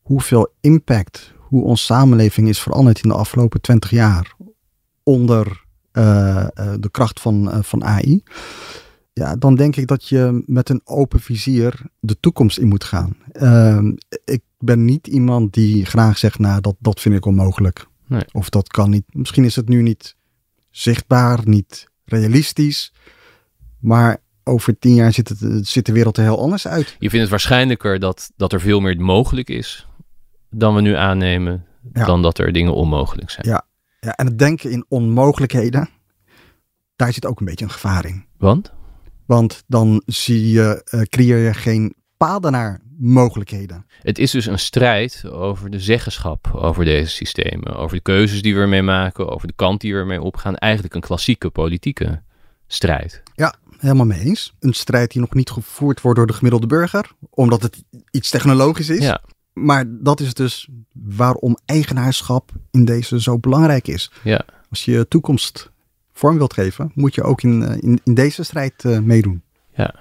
hoeveel 0.00 0.52
impact, 0.60 1.32
hoe 1.38 1.64
onze 1.64 1.84
samenleving 1.84 2.48
is 2.48 2.60
veranderd 2.60 3.02
in 3.02 3.08
de 3.08 3.14
afgelopen 3.14 3.60
twintig 3.60 3.90
jaar 3.90 4.34
onder 5.02 5.65
de 6.80 6.88
kracht 6.90 7.20
van, 7.20 7.48
uh, 7.48 7.58
van 7.62 7.84
AI. 7.84 8.22
Ja, 9.12 9.36
dan 9.36 9.54
denk 9.54 9.76
ik 9.76 9.86
dat 9.86 10.08
je 10.08 10.42
met 10.46 10.68
een 10.68 10.80
open 10.84 11.20
vizier 11.20 11.80
de 12.00 12.20
toekomst 12.20 12.58
in 12.58 12.68
moet 12.68 12.84
gaan. 12.84 13.16
Ehm, 13.32 13.92
ik 14.24 14.42
ben 14.58 14.84
niet 14.84 15.06
iemand 15.06 15.52
die 15.52 15.84
graag 15.84 16.18
zegt, 16.18 16.38
nou, 16.38 16.60
dat, 16.60 16.76
dat 16.78 17.00
vind 17.00 17.14
ik 17.14 17.24
onmogelijk. 17.24 17.86
Nee. 18.06 18.24
Of 18.32 18.48
dat 18.48 18.68
kan 18.68 18.90
niet. 18.90 19.04
Misschien 19.08 19.44
is 19.44 19.56
het 19.56 19.68
nu 19.68 19.82
niet 19.82 20.16
zichtbaar, 20.70 21.40
niet 21.44 21.88
realistisch. 22.04 22.92
Maar 23.78 24.18
over 24.44 24.78
tien 24.78 24.94
jaar 24.94 25.12
ziet, 25.12 25.28
het, 25.28 25.68
ziet 25.68 25.86
de 25.86 25.92
wereld 25.92 26.16
er 26.16 26.22
heel 26.22 26.40
anders 26.40 26.68
uit. 26.68 26.86
Je 26.98 27.10
vindt 27.10 27.20
het 27.20 27.30
waarschijnlijker 27.30 27.98
dat, 27.98 28.30
dat 28.36 28.52
er 28.52 28.60
veel 28.60 28.80
meer 28.80 29.00
mogelijk 29.00 29.48
is 29.48 29.86
dan 30.50 30.74
we 30.74 30.80
nu 30.80 30.94
aannemen, 30.94 31.64
ja. 31.92 32.04
dan 32.04 32.22
dat 32.22 32.38
er 32.38 32.52
dingen 32.52 32.74
onmogelijk 32.74 33.30
zijn. 33.30 33.48
Ja. 33.48 33.66
Ja, 34.06 34.12
en 34.16 34.26
het 34.26 34.38
denken 34.38 34.70
in 34.70 34.84
onmogelijkheden, 34.88 35.88
daar 36.96 37.12
zit 37.12 37.26
ook 37.26 37.40
een 37.40 37.46
beetje 37.46 37.64
een 37.64 37.70
gevaar 37.70 38.06
in. 38.06 38.24
Want? 38.38 38.72
Want 39.26 39.62
dan 39.66 40.02
zie 40.06 40.50
je, 40.50 40.88
uh, 40.94 41.02
creëer 41.02 41.38
je 41.38 41.54
geen 41.54 41.94
paden 42.16 42.52
naar 42.52 42.80
mogelijkheden. 42.98 43.86
Het 44.00 44.18
is 44.18 44.30
dus 44.30 44.46
een 44.46 44.58
strijd 44.58 45.24
over 45.30 45.70
de 45.70 45.80
zeggenschap 45.80 46.50
over 46.54 46.84
deze 46.84 47.10
systemen, 47.10 47.76
over 47.76 47.96
de 47.96 48.02
keuzes 48.02 48.42
die 48.42 48.54
we 48.54 48.60
ermee 48.60 48.82
maken, 48.82 49.28
over 49.28 49.46
de 49.46 49.54
kant 49.56 49.80
die 49.80 49.92
we 49.92 49.98
ermee 49.98 50.22
opgaan. 50.22 50.56
Eigenlijk 50.56 50.94
een 50.94 51.00
klassieke 51.00 51.50
politieke 51.50 52.22
strijd. 52.66 53.22
Ja, 53.34 53.54
helemaal 53.78 54.06
mee 54.06 54.20
eens. 54.20 54.54
Een 54.60 54.74
strijd 54.74 55.10
die 55.10 55.20
nog 55.20 55.34
niet 55.34 55.50
gevoerd 55.50 56.00
wordt 56.00 56.18
door 56.18 56.26
de 56.26 56.32
gemiddelde 56.32 56.66
burger, 56.66 57.10
omdat 57.30 57.62
het 57.62 57.82
iets 58.10 58.30
technologisch 58.30 58.88
is. 58.88 59.04
Ja. 59.04 59.20
Maar 59.60 59.84
dat 59.88 60.20
is 60.20 60.34
dus 60.34 60.68
waarom 60.92 61.56
eigenaarschap 61.64 62.50
in 62.70 62.84
deze 62.84 63.20
zo 63.20 63.38
belangrijk 63.38 63.88
is. 63.88 64.10
Ja. 64.22 64.44
Als 64.70 64.84
je 64.84 65.08
toekomst 65.08 65.70
vorm 66.12 66.36
wilt 66.36 66.52
geven, 66.52 66.90
moet 66.94 67.14
je 67.14 67.22
ook 67.22 67.42
in, 67.42 67.62
in, 67.80 68.00
in 68.04 68.14
deze 68.14 68.42
strijd 68.42 68.84
uh, 68.84 68.98
meedoen. 68.98 69.42
Ja, 69.74 69.94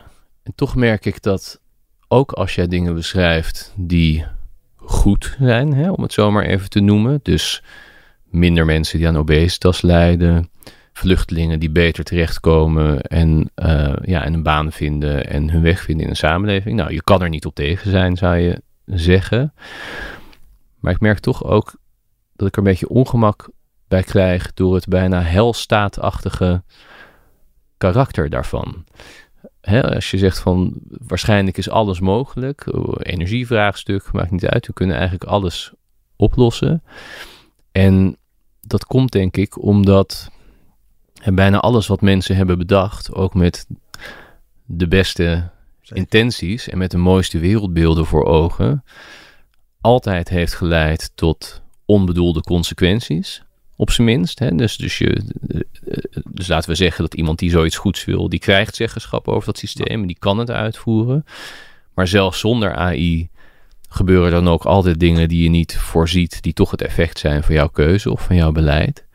en 0.44 0.54
toch 0.56 0.76
merk 0.76 1.06
ik 1.06 1.22
dat 1.22 1.60
ook 2.08 2.32
als 2.32 2.56
jij 2.56 2.68
dingen 2.68 2.94
beschrijft 2.94 3.74
die 3.76 4.26
goed 4.76 5.36
zijn, 5.40 5.74
hè, 5.74 5.92
om 5.92 6.02
het 6.02 6.14
zo 6.14 6.32
maar 6.32 6.46
even 6.46 6.70
te 6.70 6.80
noemen. 6.80 7.20
Dus 7.24 7.64
minder 8.24 8.66
mensen 8.66 8.98
die 8.98 9.08
aan 9.08 9.18
obesitas 9.18 9.82
lijden, 9.82 10.50
vluchtelingen 10.94 11.60
die 11.60 11.72
beter 11.72 12.04
terechtkomen 12.04 13.02
en, 13.02 13.52
uh, 13.56 13.94
ja, 14.02 14.24
en 14.24 14.34
een 14.34 14.44
baan 14.44 14.72
vinden 14.72 15.28
en 15.28 15.50
hun 15.50 15.62
weg 15.62 15.82
vinden 15.82 16.04
in 16.04 16.10
een 16.10 16.18
samenleving. 16.18 16.76
Nou, 16.76 16.94
je 16.94 17.04
kan 17.04 17.22
er 17.22 17.30
niet 17.30 17.46
op 17.46 17.56
tegen 17.56 17.92
zijn, 17.92 18.18
zou 18.18 18.36
je 18.36 18.62
zeggen. 18.86 19.54
Maar 20.80 20.94
ik 20.94 21.00
merk 21.00 21.20
toch 21.20 21.44
ook 21.44 21.76
dat 22.36 22.48
ik 22.48 22.54
er 22.54 22.60
een 22.60 22.64
beetje 22.64 22.90
ongemak 22.90 23.50
bij 23.88 24.04
krijg 24.04 24.54
door 24.54 24.76
het 24.76 24.88
bijna 24.88 25.22
helstaatachtige 25.22 26.64
karakter 27.78 28.30
daarvan. 28.30 28.86
Als 29.62 30.12
je 30.12 30.18
zegt 30.18 30.40
van 30.40 30.74
waarschijnlijk 30.88 31.58
is 31.58 31.70
alles 31.70 32.00
mogelijk, 32.00 32.66
energievraagstuk, 33.00 34.12
maakt 34.12 34.32
niet 34.32 34.46
uit, 34.46 34.68
we 34.68 34.74
kunnen 34.74 34.96
eigenlijk 34.96 35.30
alles 35.30 35.74
oplossen. 36.16 36.84
En 37.72 38.18
dat 38.62 38.86
komt 38.86 39.12
denk 39.12 39.38
ik 39.38 39.64
omdat 39.64 40.32
bijna 41.34 41.60
alles 41.60 41.88
wat 41.88 42.02
mensen 42.02 42.36
hebben 42.36 42.58
bedacht, 42.58 43.14
ook 43.14 43.34
met 43.34 43.68
de 44.66 44.88
beste 44.88 45.50
Intenties 45.94 46.70
en 46.70 46.78
met 46.78 46.92
de 46.92 46.98
mooiste 46.98 47.40
wereldbeelden 47.40 48.06
voor 48.06 48.26
ogen, 48.26 48.84
altijd 49.82 50.30
heeft 50.30 50.54
geleid 50.54 51.12
tot 51.16 51.62
onbedoelde 51.86 52.42
consequenties. 52.42 53.44
Op 53.78 53.92
zijn 53.92 54.08
minst. 54.08 54.40
Hè? 54.40 54.56
Dus, 54.56 54.78
dus, 54.78 54.98
je, 54.98 55.24
dus 56.30 56.48
laten 56.48 56.70
we 56.70 56.76
zeggen 56.76 57.04
dat 57.04 57.14
iemand 57.14 57.40
die 57.40 57.50
zoiets 57.50 57.78
goeds 57.78 58.06
wil, 58.06 58.30
die 58.30 58.40
krijgt 58.40 58.76
zeggenschap 58.76 59.28
over 59.28 59.46
dat 59.46 59.58
systeem 59.58 60.02
en 60.02 60.08
die 60.08 60.20
kan 60.20 60.38
het 60.38 60.52
uitvoeren. 60.52 61.26
Maar 61.94 62.08
zelfs 62.08 62.40
zonder 62.40 62.76
AI 62.76 63.30
gebeuren 63.90 64.32
dan 64.32 64.48
ook 64.48 64.64
altijd 64.64 65.00
dingen 65.00 65.30
die 65.30 65.44
je 65.44 65.50
niet 65.50 65.78
voorziet, 65.78 66.42
die 66.42 66.54
toch 66.54 66.72
het 66.72 66.82
effect 66.82 67.20
zijn 67.20 67.44
van 67.44 67.56
jouw 67.56 67.68
keuze 67.68 68.12
of 68.12 68.22
van 68.22 68.36
jouw 68.36 68.52
beleid. 68.52 69.06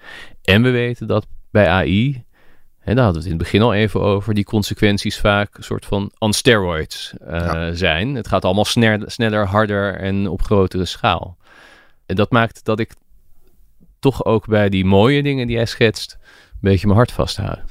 En 0.42 0.62
we 0.62 0.70
weten 0.70 1.06
dat 1.06 1.26
bij 1.50 1.68
AI, 1.68 2.24
en 2.81 2.95
daar 2.95 3.05
hadden 3.05 3.23
we 3.23 3.29
het 3.29 3.38
in 3.38 3.45
het 3.45 3.51
begin 3.51 3.62
al 3.62 3.75
even 3.75 4.01
over, 4.01 4.35
die 4.35 4.45
consequenties 4.45 5.19
vaak 5.19 5.57
een 5.57 5.64
soort 5.64 5.87
van 5.87 6.12
on 6.19 6.33
steroids 6.33 7.12
uh, 7.23 7.29
ja. 7.29 7.73
zijn. 7.73 8.14
Het 8.14 8.29
gaat 8.29 8.45
allemaal 8.45 8.64
sneller, 8.64 9.11
sneller, 9.11 9.47
harder 9.47 9.95
en 9.95 10.29
op 10.29 10.43
grotere 10.43 10.85
schaal. 10.85 11.37
En 12.07 12.16
dat 12.16 12.31
maakt 12.31 12.64
dat 12.64 12.79
ik 12.79 12.95
toch 13.99 14.25
ook 14.25 14.47
bij 14.47 14.69
die 14.69 14.85
mooie 14.85 15.23
dingen 15.23 15.47
die 15.47 15.57
hij 15.57 15.66
schetst, 15.66 16.19
een 16.21 16.59
beetje 16.61 16.87
mijn 16.87 16.99
hart 16.99 17.12
vasthouden. 17.12 17.64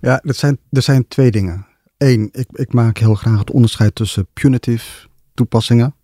Ja, 0.00 0.20
dat 0.24 0.36
zijn, 0.36 0.58
er 0.70 0.82
zijn 0.82 1.08
twee 1.08 1.30
dingen. 1.30 1.66
Eén, 1.98 2.28
ik, 2.32 2.46
ik 2.52 2.72
maak 2.72 2.98
heel 2.98 3.14
graag 3.14 3.38
het 3.38 3.50
onderscheid 3.50 3.94
tussen 3.94 4.26
punitive 4.32 5.08
toepassingen 5.34 5.94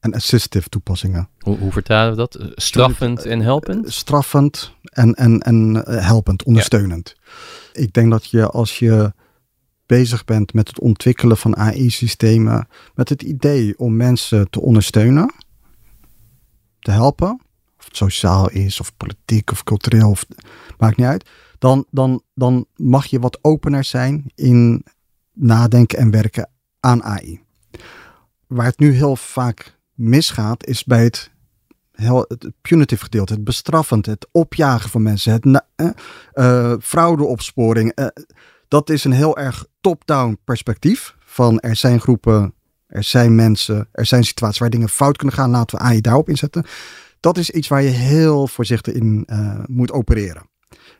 en 0.00 0.14
assistive 0.14 0.68
toepassingen. 0.68 1.28
Hoe, 1.38 1.58
hoe 1.58 1.72
vertalen 1.72 2.10
we 2.10 2.16
dat? 2.16 2.38
Straffend 2.54 3.24
en 3.24 3.40
helpend? 3.40 3.92
Straffend 3.92 4.74
en, 4.92 5.14
en, 5.14 5.40
en 5.40 5.74
helpend, 5.86 6.42
ondersteunend. 6.42 7.14
Ja. 7.16 7.82
Ik 7.82 7.92
denk 7.92 8.10
dat 8.10 8.30
je 8.30 8.46
als 8.46 8.78
je 8.78 9.12
bezig 9.86 10.24
bent 10.24 10.52
met 10.52 10.68
het 10.68 10.80
ontwikkelen 10.80 11.36
van 11.36 11.56
AI-systemen, 11.56 12.68
met 12.94 13.08
het 13.08 13.22
idee 13.22 13.78
om 13.78 13.96
mensen 13.96 14.50
te 14.50 14.60
ondersteunen, 14.60 15.34
te 16.78 16.90
helpen, 16.90 17.40
of 17.78 17.84
het 17.84 17.96
sociaal 17.96 18.50
is, 18.50 18.80
of 18.80 18.96
politiek, 18.96 19.50
of 19.50 19.64
cultureel, 19.64 20.10
of, 20.10 20.26
maakt 20.78 20.96
niet 20.96 21.06
uit. 21.06 21.28
Dan, 21.58 21.86
dan, 21.90 22.22
dan 22.34 22.66
mag 22.76 23.06
je 23.06 23.20
wat 23.20 23.38
opener 23.42 23.84
zijn 23.84 24.24
in 24.34 24.84
nadenken 25.32 25.98
en 25.98 26.10
werken 26.10 26.48
aan 26.80 27.02
AI. 27.02 27.40
Waar 28.46 28.66
het 28.66 28.78
nu 28.78 28.92
heel 28.92 29.16
vaak 29.16 29.78
misgaat, 29.94 30.66
is 30.66 30.84
bij 30.84 31.04
het, 31.04 31.30
het 32.02 32.50
punitive 32.62 33.04
gedeelte, 33.04 33.32
het 33.32 33.44
bestraffend, 33.44 34.06
het 34.06 34.26
opjagen 34.32 34.90
van 34.90 35.02
mensen, 35.02 35.32
het 35.32 35.44
uh, 35.76 35.86
uh, 36.34 36.74
fraudeopsporing. 36.80 37.92
Uh, 37.94 38.06
dat 38.68 38.90
is 38.90 39.04
een 39.04 39.12
heel 39.12 39.36
erg 39.36 39.66
top-down 39.80 40.38
perspectief. 40.44 41.14
Van 41.24 41.60
er 41.60 41.76
zijn 41.76 42.00
groepen, 42.00 42.54
er 42.86 43.04
zijn 43.04 43.34
mensen, 43.34 43.88
er 43.92 44.06
zijn 44.06 44.24
situaties 44.24 44.58
waar 44.58 44.70
dingen 44.70 44.88
fout 44.88 45.16
kunnen 45.16 45.36
gaan. 45.36 45.50
Laten 45.50 45.78
we 45.78 45.84
AI 45.84 46.00
daarop 46.00 46.28
inzetten 46.28 46.64
dat 47.22 47.38
is 47.38 47.50
iets 47.50 47.68
waar 47.68 47.82
je 47.82 47.88
heel 47.88 48.46
voorzichtig 48.46 48.94
in 48.94 49.26
uh, 49.26 49.58
moet 49.66 49.92
opereren. 49.92 50.42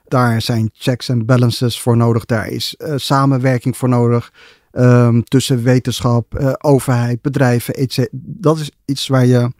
Daar 0.04 0.42
zijn 0.42 0.70
checks 0.72 1.08
en 1.08 1.26
balances 1.26 1.80
voor 1.80 1.96
nodig. 1.96 2.24
Daar 2.24 2.48
is 2.48 2.74
uh, 2.78 2.92
samenwerking 2.96 3.76
voor 3.76 3.88
nodig. 3.88 4.32
Um, 4.72 5.24
tussen 5.24 5.62
wetenschap, 5.62 6.56
overheid, 6.58 7.22
bedrijven, 7.22 7.74
etc. 7.74 8.08
Dat 8.12 8.58
is 8.58 8.70
iets 8.84 9.06
waar 9.06 9.26
je 9.26 9.52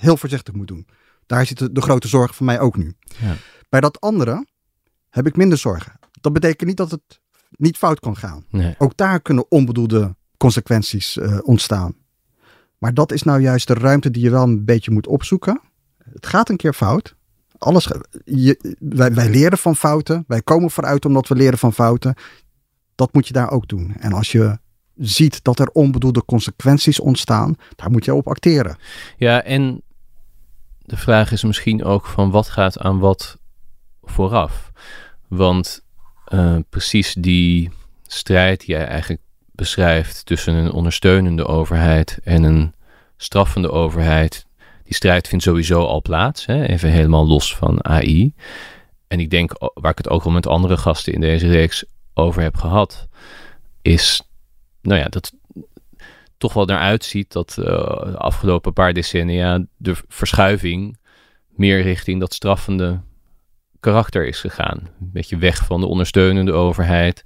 heel 0.00 0.16
voorzichtig 0.16 0.54
moet 0.54 0.68
doen. 0.68 0.86
Daar 1.26 1.46
zit 1.46 1.58
de, 1.58 1.72
de 1.72 1.80
grote 1.80 2.08
zorg 2.08 2.34
van 2.34 2.46
mij 2.46 2.60
ook 2.60 2.76
nu. 2.76 2.94
Ja. 3.20 3.34
Bij 3.68 3.80
dat 3.80 4.00
andere 4.00 4.46
heb 5.10 5.26
ik 5.26 5.36
minder 5.36 5.58
zorgen. 5.58 5.92
Dat 6.20 6.32
betekent 6.32 6.68
niet 6.68 6.76
dat 6.76 6.90
het 6.90 7.20
niet 7.50 7.76
fout 7.76 8.00
kan 8.00 8.16
gaan. 8.16 8.44
Nee. 8.50 8.74
Ook 8.78 8.96
daar 8.96 9.20
kunnen 9.20 9.50
onbedoelde 9.50 10.16
consequenties 10.36 11.18
eh, 11.18 11.38
ontstaan. 11.42 11.94
Maar 12.78 12.94
dat 12.94 13.12
is 13.12 13.22
nou 13.22 13.40
juist 13.40 13.66
de 13.66 13.74
ruimte 13.74 14.10
die 14.10 14.22
je 14.22 14.30
wel 14.30 14.42
een 14.42 14.64
beetje 14.64 14.90
moet 14.90 15.06
opzoeken. 15.06 15.60
Het 16.12 16.26
gaat 16.26 16.48
een 16.48 16.56
keer 16.56 16.72
fout. 16.72 17.14
Alles, 17.58 17.90
je, 18.24 18.76
wij, 18.78 19.14
wij 19.14 19.30
leren 19.30 19.58
van 19.58 19.76
fouten. 19.76 20.24
Wij 20.26 20.42
komen 20.42 20.70
vooruit 20.70 21.04
omdat 21.04 21.28
we 21.28 21.34
leren 21.34 21.58
van 21.58 21.72
fouten. 21.72 22.14
Dat 22.94 23.12
moet 23.12 23.26
je 23.26 23.32
daar 23.32 23.50
ook 23.50 23.68
doen. 23.68 23.94
En 23.98 24.12
als 24.12 24.32
je 24.32 24.58
ziet 24.96 25.44
dat 25.44 25.58
er 25.58 25.68
onbedoelde 25.68 26.24
consequenties 26.24 27.00
ontstaan, 27.00 27.56
daar 27.76 27.90
moet 27.90 28.04
je 28.04 28.14
op 28.14 28.28
acteren. 28.28 28.76
Ja, 29.16 29.42
en 29.42 29.82
de 30.90 30.96
vraag 30.96 31.32
is 31.32 31.44
misschien 31.44 31.84
ook 31.84 32.06
van 32.06 32.30
wat 32.30 32.48
gaat 32.48 32.78
aan 32.78 32.98
wat 32.98 33.38
vooraf. 34.02 34.72
Want 35.28 35.84
eh, 36.24 36.56
precies 36.68 37.14
die 37.14 37.70
strijd 38.06 38.60
die 38.60 38.74
jij 38.74 38.86
eigenlijk 38.86 39.22
beschrijft 39.52 40.26
tussen 40.26 40.54
een 40.54 40.72
ondersteunende 40.72 41.46
overheid 41.46 42.18
en 42.24 42.42
een 42.42 42.74
straffende 43.16 43.70
overheid, 43.70 44.46
die 44.84 44.94
strijd 44.94 45.28
vindt 45.28 45.44
sowieso 45.44 45.84
al 45.84 46.02
plaats, 46.02 46.46
hè? 46.46 46.66
even 46.66 46.90
helemaal 46.90 47.26
los 47.26 47.56
van 47.56 47.84
AI. 47.84 48.34
En 49.08 49.20
ik 49.20 49.30
denk, 49.30 49.52
waar 49.74 49.90
ik 49.90 49.98
het 49.98 50.08
ook 50.08 50.24
al 50.24 50.30
met 50.30 50.46
andere 50.46 50.76
gasten 50.76 51.12
in 51.12 51.20
deze 51.20 51.48
reeks 51.48 51.84
over 52.14 52.42
heb 52.42 52.56
gehad, 52.56 53.08
is 53.82 54.22
nou 54.82 55.00
ja, 55.00 55.08
dat 55.08 55.32
toch 56.40 56.52
wel 56.52 56.64
naar 56.64 56.78
uitziet 56.78 57.32
dat 57.32 57.58
eh, 57.58 57.64
de 57.64 58.16
afgelopen 58.16 58.72
paar 58.72 58.92
decennia 58.92 59.64
de 59.76 59.94
verschuiving 60.08 60.98
meer 61.48 61.82
richting 61.82 62.20
dat 62.20 62.34
straffende 62.34 63.00
karakter 63.80 64.26
is 64.26 64.40
gegaan. 64.40 64.78
Een 64.78 65.10
beetje 65.12 65.36
weg 65.36 65.64
van 65.64 65.80
de 65.80 65.86
ondersteunende 65.86 66.52
overheid 66.52 67.22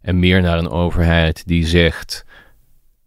en 0.00 0.18
meer 0.18 0.42
naar 0.42 0.58
een 0.58 0.68
overheid 0.68 1.46
die 1.46 1.66
zegt, 1.66 2.24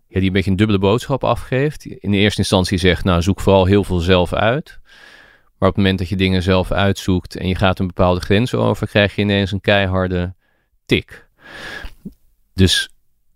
ja, 0.08 0.20
die 0.20 0.28
een 0.28 0.34
beetje 0.34 0.52
een 0.52 0.58
dubbele 0.58 0.80
boodschap 0.80 1.24
afgeeft. 1.24 1.86
In 1.86 2.12
de 2.12 2.18
eerste 2.18 2.40
instantie 2.40 2.78
zegt, 2.78 3.04
nou 3.04 3.22
zoek 3.22 3.40
vooral 3.40 3.66
heel 3.66 3.84
veel 3.84 4.00
zelf 4.00 4.34
uit. 4.34 4.80
Maar 5.58 5.70
op 5.70 5.76
het 5.76 5.84
moment 5.84 6.00
dat 6.00 6.10
je 6.10 6.16
dingen 6.16 6.44
zelf 6.44 6.72
uitzoekt 6.72 7.36
en 7.36 7.48
je 7.48 7.56
gaat 7.56 7.80
een 7.80 7.88
bepaalde 7.88 8.22
grens 8.22 8.54
over, 8.54 8.88
krijg 8.88 9.16
je 9.16 9.22
ineens 9.22 9.52
een 9.52 9.62
keiharde 9.62 10.34
tik. 10.86 11.28
Dus 12.54 12.90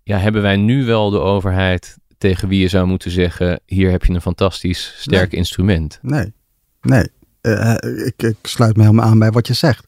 ja, 0.03 0.17
hebben 0.17 0.41
wij 0.41 0.55
nu 0.55 0.85
wel 0.85 1.09
de 1.09 1.19
overheid 1.19 1.97
tegen 2.29 2.47
wie 2.47 2.59
je 2.59 2.67
zou 2.67 2.87
moeten 2.87 3.11
zeggen: 3.11 3.59
hier 3.65 3.91
heb 3.91 4.03
je 4.05 4.13
een 4.13 4.21
fantastisch 4.21 4.95
sterk 4.97 5.31
instrument. 5.33 5.99
Nee, 6.01 6.33
nee. 6.81 7.07
Eh, 7.41 7.75
ik, 8.05 8.23
ik 8.23 8.37
sluit 8.41 8.75
me 8.75 8.81
helemaal 8.83 9.05
aan 9.05 9.19
bij 9.19 9.31
wat 9.31 9.47
je 9.47 9.53
zegt. 9.53 9.87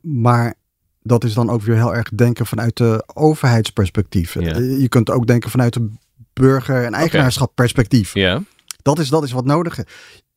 Maar 0.00 0.54
dat 1.02 1.24
is 1.24 1.34
dan 1.34 1.50
ook 1.50 1.62
weer 1.62 1.76
heel 1.76 1.94
erg 1.94 2.08
denken 2.08 2.46
vanuit 2.46 2.76
de 2.76 3.04
overheidsperspectief. 3.14 4.34
Ja. 4.34 4.52
Eh, 4.52 4.80
Je 4.80 4.88
kunt 4.88 5.10
ook 5.10 5.26
denken 5.26 5.50
vanuit 5.50 5.72
de 5.72 5.90
burger- 6.32 6.84
en 6.84 6.94
eigenaarschapperspectief. 6.94 8.14
Ja, 8.14 8.42
Dat, 8.82 8.98
is, 8.98 9.08
dat 9.08 9.24
is 9.24 9.32
wat 9.32 9.44
nodig 9.44 9.78
is. 9.78 9.84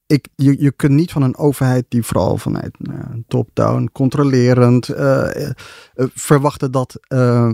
Ik, 0.05 0.27
je, 0.35 0.61
je 0.61 0.71
kunt 0.71 0.93
niet 0.93 1.11
van 1.11 1.21
een 1.21 1.37
overheid 1.37 1.85
die 1.89 2.03
vooral 2.03 2.37
vanuit 2.37 2.75
nou, 2.79 3.23
top-down, 3.27 3.89
controlerend, 3.93 4.89
eh, 4.89 5.35
eh, 5.35 5.49
eh, 5.93 6.05
verwachten 6.13 6.71
dat, 6.71 6.99
eh, 7.07 7.51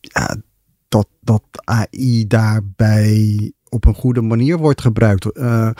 ja, 0.00 0.36
dat, 0.88 1.06
dat 1.20 1.42
AI 1.64 2.26
daarbij 2.26 3.52
op 3.68 3.84
een 3.84 3.94
goede 3.94 4.22
manier 4.22 4.58
wordt 4.58 4.80
gebruikt. 4.80 5.32
Eh, 5.32 5.66
eh, 5.66 5.74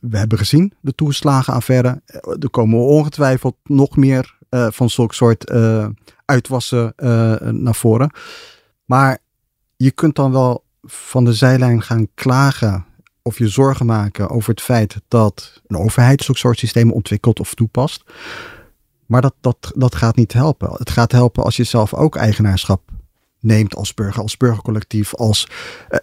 we 0.00 0.18
hebben 0.18 0.38
gezien 0.38 0.72
de 0.80 0.94
toeslagenaffaire. 0.94 2.02
Eh, 2.06 2.32
Er 2.40 2.50
komen 2.50 2.78
ongetwijfeld 2.78 3.56
nog 3.64 3.96
meer 3.96 4.34
van 4.50 4.90
zulke 4.90 5.14
soort 5.14 5.50
uitwassen 6.24 6.92
naar 7.62 7.74
voren. 7.74 8.10
Maar 8.84 9.18
je 9.76 9.90
kunt 9.90 10.14
dan 10.14 10.32
wel 10.32 10.64
van 10.82 11.24
de 11.24 11.32
zijlijn 11.32 11.82
gaan 11.82 12.08
klagen 12.14 12.84
of 13.22 13.38
je 13.38 13.48
zorgen 13.48 13.86
maken 13.86 14.28
over 14.30 14.50
het 14.50 14.60
feit 14.60 15.00
dat 15.08 15.60
een 15.66 15.76
overheid 15.76 16.22
zulke 16.22 16.40
soort 16.40 16.58
systemen 16.58 16.94
ontwikkelt 16.94 17.40
of 17.40 17.54
toepast. 17.54 18.04
Maar 19.06 19.20
dat, 19.20 19.34
dat, 19.40 19.72
dat 19.74 19.94
gaat 19.94 20.16
niet 20.16 20.32
helpen. 20.32 20.72
Het 20.72 20.90
gaat 20.90 21.12
helpen 21.12 21.44
als 21.44 21.56
je 21.56 21.64
zelf 21.64 21.94
ook 21.94 22.16
eigenaarschap 22.16 22.80
neemt 23.46 23.74
als 23.76 23.94
burger, 23.94 24.22
als 24.22 24.36
burgercollectief, 24.36 25.14
als 25.14 25.48
eh, 25.88 25.98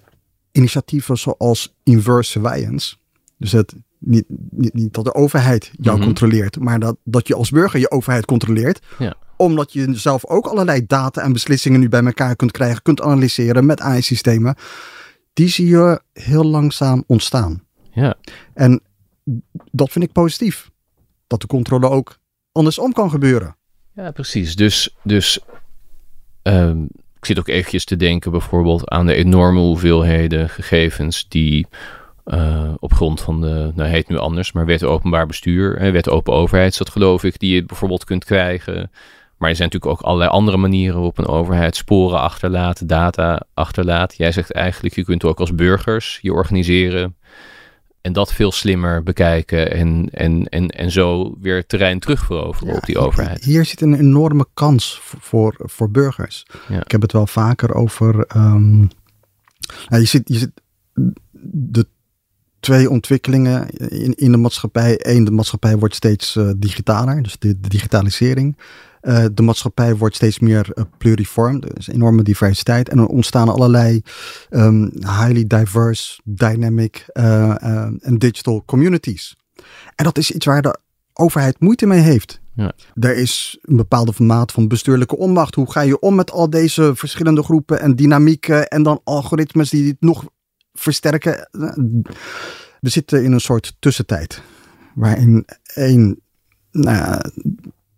initiatieven 0.52 1.18
zoals 1.18 1.76
inverse 1.84 2.32
surveillance. 2.32 2.96
Dus 3.38 3.52
het, 3.52 3.76
niet, 4.00 4.26
niet, 4.50 4.74
niet 4.74 4.94
dat 4.94 5.04
de 5.04 5.14
overheid 5.14 5.72
jou 5.80 5.98
Mhm. 5.98 6.06
controleert, 6.06 6.60
maar 6.60 6.80
dat, 6.80 6.98
dat 7.04 7.28
je 7.28 7.36
als 7.36 7.50
burger 7.50 7.80
je 7.80 7.92
overheid 7.92 8.26
controleert. 8.26 8.86
Ja. 9.00 9.14
Omdat 9.38 9.74
je 9.74 9.96
zelf 9.98 10.26
ook 10.26 10.48
allerlei 10.48 10.86
data 10.88 11.22
en 11.22 11.34
beslissingen 11.34 11.80
nu 11.80 11.90
bij 11.90 12.04
elkaar 12.04 12.36
kunt 12.36 12.52
krijgen, 12.52 12.82
kunt 12.82 13.02
analyseren 13.02 13.66
met 13.66 13.80
AI-systemen. 13.82 14.56
Die 15.34 15.48
zie 15.48 15.68
je 15.68 16.02
heel 16.14 16.44
langzaam 16.44 17.04
ontstaan. 17.08 17.64
ja, 17.92 18.16
En 18.54 18.82
dat 19.72 19.92
vind 19.92 20.06
ik 20.06 20.12
positief. 20.12 20.72
Dat 21.28 21.42
de 21.42 21.48
controle 21.48 21.90
ook 21.90 22.18
andersom 22.52 22.94
kan 22.94 23.10
gebeuren. 23.10 23.56
ja 23.94 24.12
precies. 24.12 24.56
Dus, 24.56 24.96
dus 25.04 25.40
ehm, 26.42 26.86
ik 27.24 27.30
zit 27.30 27.40
ook 27.40 27.48
eventjes 27.48 27.86
te 27.86 27.96
denken 27.96 28.32
bijvoorbeeld 28.32 28.90
aan 28.90 29.06
de 29.06 29.14
enorme 29.14 29.60
hoeveelheden 29.60 30.50
gegevens 30.50 31.28
die 31.28 31.68
eh, 32.24 32.74
op 32.80 32.94
grond 32.94 33.22
van 33.22 33.42
de, 33.42 33.72
nou 33.76 33.90
heet 33.90 34.08
nu 34.08 34.18
anders, 34.18 34.52
maar 34.52 34.66
wet 34.66 34.84
openbaar 34.84 35.26
bestuur, 35.26 35.80
hè, 35.80 35.92
wet 35.92 36.10
open 36.10 36.34
overheid 36.34 36.78
dat 36.78 36.90
geloof 36.90 37.24
ik, 37.24 37.40
die 37.40 37.56
je 37.56 37.66
bijvoorbeeld 37.66 38.04
kunt 38.04 38.26
krijgen. 38.26 38.92
Maar 39.38 39.50
er 39.50 39.56
zijn 39.56 39.70
natuurlijk 39.72 40.00
ook 40.00 40.08
allerlei 40.08 40.30
andere 40.30 40.58
manieren 40.58 40.96
waarop 40.96 41.18
een 41.18 41.28
overheid 41.28 41.76
sporen 41.76 42.20
achterlaat, 42.20 42.88
data 42.90 43.42
achterlaat. 43.54 44.18
Jij 44.18 44.32
zegt 44.32 44.52
eigenlijk, 44.52 44.96
je 44.96 45.04
kunt 45.04 45.24
ook 45.24 45.40
als 45.40 45.56
burgers 45.56 46.20
je 46.22 46.34
organiseren 46.34 47.16
en 48.04 48.14
dat 48.14 48.34
veel 48.34 48.52
slimmer 48.52 49.04
bekijken 49.04 49.72
en, 49.72 50.10
en, 50.12 50.50
en, 50.50 50.68
en 50.68 50.92
zo 50.92 51.36
weer 51.42 51.66
terrein 51.66 52.00
terugveroveren 52.00 52.76
op 52.76 52.86
die 52.86 52.98
overheid. 52.98 53.44
Hier 53.44 53.66
zit 53.66 53.82
een 53.82 54.00
enorme 54.00 54.46
kans 54.54 55.00
voor, 55.02 55.56
voor, 55.58 55.92
burgers. 55.92 56.46
Ja. 56.68 56.82
Ik 56.82 56.92
heb 56.92 57.02
het 57.02 57.12
wel 57.12 57.28
vaker 57.28 57.74
over. 57.74 58.26
ehm, 58.28 58.78
nou, 59.88 60.02
je, 60.02 60.06
ziet, 60.06 60.22
je 60.26 60.38
ziet 60.38 60.52
de 61.52 61.88
twee 62.60 62.90
ontwikkelingen 62.90 63.70
in, 63.70 64.14
in 64.14 64.32
de 64.32 64.38
maatschappij. 64.38 64.96
Eén, 64.98 65.24
de 65.24 65.32
maatschappij 65.32 65.78
wordt 65.78 65.96
steeds 65.96 66.36
eh, 66.36 66.50
digitaler, 66.58 67.24
dus 67.24 67.40
de, 67.40 67.60
de 67.60 67.70
digitalisering. 67.70 68.58
Eh, 69.04 69.26
de 69.34 69.42
maatschappij 69.42 69.96
wordt 69.96 70.16
steeds 70.16 70.40
meer 70.40 70.72
eh, 70.74 70.84
pluriform, 70.98 71.60
dus 71.60 71.88
enorme 71.88 72.24
diversiteit. 72.24 72.90
En 72.90 73.00
er 73.00 73.06
ontstaan 73.06 73.50
allerlei 73.50 74.02
ehm, 74.50 74.82
highly 74.92 75.48
diverse, 75.48 76.20
dynamic 76.24 77.06
eh, 77.08 77.64
en 78.06 78.18
digital 78.18 78.64
communities. 78.66 79.36
En 79.96 80.06
dat 80.06 80.18
is 80.18 80.32
iets 80.32 80.46
waar 80.46 80.62
de 80.62 80.78
overheid 81.14 81.60
moeite 81.60 81.86
mee 81.86 82.00
heeft. 82.00 82.42
Ja. 82.56 82.74
Er 82.94 83.16
is 83.18 83.58
een 83.62 83.76
bepaalde 83.76 84.14
maat 84.18 84.52
van 84.52 84.68
bestuurlijke 84.68 85.18
onmacht. 85.18 85.56
Hoe 85.56 85.72
ga 85.72 85.82
je 85.82 86.00
om 86.00 86.16
met 86.16 86.32
al 86.32 86.50
deze 86.50 86.96
verschillende 86.96 87.44
groepen 87.44 87.80
en 87.80 87.96
dynamieken 87.96 88.68
en 88.68 88.84
dan 88.84 89.02
algoritmes 89.04 89.70
die 89.70 89.88
het 89.88 90.02
nog 90.02 90.26
versterken? 90.74 91.50
We 92.80 92.90
zitten 92.90 93.24
in 93.24 93.32
een 93.32 93.42
soort 93.42 93.76
tussentijd 93.80 94.42
waarin 94.94 95.46
één 95.74 96.22
nou 96.74 96.96
ja, 96.98 97.22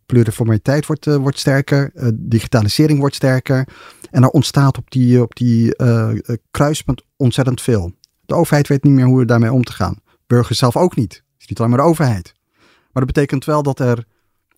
pluriformiteit 0.05 0.85
wordt, 0.85 1.07
eh, 1.07 1.15
wordt 1.15 1.39
sterker, 1.39 1.91
eh, 1.93 2.07
digitalisering 2.13 2.99
wordt 2.99 3.15
sterker 3.15 3.67
en 4.11 4.23
er 4.23 4.29
ontstaat 4.29 4.77
op 4.77 4.91
die, 4.91 5.21
op 5.21 5.35
die 5.35 5.75
eh, 5.75 6.09
kruispunt 6.51 7.03
ontzettend 7.15 7.61
veel. 7.61 7.91
De 8.21 8.33
overheid 8.33 8.67
weet 8.67 8.83
niet 8.83 8.93
meer 8.93 9.05
hoe 9.05 9.25
daarmee 9.25 9.51
om 9.51 9.63
te 9.63 9.73
gaan. 9.73 9.99
Burgers 10.27 10.59
zelf 10.59 10.77
ook 10.77 10.95
niet. 10.95 11.13
Het 11.13 11.41
is 11.41 11.47
niet 11.47 11.59
alleen 11.59 11.71
maar 11.71 11.79
de 11.79 11.85
overheid. 11.85 12.33
Maar 12.91 13.05
dat 13.05 13.13
betekent 13.13 13.45
wel 13.45 13.63
dat 13.63 13.79
er 13.79 14.05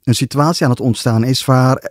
een 0.04 0.16
situatie 0.16 0.66
aan 0.66 0.72
het 0.72 0.80
ontstaan 0.80 1.24
is 1.24 1.46
waar 1.46 1.90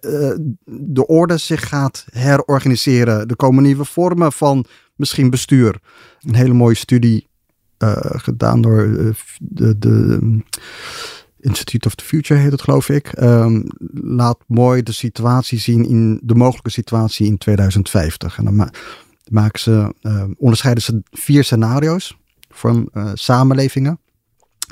de 0.65 1.07
orde 1.07 1.37
zich 1.37 1.69
gaat 1.69 2.07
herorganiseren. 2.11 3.27
Er 3.27 3.37
komen 3.37 3.63
nieuwe 3.63 3.85
vormen 3.85 4.33
van 4.33 4.65
misschien 4.95 5.31
bestuur. 5.31 5.81
Een 6.21 6.35
hele 6.35 6.53
mooie 6.53 6.75
studie 6.75 7.29
gedaan 8.17 8.61
door 8.61 9.15
de, 9.39 9.79
de 9.79 10.19
Institute 11.47 11.87
of 11.87 11.95
the 11.95 12.05
Future 12.05 12.41
heet 12.41 12.53
het 12.53 12.63
geloof 12.63 12.89
ik. 12.89 13.07
Ehm, 13.07 13.63
laat 13.95 14.39
mooi 14.47 14.83
de 14.83 14.93
situatie 14.93 15.59
zien 15.59 15.89
in 15.89 16.21
de 16.23 16.35
mogelijke 16.35 16.71
situatie 16.71 17.27
in 17.27 17.39
2050. 17.39 18.39
En 18.39 18.45
dan 18.45 18.57
ma 18.57 18.71
maken 19.31 19.61
ze, 19.61 19.95
eh, 20.01 20.25
onderscheiden 20.39 20.83
ze 20.83 21.03
vier 21.11 21.45
scenario's 21.45 22.17
van 22.49 22.89
eh, 22.93 23.11
samenlevingen. 23.15 24.01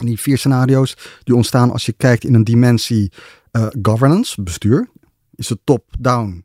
En 0.00 0.06
die 0.06 0.20
vier 0.20 0.38
scenario's 0.38 0.96
die 1.22 1.34
ontstaan 1.34 1.70
als 1.70 1.86
je 1.86 1.92
kijkt 1.92 2.24
in 2.24 2.34
een 2.34 2.44
dimensie 2.44 3.12
uh, 3.52 3.66
governance, 3.82 4.42
bestuur. 4.42 4.88
Is 5.34 5.48
het 5.48 5.58
top-down 5.64 6.44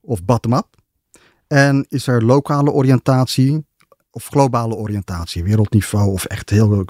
of 0.00 0.24
bottom-up? 0.24 0.66
En 1.46 1.86
is 1.88 2.06
er 2.06 2.24
lokale 2.24 2.70
oriëntatie 2.70 3.66
of 4.10 4.26
globale 4.26 4.74
oriëntatie, 4.74 5.44
wereldniveau 5.44 6.10
of 6.10 6.24
echt 6.24 6.50
heel. 6.50 6.84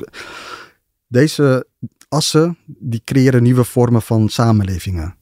Deze 1.07 1.67
assen 2.09 2.57
die 2.67 3.03
creëren 3.05 3.43
nieuwe 3.43 3.65
vormen 3.65 4.03
van 4.03 4.29
samenlevingen. 4.29 5.15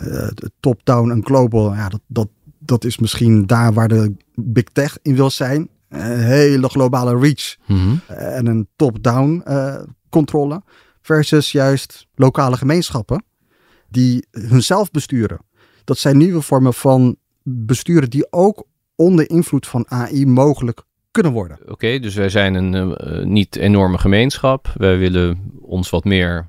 Uh, 0.00 0.28
Top-down 0.60 1.10
en 1.10 1.24
global, 1.24 1.74
ja, 1.74 1.88
dat, 1.88 2.00
dat, 2.06 2.28
dat 2.58 2.84
is 2.84 2.98
misschien 2.98 3.46
daar 3.46 3.72
waar 3.72 3.88
de 3.88 4.14
big 4.34 4.64
tech 4.64 4.98
in 5.02 5.14
wil 5.14 5.30
zijn. 5.30 5.68
Een 5.88 6.18
hele 6.18 6.68
globale 6.68 7.18
reach 7.18 7.56
Mhm. 7.66 7.96
en 8.06 8.46
een 8.46 8.68
top-down 8.76 9.40
eh, 9.44 9.82
controle. 10.08 10.62
Versus 11.02 11.52
juist 11.52 12.06
lokale 12.14 12.56
gemeenschappen 12.56 13.24
die 13.88 14.26
hunzelf 14.30 14.90
besturen. 14.90 15.38
Dat 15.84 15.98
zijn 15.98 16.16
nieuwe 16.16 16.40
vormen 16.42 16.74
van 16.74 17.16
besturen 17.42 18.10
die 18.10 18.32
ook 18.32 18.66
onder 18.94 19.30
invloed 19.30 19.66
van 19.66 19.84
AI 19.88 20.26
mogelijk 20.26 20.82
kunnen 21.10 21.32
worden. 21.32 21.58
Oké, 21.66 21.98
dus 21.98 22.14
wij 22.14 22.28
zijn 22.28 22.54
een 22.54 22.96
eh, 22.96 23.24
niet 23.24 23.56
enorme 23.56 23.98
gemeenschap. 23.98 24.72
Wij 24.76 24.98
willen 24.98 25.52
ons 25.60 25.90
wat 25.90 26.04
meer 26.04 26.48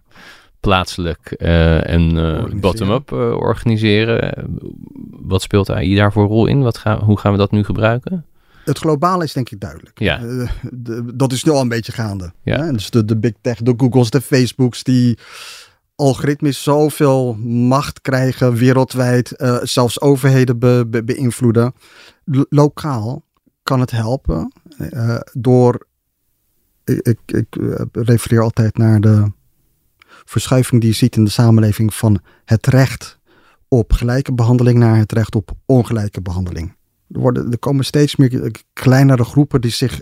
plaatselijk 0.59 1.31
eh, 1.31 1.89
en 1.89 2.17
eh, 2.17 2.59
bottom-up 2.59 3.11
eh, 3.11 3.17
organiseren. 3.31 4.33
Eh, 4.35 4.43
Wat 5.11 5.41
speelt 5.41 5.69
AI 5.71 5.95
daarvoor 5.95 6.25
rol 6.27 6.45
in? 6.45 6.61
Wat 6.61 6.77
gaan, 6.77 6.99
hoe 6.99 7.17
gaan 7.19 7.31
we 7.31 7.37
dat 7.37 7.51
nu 7.51 7.63
gebruiken? 7.63 8.25
Het 8.65 8.77
globale 8.77 9.23
is 9.23 9.33
denk 9.33 9.49
ik 9.49 9.59
duidelijk. 9.59 9.99
Ja. 9.99 10.17
Eh, 10.19 10.49
de- 10.71 11.15
dat 11.15 11.31
is 11.31 11.43
nu 11.43 11.51
al 11.51 11.61
een 11.61 11.67
beetje 11.69 11.91
gaande. 11.91 12.31
Ja. 12.43 12.63
Hè? 12.63 12.71
Dus 12.71 12.89
de, 12.89 13.05
de 13.05 13.17
big 13.17 13.33
tech, 13.41 13.57
de 13.61 13.73
Googles, 13.77 14.09
de 14.09 14.21
Facebooks, 14.21 14.83
die 14.83 15.17
algoritmes 15.95 16.63
zoveel 16.63 17.33
macht 17.43 18.01
krijgen 18.01 18.53
wereldwijd, 18.53 19.31
eh, 19.35 19.57
zelfs 19.61 20.01
overheden 20.01 20.59
be- 20.59 20.85
be- 20.87 21.03
beïnvloeden. 21.03 21.73
Lo- 22.25 22.45
lokaal 22.49 23.23
kan 23.71 23.79
het 23.79 23.91
helpen 23.91 24.51
eh, 24.77 25.19
door, 25.33 25.87
ik, 26.83 27.19
ik, 27.25 27.55
eh, 27.55 27.81
refereer 27.91 28.41
altijd 28.41 28.77
naar 28.77 29.01
de 29.01 29.31
verschuiving 30.25 30.81
die 30.81 30.89
je 30.89 30.95
ziet 30.95 31.15
in 31.15 31.23
de 31.23 31.29
samenleving 31.29 31.93
van 31.93 32.19
het 32.45 32.67
recht 32.67 33.19
op 33.67 33.93
gelijke 33.93 34.33
behandeling 34.33 34.77
naar 34.77 34.97
het 34.97 35.11
recht 35.11 35.35
op 35.35 35.51
ongelijke 35.65 36.21
behandeling. 36.21 36.75
Er, 37.09 37.19
worden, 37.19 37.51
er 37.51 37.59
komen 37.59 37.85
steeds 37.85 38.15
meer 38.15 38.51
kleinere 38.73 39.23
groepen 39.23 39.61
die 39.61 39.71
zich 39.71 40.01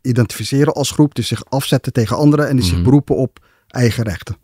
identificeren 0.00 0.72
als 0.72 0.90
groep, 0.90 1.14
die 1.14 1.24
zich 1.24 1.44
afzetten 1.44 1.92
tegen 1.92 2.16
anderen 2.16 2.48
en 2.48 2.56
die 2.56 2.64
zich 2.64 2.74
Mhm. 2.74 2.84
beroepen 2.84 3.16
op 3.16 3.46
eigen 3.66 4.04
rechten. 4.04 4.36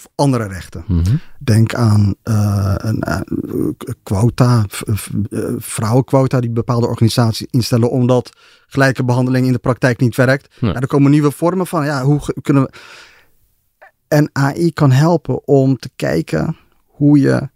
Of 0.00 0.08
andere 0.14 0.46
rechten. 0.46 0.84
Mhm. 0.88 1.16
Denk 1.38 1.74
aan 1.74 2.14
eh, 2.22 2.74
een 2.76 3.00
eh, 3.00 3.20
quota, 4.02 4.64
v- 4.68 4.82
v- 4.86 5.08
eh, 5.30 5.44
vrouwenquota 5.58 6.40
die 6.40 6.50
bepaalde 6.50 6.86
organisaties 6.86 7.46
instellen 7.50 7.90
omdat 7.90 8.30
gelijke 8.66 9.04
behandeling 9.04 9.46
in 9.46 9.52
de 9.52 9.58
praktijk 9.58 10.00
niet 10.00 10.16
werkt. 10.16 10.54
Ja. 10.60 10.68
Ja, 10.68 10.74
er 10.74 10.86
komen 10.86 11.10
nieuwe 11.10 11.30
vormen 11.30 11.66
van, 11.66 11.84
ja, 11.84 12.02
hoe 12.02 12.20
kunnen 12.42 12.62
we... 12.62 12.70
En 14.08 14.30
AI 14.32 14.72
kan 14.72 14.90
helpen 14.90 15.46
om 15.46 15.76
te 15.76 15.90
kijken 15.96 16.56
hoe 16.86 17.18
je 17.20 17.48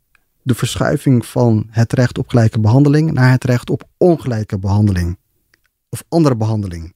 de 0.43 0.55
verschuiving 0.55 1.27
van 1.27 1.67
het 1.71 1.93
recht 1.93 2.19
op 2.19 2.29
gelijke 2.29 2.61
behandeling 2.61 3.13
naar 3.13 3.31
het 3.31 3.45
recht 3.45 3.71
op 3.71 3.83
ongelijke 3.97 4.59
behandeling 4.59 5.19
of 5.89 6.05
andere 6.09 6.37
behandeling 6.37 6.95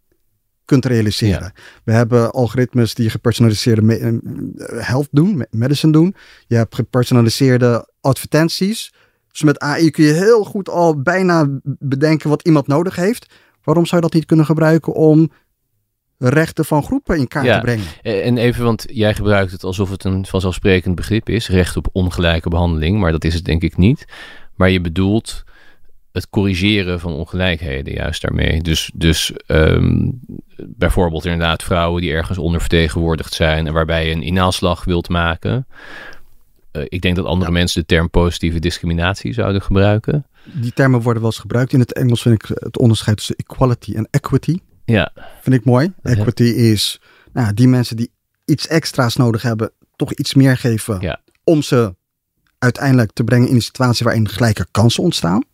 kunt 0.68 0.84
realiseren. 0.86 1.52
We 1.84 1.92
hebben 1.92 2.30
algoritmes 2.30 2.94
die 2.94 3.10
gepersonaliseerde 3.10 3.82
me- 3.82 3.96
eh, 3.98 4.86
health 4.88 5.08
doen, 5.10 5.36
me- 5.36 5.46
medicine 5.50 5.92
doen. 5.92 6.14
Je 6.46 6.56
hebt 6.56 6.74
gepersonaliseerde 6.74 7.88
advertenties. 8.00 8.92
Dus 9.30 9.42
met 9.42 9.58
AI 9.58 9.90
kun 9.90 10.04
je 10.04 10.12
heel 10.12 10.44
goed 10.44 10.68
al 10.68 11.02
bijna 11.02 11.46
bedenken 11.78 12.28
wat 12.28 12.42
iemand 12.42 12.66
nodig 12.66 12.96
heeft. 12.96 13.34
Waarom 13.64 13.86
zou 13.86 13.96
je 14.00 14.06
dat 14.06 14.14
niet 14.16 14.26
kunnen 14.26 14.46
gebruiken 14.46 14.92
om 14.94 15.30
rechten 16.18 16.64
van 16.64 16.82
groepen 16.82 17.16
in 17.18 17.28
kaart 17.28 17.46
Ja. 17.46 17.54
te 17.58 17.64
brengen? 17.64 17.84
Eh, 18.02 18.26
En 18.26 18.38
even, 18.38 18.64
want 18.64 18.84
jij 18.88 19.14
gebruikt 19.14 19.52
het 19.52 19.64
alsof 19.64 19.90
het 19.90 20.04
een 20.04 20.26
vanzelfsprekend 20.26 20.94
begrip 20.94 21.28
is, 21.28 21.48
recht 21.48 21.76
op 21.76 21.88
ongelijke 21.92 22.48
behandeling, 22.48 22.98
maar 23.00 23.12
dat 23.12 23.24
is 23.24 23.34
het 23.34 23.44
denk 23.44 23.62
ik 23.62 23.76
niet. 23.76 24.04
Maar 24.54 24.70
je 24.70 24.80
bedoelt 24.80 25.44
het 26.18 26.30
corrigeren 26.30 27.00
van 27.00 27.12
ongelijkheden 27.12 27.94
juist 27.94 28.22
daarmee. 28.22 28.62
Dus, 28.62 28.90
dus 28.94 29.32
ehm, 29.46 30.10
bijvoorbeeld 30.66 31.24
inderdaad 31.24 31.62
vrouwen 31.62 32.02
die 32.02 32.12
ergens 32.12 32.38
ondervertegenwoordigd 32.38 33.32
zijn 33.34 33.66
en 33.66 33.72
waarbij 33.72 34.06
je 34.06 34.12
een 34.14 34.22
inhaalslag 34.22 34.84
wilt 34.84 35.08
maken. 35.08 35.66
Eh, 36.70 36.82
ik 36.88 37.00
denk 37.00 37.16
dat 37.16 37.24
andere 37.24 37.50
mensen 37.50 37.80
de 37.80 37.86
term 37.86 38.10
positieve 38.10 38.58
discriminatie 38.58 39.32
zouden 39.32 39.62
gebruiken. 39.62 40.26
Die 40.44 40.72
termen 40.72 41.00
worden 41.00 41.22
wel 41.22 41.30
eens 41.30 41.40
gebruikt. 41.40 41.72
In 41.72 41.80
het 41.80 41.92
Engels 41.92 42.22
vind 42.22 42.42
ik 42.42 42.56
het 42.58 42.78
onderscheid 42.78 43.16
tussen 43.16 43.36
equality 43.36 43.94
en 43.94 44.08
equity. 44.10 44.58
Ja, 44.84 45.12
Vind 45.42 45.56
ik 45.56 45.64
mooi. 45.64 45.92
Ja. 46.02 46.10
Equity 46.10 46.42
is 46.42 47.00
nou, 47.32 47.54
die 47.54 47.68
mensen 47.68 47.96
die 47.96 48.10
iets 48.44 48.66
extra's 48.66 49.16
nodig 49.16 49.42
hebben, 49.42 49.70
toch 49.96 50.12
iets 50.12 50.34
meer 50.34 50.56
geven 50.56 51.00
Ja. 51.00 51.20
om 51.44 51.62
ze 51.62 51.94
uiteindelijk 52.58 53.12
te 53.12 53.24
brengen 53.24 53.48
in 53.48 53.54
een 53.54 53.62
situatie 53.62 54.04
waarin 54.04 54.28
gelijke 54.28 54.66
kansen 54.70 55.02
ontstaan. 55.02 55.44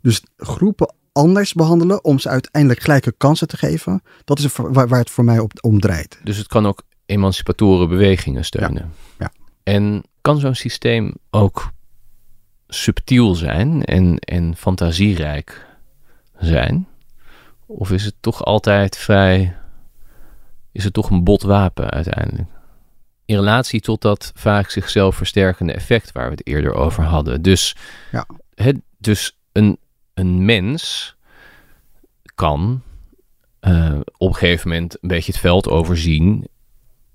Dus 0.00 0.22
groepen 0.36 0.94
anders 1.12 1.52
behandelen 1.52 2.04
om 2.04 2.18
ze 2.18 2.28
uiteindelijk 2.28 2.82
gelijke 2.82 3.12
kansen 3.12 3.48
te 3.48 3.56
geven, 3.56 4.02
dat 4.24 4.38
is 4.38 4.48
waar 4.56 4.98
het 4.98 5.10
voor 5.10 5.24
mij 5.24 5.38
op, 5.38 5.52
om 5.60 5.80
draait. 5.80 6.20
Dus 6.22 6.36
het 6.36 6.46
kan 6.46 6.66
ook 6.66 6.82
emancipatoren 7.06 7.88
bewegingen 7.88 8.44
steunen. 8.44 8.92
Ja. 9.18 9.32
En 9.62 10.02
kan 10.20 10.40
zo'n 10.40 10.54
systeem 10.54 11.14
ook 11.30 11.70
subtiel 12.68 13.34
zijn 13.34 13.84
en, 13.84 14.18
en 14.18 14.56
fantasierijk 14.56 15.66
zijn? 16.38 16.88
Of 17.66 17.90
is 17.90 18.04
het 18.04 18.14
toch 18.20 18.44
altijd 18.44 18.96
vrij. 18.96 19.56
Is 20.72 20.84
het 20.84 20.92
toch 20.92 21.10
een 21.10 21.24
bot 21.24 21.42
wapen 21.42 21.90
uiteindelijk? 21.90 22.48
In 23.24 23.36
relatie 23.36 23.80
tot 23.80 24.00
dat 24.00 24.32
vaak 24.34 24.70
zichzelf 24.70 25.16
versterkende 25.16 25.72
effect 25.72 26.12
waar 26.12 26.24
we 26.24 26.30
het 26.30 26.46
eerder 26.46 26.74
over 26.74 27.04
hadden. 27.04 27.42
Dus, 27.42 27.76
Ja. 28.12 28.26
het, 28.54 28.76
dus 29.06 29.38
een, 29.52 29.78
een 30.14 30.44
mens 30.44 31.14
kan 32.34 32.82
eh, 33.60 33.98
op 34.16 34.28
een 34.28 34.34
gegeven 34.34 34.68
moment 34.68 35.02
een 35.02 35.08
beetje 35.08 35.32
het 35.32 35.40
veld 35.40 35.68
overzien 35.68 36.48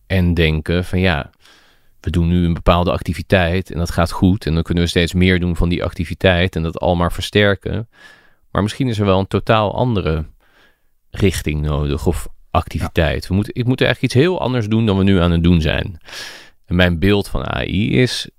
en 0.08 0.34
denken 0.34 0.86
van 0.86 1.00
ja, 1.00 1.30
we 2.00 2.10
doen 2.10 2.28
nu 2.28 2.46
een 2.46 2.54
bepaalde 2.54 2.92
activiteit 2.92 3.72
en 3.72 3.78
dat 3.78 3.92
gaat 3.92 4.12
goed 4.12 4.46
en 4.46 4.54
dan 4.54 4.64
kunnen 4.64 4.84
we 4.84 4.90
steeds 4.90 5.14
meer 5.14 5.40
doen 5.40 5.56
van 5.56 5.70
die 5.70 5.84
activiteit 5.84 6.56
en 6.56 6.64
dat 6.64 6.80
al 6.80 6.96
maar 6.96 7.12
versterken. 7.12 7.90
Maar 8.52 8.62
misschien 8.62 8.88
is 8.88 9.00
er 9.00 9.06
wel 9.06 9.20
een 9.20 9.28
totaal 9.28 9.76
andere 9.76 10.26
richting 11.10 11.62
nodig 11.62 12.06
of 12.06 12.28
activiteit. 12.52 13.28
We 13.28 13.34
moeten, 13.34 13.56
ik 13.56 13.66
moet 13.66 13.82
eigenlijk 13.82 14.14
iets 14.14 14.24
heel 14.24 14.40
anders 14.40 14.68
doen 14.68 14.86
dan 14.86 14.98
we 14.98 15.04
nu 15.04 15.20
aan 15.20 15.32
het 15.32 15.44
doen 15.44 15.62
zijn. 15.62 15.98
En 16.66 16.76
mijn 16.76 17.00
beeld 17.00 17.28
van 17.28 17.48
AI 17.48 17.92
is, 17.92 18.30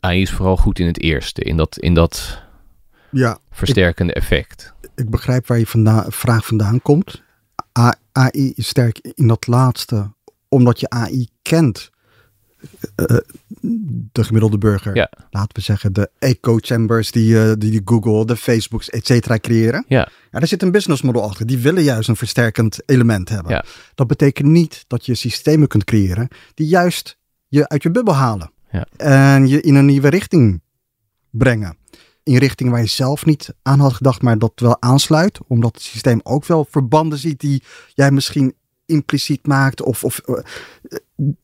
AI 0.00 0.20
is 0.20 0.30
vooral 0.30 0.56
goed 0.56 0.78
in 0.78 0.86
het 0.86 1.00
eerste, 1.00 1.42
in 1.42 1.56
dat, 1.56 1.78
in 1.78 1.94
dat 1.94 2.42
Ja, 3.10 3.38
versterkende 3.50 4.12
effect. 4.12 4.74
ik 4.94 5.10
begrijp 5.10 5.46
waar 5.46 5.58
je 5.58 5.66
vandaan, 5.66 6.12
vraag 6.12 6.46
vandaan 6.46 6.82
komt. 6.82 7.22
AI 8.12 8.52
is 8.54 8.68
sterk 8.68 8.98
in 9.14 9.26
dat 9.26 9.46
laatste, 9.46 10.12
omdat 10.48 10.80
je 10.80 10.88
AI 10.88 11.28
kent. 11.42 11.90
Eh, 12.94 13.16
de 14.12 14.24
gemiddelde 14.24 14.58
burger. 14.58 14.94
Ja. 14.94 15.10
Laten 15.30 15.56
we 15.56 15.60
zeggen 15.60 15.92
de 15.92 16.10
echo 16.18 16.56
chambers 16.60 17.10
die, 17.10 17.42
eh, 17.42 17.52
die, 17.58 17.80
Google, 17.84 18.24
de 18.24 18.36
Facebooks, 18.36 18.90
et 18.90 19.06
cetera 19.06 19.38
creëren. 19.38 19.84
Ja. 19.88 20.08
Ja, 20.30 20.38
daar 20.38 20.46
zit 20.48 20.62
een 20.62 20.70
business 20.70 21.02
model 21.02 21.22
achter. 21.22 21.46
Die 21.46 21.58
willen 21.58 21.82
juist 21.82 22.08
een 22.08 22.16
versterkend 22.16 22.78
element 22.86 23.28
hebben. 23.28 23.52
Ja. 23.52 23.64
Dat 23.94 24.06
betekent 24.06 24.48
niet 24.48 24.84
dat 24.86 25.06
je 25.06 25.14
systemen 25.14 25.68
kunt 25.68 25.84
creëren 25.84 26.28
die 26.54 26.66
juist 26.66 27.18
je 27.48 27.68
uit 27.68 27.82
je 27.82 27.90
bubbel 27.90 28.14
halen. 28.14 28.52
En 28.96 29.48
je 29.48 29.60
in 29.60 29.74
een 29.74 29.86
nieuwe 29.86 30.08
richting 30.08 30.62
brengen. 31.30 31.76
In 32.30 32.36
richting 32.36 32.70
waar 32.70 32.80
je 32.80 32.86
zelf 32.86 33.26
niet 33.26 33.54
aan 33.62 33.80
had 33.80 33.92
gedacht, 33.92 34.22
maar 34.22 34.38
dat 34.38 34.52
wel 34.54 34.82
aansluit. 34.82 35.38
Omdat 35.46 35.74
het 35.74 35.82
systeem 35.82 36.20
ook 36.22 36.44
wel 36.44 36.66
verbanden 36.70 37.18
ziet 37.18 37.40
die 37.40 37.62
jij 37.94 38.10
misschien 38.10 38.54
impliciet 38.86 39.46
maakt. 39.46 39.82
Of, 39.82 40.04
of 40.04 40.18
eh, 40.18 40.42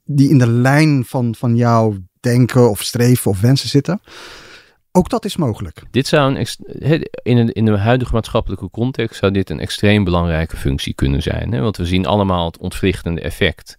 die 0.05 0.28
in 0.30 0.39
de 0.39 0.51
lijn 0.51 1.05
van, 1.05 1.34
van 1.34 1.57
jouw 1.57 1.97
denken 2.20 2.70
of 2.70 2.82
streven 2.82 3.30
of 3.30 3.41
wensen 3.41 3.68
zitten. 3.68 4.01
Ook 4.93 5.09
dat 5.09 5.24
is 5.24 5.37
mogelijk. 5.37 5.82
Dit 5.91 6.07
zou 6.07 6.34
een 6.34 6.47
in, 7.22 7.37
een, 7.37 7.53
in 7.53 7.64
de 7.64 7.78
huidige 7.78 8.14
maatschappelijke 8.14 8.70
context 8.70 9.18
zou 9.18 9.32
dit 9.32 9.51
een 9.51 9.61
extreem 9.61 10.05
belangrijke 10.05 10.57
functie 10.57 10.95
kunnen 10.95 11.22
zijn. 11.22 11.53
Hè? 11.53 11.61
Want 11.61 11.76
we 11.76 11.87
zien 11.87 12.07
allemaal 12.07 12.47
het 12.47 12.59
ontwrichtende 12.59 13.20
effect 13.20 13.78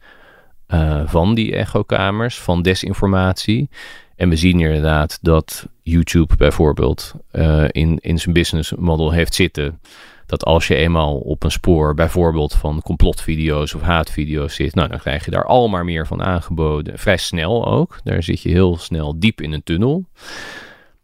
eh, 0.67 1.01
van 1.05 1.35
die 1.35 1.55
echokamers, 1.55 2.39
van 2.39 2.61
desinformatie. 2.61 3.69
En 4.17 4.29
we 4.29 4.35
zien 4.35 4.59
inderdaad 4.59 5.19
dat 5.21 5.67
YouTube 5.81 6.35
bijvoorbeeld 6.37 7.13
eh, 7.31 7.63
in, 7.67 7.97
in 8.01 8.19
zijn 8.19 8.33
business 8.33 8.73
model 8.77 9.11
heeft 9.11 9.35
zitten. 9.35 9.79
Dat 10.25 10.43
als 10.43 10.67
je 10.67 10.75
eenmaal 10.75 11.17
op 11.17 11.43
een 11.43 11.51
spoor 11.51 11.93
bijvoorbeeld 11.93 12.53
van 12.53 12.81
complotvideo's 12.81 13.73
of 13.73 13.81
haatvideo's 13.81 14.55
zit, 14.55 14.75
nou 14.75 14.89
dan 14.89 14.99
krijg 14.99 15.25
je 15.25 15.31
daar 15.31 15.45
al 15.45 15.67
maar 15.67 15.85
meer 15.85 16.07
van 16.07 16.23
aangeboden. 16.23 16.99
Vrij 16.99 17.17
snel 17.17 17.67
ook. 17.67 17.99
Daar 18.03 18.23
zit 18.23 18.41
je 18.41 18.49
heel 18.49 18.77
snel 18.77 19.19
diep 19.19 19.41
in 19.41 19.51
een 19.51 19.63
tunnel. 19.63 20.05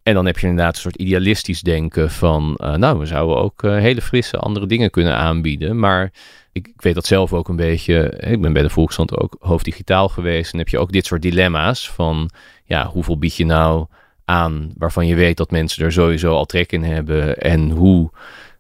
En 0.04 0.14
dan 0.14 0.26
heb 0.26 0.40
je 0.40 0.48
inderdaad 0.48 0.76
een 0.76 0.82
soort 0.82 0.96
idealistisch 0.96 1.62
denken 1.62 2.12
van, 2.12 2.58
uh, 2.62 2.76
nou, 2.76 3.00
we 3.00 3.06
zouden 3.06 3.38
ook 3.38 3.64
uh, 3.64 3.78
hele 3.78 4.02
frisse 4.02 4.38
andere 4.38 4.66
dingen 4.66 4.90
kunnen 4.90 5.16
aanbieden. 5.16 5.80
Maar 5.80 6.12
ik, 6.54 6.68
ik, 6.68 6.82
weet 6.82 6.96
dat 6.96 7.06
zelf 7.06 7.34
ook 7.34 7.50
een 7.50 7.56
beetje. 7.56 8.10
Ik 8.20 8.42
ben 8.42 8.54
bij 8.54 8.62
de 8.62 8.70
Volkskrant 8.70 9.18
ook 9.18 9.36
hoofddigitaal 9.40 10.10
geweest. 10.10 10.52
En 10.54 10.58
heb 10.58 10.70
je 10.70 10.80
ook 10.80 10.92
dit 10.92 11.06
soort 11.06 11.22
dilemma's 11.22 11.90
van, 11.90 12.30
ja, 12.66 12.88
hoeveel 12.88 13.18
bied 13.18 13.36
je 13.36 13.46
nou 13.46 13.86
aan 14.26 14.72
waarvan 14.78 15.08
je 15.08 15.16
weet 15.16 15.38
dat 15.38 15.52
mensen 15.52 15.86
er 15.86 15.92
sowieso 15.92 16.34
al 16.34 16.46
trek 16.46 16.72
in 16.72 16.84
hebben. 16.84 17.38
En 17.38 17.70
hoe 17.70 18.12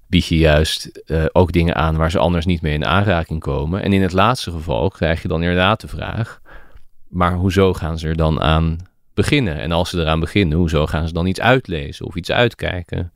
bied 0.07 0.25
je 0.25 0.37
juist 0.37 1.01
uh, 1.05 1.25
ook 1.31 1.51
dingen 1.51 1.75
aan 1.75 1.95
waar 1.95 2.11
ze 2.11 2.19
anders 2.19 2.45
niet 2.45 2.61
mee 2.61 2.73
in 2.73 2.85
aanraking 2.85 3.39
komen. 3.39 3.83
En 3.83 3.93
in 3.93 4.01
het 4.01 4.11
laatste 4.11 4.51
geval 4.51 4.89
krijg 4.89 5.21
je 5.21 5.27
dan 5.27 5.41
inderdaad 5.41 5.81
de 5.81 5.87
vraag, 5.87 6.41
maar 7.09 7.33
hoezo 7.33 7.73
gaan 7.73 7.99
ze 7.99 8.07
er 8.07 8.15
dan 8.15 8.41
aan 8.41 8.77
beginnen? 9.13 9.59
En 9.59 9.71
als 9.71 9.89
ze 9.89 9.99
eraan 9.99 10.19
beginnen, 10.19 10.57
hoezo 10.57 10.85
gaan 10.85 11.07
ze 11.07 11.13
dan 11.13 11.25
iets 11.25 11.39
uitlezen 11.39 12.05
of 12.05 12.15
iets 12.15 12.31
uitkijken? 12.31 13.13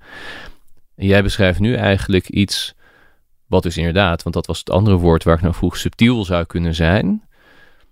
En 0.95 1.07
jij 1.07 1.23
beschrijft 1.23 1.59
nu 1.59 1.75
eigenlijk 1.75 2.29
iets 2.29 2.75
wat 3.47 3.63
dus 3.63 3.77
inderdaad, 3.77 4.23
want 4.23 4.35
dat 4.35 4.45
was 4.45 4.59
het 4.59 4.69
andere 4.69 4.95
woord 4.95 5.23
waar 5.23 5.35
ik 5.35 5.41
nou 5.41 5.53
vroeg, 5.53 5.77
subtiel 5.77 6.25
zou 6.25 6.45
kunnen 6.45 6.75
zijn. 6.75 7.23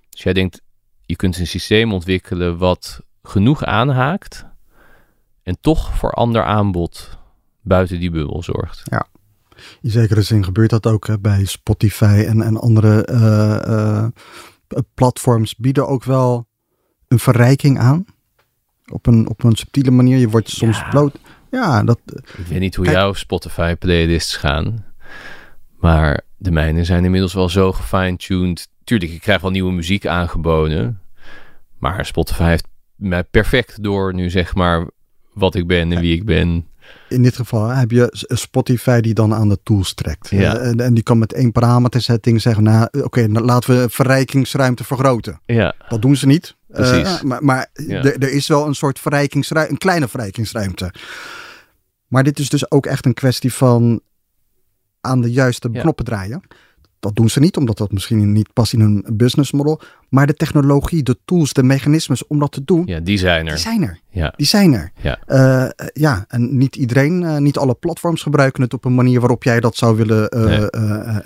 Dus 0.09 0.23
jij 0.23 0.33
denkt, 0.33 0.61
je 1.05 1.15
kunt 1.15 1.37
een 1.37 1.47
systeem 1.47 1.93
ontwikkelen 1.93 2.57
wat 2.57 3.01
genoeg 3.23 3.63
aanhaakt 3.63 4.45
en 5.43 5.57
toch 5.61 5.97
voor 5.97 6.11
ander 6.11 6.43
aanbod 6.43 7.17
buiten 7.61 7.99
die 7.99 8.11
bubbel 8.11 8.43
zorgt. 8.43 8.81
Ja, 8.83 9.07
in 9.81 9.91
zekere 9.91 10.21
zin 10.21 10.43
gebeurt 10.43 10.69
dat 10.69 10.87
ook 10.87 11.21
bij 11.21 11.45
Spotify 11.45 12.23
en, 12.27 12.41
en 12.41 12.57
andere 12.57 13.07
uh, 13.11 13.75
uh, 13.75 14.07
platforms 14.93 15.55
bieden 15.55 15.87
ook 15.87 16.03
wel 16.03 16.47
een 17.07 17.19
verrijking 17.19 17.79
aan. 17.79 18.05
Op 18.91 19.07
een, 19.07 19.29
op 19.29 19.43
een 19.43 19.55
subtiele 19.55 19.91
manier. 19.91 20.17
Je 20.17 20.29
wordt 20.29 20.49
soms 20.49 20.77
ja. 20.77 20.89
bloot. 20.89 21.17
Ja, 21.51 21.83
dat. 21.83 21.99
Ik 22.37 22.45
weet 22.47 22.59
niet 22.59 22.75
hoe 22.75 22.85
jouw 22.85 23.13
Spotify 23.13 23.75
playlists 23.75 24.35
gaan. 24.35 24.85
Maar 25.85 26.21
de 26.37 26.51
mijne 26.51 26.83
zijn 26.83 27.03
inmiddels 27.05 27.33
wel 27.33 27.49
zo 27.49 27.71
gefine-tuned. 27.71 28.67
Tuurlijk, 28.83 29.11
ik 29.11 29.21
krijg 29.21 29.41
wel 29.41 29.51
nieuwe 29.51 29.71
muziek 29.71 30.05
aangeboden. 30.07 31.01
Maar 31.77 32.05
Spotify 32.05 32.43
heeft 32.43 32.67
mij 32.95 33.23
perfect 33.23 33.83
door 33.83 34.13
nu 34.13 34.29
zeg 34.29 34.55
maar 34.55 34.87
wat 35.33 35.55
ik 35.55 35.67
ben 35.67 35.91
en 35.91 35.99
wie 35.99 36.15
ik 36.15 36.25
ben. 36.25 36.67
In 37.09 37.23
dit 37.23 37.35
geval 37.35 37.67
heb 37.67 37.91
je 37.91 38.07
Spotify 38.27 38.99
die 38.99 39.13
dan 39.13 39.33
aan 39.33 39.49
de 39.49 39.59
tools 39.63 39.93
trekt. 39.93 40.29
Ja. 40.29 40.57
En, 40.57 40.79
en 40.79 40.93
die 40.93 41.03
kan 41.03 41.17
met 41.17 41.33
één 41.33 41.51
parametersetting 41.51 42.41
zeggen, 42.41 42.63
nou 42.63 42.87
oké, 42.91 43.03
okay, 43.03 43.27
laten 43.27 43.81
we 43.81 43.89
verrijkingsruimte 43.89 44.83
vergroten. 44.83 45.39
Ja. 45.45 45.75
Dat 45.89 46.01
doen 46.01 46.15
ze 46.15 46.25
niet. 46.25 46.55
Precies. 46.67 47.15
Uh, 47.15 47.21
maar 47.21 47.43
maar 47.43 47.69
Ja. 47.73 48.03
er 48.03 48.31
is 48.31 48.47
wel 48.47 48.67
een 48.67 48.75
soort 48.75 48.99
verrijkingsruimte, 48.99 49.71
een 49.71 49.77
kleine 49.77 50.07
verrijkingsruimte. 50.07 50.93
Maar 52.07 52.23
dit 52.23 52.39
is 52.39 52.49
dus 52.49 52.71
ook 52.71 52.85
echt 52.85 53.05
een 53.05 53.13
kwestie 53.13 53.53
van 53.53 54.01
aan 55.05 55.21
de 55.21 55.31
juiste 55.31 55.69
Ja. 55.71 55.81
knoppen 55.81 56.05
draaien. 56.05 56.41
Dat 56.99 57.15
doen 57.15 57.29
ze 57.29 57.39
niet, 57.39 57.57
omdat 57.57 57.77
dat 57.77 57.91
misschien 57.91 58.31
niet 58.31 58.53
past 58.53 58.73
in 58.73 58.79
hun 58.79 59.05
business 59.13 59.51
model. 59.51 59.81
Maar 60.09 60.27
de 60.27 60.33
technologie, 60.33 61.03
de 61.03 61.17
tools, 61.25 61.53
de 61.53 61.63
mechanismes 61.63 62.27
om 62.27 62.39
dat 62.39 62.51
te 62.51 62.63
doen, 62.63 62.85
Ja, 62.85 62.99
die 62.99 63.17
zijn 63.17 63.43
die 63.43 63.53
er. 63.53 63.57
zijn 63.59 63.81
er. 63.83 63.99
Ja. 64.09 64.33
Die 64.35 64.45
zijn 64.45 64.73
er. 64.73 64.91
Ja. 65.01 65.19
Eh, 65.25 65.87
ja, 65.93 66.25
en 66.27 66.57
niet 66.57 66.75
iedereen, 66.75 67.23
eh, 67.23 67.37
niet 67.37 67.57
alle 67.57 67.73
platforms 67.75 68.21
gebruiken 68.21 68.61
het 68.61 68.73
op 68.73 68.85
een 68.85 68.95
manier 68.95 69.19
waarop 69.19 69.43
jij 69.43 69.59
dat 69.59 69.75
zou 69.75 69.95
willen 69.95 70.29
eh, 70.29 70.43
Nee. 70.43 70.69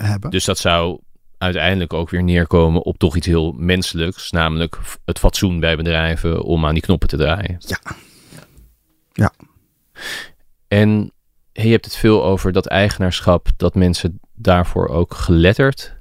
hebben. 0.08 0.30
Dus 0.30 0.44
dat 0.44 0.58
zou 0.58 0.98
uiteindelijk 1.38 1.92
ook 1.92 2.10
weer 2.10 2.22
neerkomen 2.22 2.82
op 2.82 2.98
toch 2.98 3.16
iets 3.16 3.26
heel 3.26 3.52
menselijks. 3.52 4.30
Namelijk 4.30 4.78
het 5.04 5.18
fatsoen 5.18 5.60
bij 5.60 5.76
bedrijven 5.76 6.42
om 6.42 6.66
aan 6.66 6.74
die 6.74 6.82
knoppen 6.82 7.08
te 7.08 7.16
draaien. 7.16 7.56
Ja. 7.58 7.78
Ja. 9.12 9.32
En 10.68 11.12
je 11.64 11.70
hebt 11.70 11.84
het 11.84 11.96
veel 11.96 12.24
over 12.24 12.52
dat 12.52 12.66
eigenaarschap, 12.66 13.48
dat 13.56 13.74
mensen 13.74 14.20
daarvoor 14.34 14.88
ook 14.88 15.14
geletterd 15.14 15.98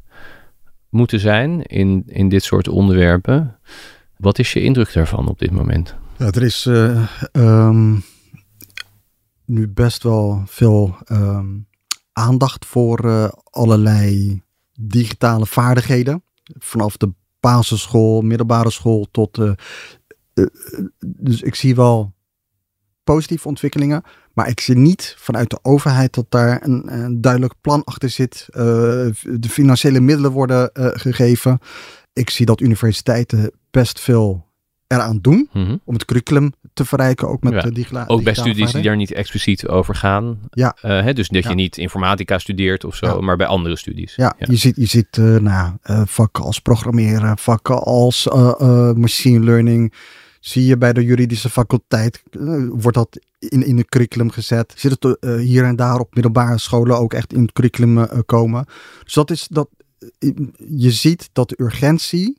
moeten 0.89 1.20
zijn 1.20 1.64
in, 1.64 2.03
in 2.05 2.30
dit 2.30 2.43
soort 2.43 2.68
onderwerpen. 2.68 3.60
Wat 4.18 4.39
is 4.39 4.53
je 4.53 4.62
indruk 4.62 4.93
daarvan 4.93 5.28
op 5.28 5.39
dit 5.39 5.51
moment? 5.51 5.95
Er 6.18 6.43
is 6.43 6.66
eh, 6.66 7.07
ehm, 7.32 7.95
nu 9.45 9.68
best 9.68 10.03
wel 10.03 10.43
veel 10.45 10.95
ehm, 11.05 11.57
aandacht 12.14 12.66
voor 12.66 12.99
eh, 12.99 13.30
allerlei 13.43 14.41
digitale 14.80 15.45
vaardigheden. 15.45 16.24
Vanaf 16.43 16.97
de 16.97 17.12
basisschool, 17.39 18.22
middelbare 18.22 18.72
school 18.72 19.07
tot. 19.12 19.38
eh, 19.38 20.45
dus 21.05 21.41
ik 21.41 21.55
zie 21.55 21.76
wel 21.76 22.14
positieve 23.03 23.47
ontwikkelingen. 23.47 24.03
Maar 24.39 24.47
ik 24.49 24.59
zie 24.59 24.75
niet 24.77 25.15
vanuit 25.17 25.49
de 25.49 25.59
overheid 25.61 26.13
dat 26.13 26.25
daar 26.29 26.59
een, 26.63 26.83
een 26.93 27.21
duidelijk 27.21 27.53
plan 27.61 27.83
achter 27.83 28.09
zit. 28.09 28.47
Eh, 28.51 28.61
de 29.23 29.49
financiële 29.49 29.99
middelen 29.99 30.31
worden 30.31 30.71
eh, 30.73 30.87
gegeven. 30.93 31.59
Ik 32.13 32.29
zie 32.29 32.45
dat 32.45 32.61
universiteiten 32.61 33.51
best 33.71 33.99
veel 33.99 34.45
eraan 34.87 35.19
doen 35.21 35.49
Mhm. 35.53 35.75
om 35.83 35.93
het 35.93 36.05
curriculum 36.05 36.53
te 36.73 36.85
verrijken, 36.85 37.27
ook 37.29 37.43
met 37.43 37.53
Ja, 37.53 37.61
de 37.61 37.71
digitale 37.71 38.07
Ook 38.07 38.23
bij 38.23 38.33
studies 38.33 38.71
die 38.71 38.83
daar 38.83 38.95
niet 38.95 39.13
expliciet 39.13 39.67
over 39.67 39.95
gaan. 39.95 40.39
Ja. 40.49 40.75
Eh, 40.81 41.01
hè, 41.03 41.13
dus 41.13 41.27
dat 41.27 41.43
Ja. 41.43 41.49
je 41.49 41.55
niet 41.55 41.77
informatica 41.77 42.37
studeert 42.37 42.83
of 42.83 42.95
zo, 42.95 43.05
Ja. 43.05 43.21
maar 43.21 43.37
bij 43.37 43.47
andere 43.47 43.77
studies. 43.77 44.15
Ja, 44.15 44.35
je 44.37 44.55
ziet, 44.55 44.75
je 44.75 44.85
ziet 44.85 45.17
eh, 45.17 45.35
nou, 45.35 45.71
eh, 45.81 46.01
vakken 46.05 46.43
als 46.43 46.59
programmeren, 46.59 47.37
vakken 47.37 47.83
als 47.83 48.27
eh, 48.27 48.53
eh, 48.59 48.95
machine 48.95 49.43
learning. 49.45 49.93
Zie 50.39 50.65
je 50.65 50.77
bij 50.77 50.93
de 50.93 51.03
juridische 51.03 51.49
faculteit, 51.49 52.23
eh, 52.31 52.65
wordt 52.69 52.97
dat 52.97 53.19
in, 53.39 53.65
in 53.65 53.77
het 53.77 53.89
curriculum 53.89 54.31
gezet. 54.31 54.73
Zit 54.77 54.91
het 54.91 55.19
eh, 55.19 55.35
hier 55.35 55.63
en 55.63 55.75
daar 55.75 55.99
op 55.99 56.13
middelbare 56.13 56.57
scholen 56.57 56.99
ook 56.99 57.13
echt 57.13 57.33
in 57.33 57.41
het 57.41 57.51
curriculum 57.51 57.97
eh, 57.97 58.19
komen. 58.25 58.65
Dus 59.03 59.13
dat 59.13 59.31
is 59.31 59.47
dat, 59.47 59.69
je 60.67 60.91
ziet 60.91 61.29
dat 61.33 61.49
de 61.49 61.61
urgentie 61.61 62.37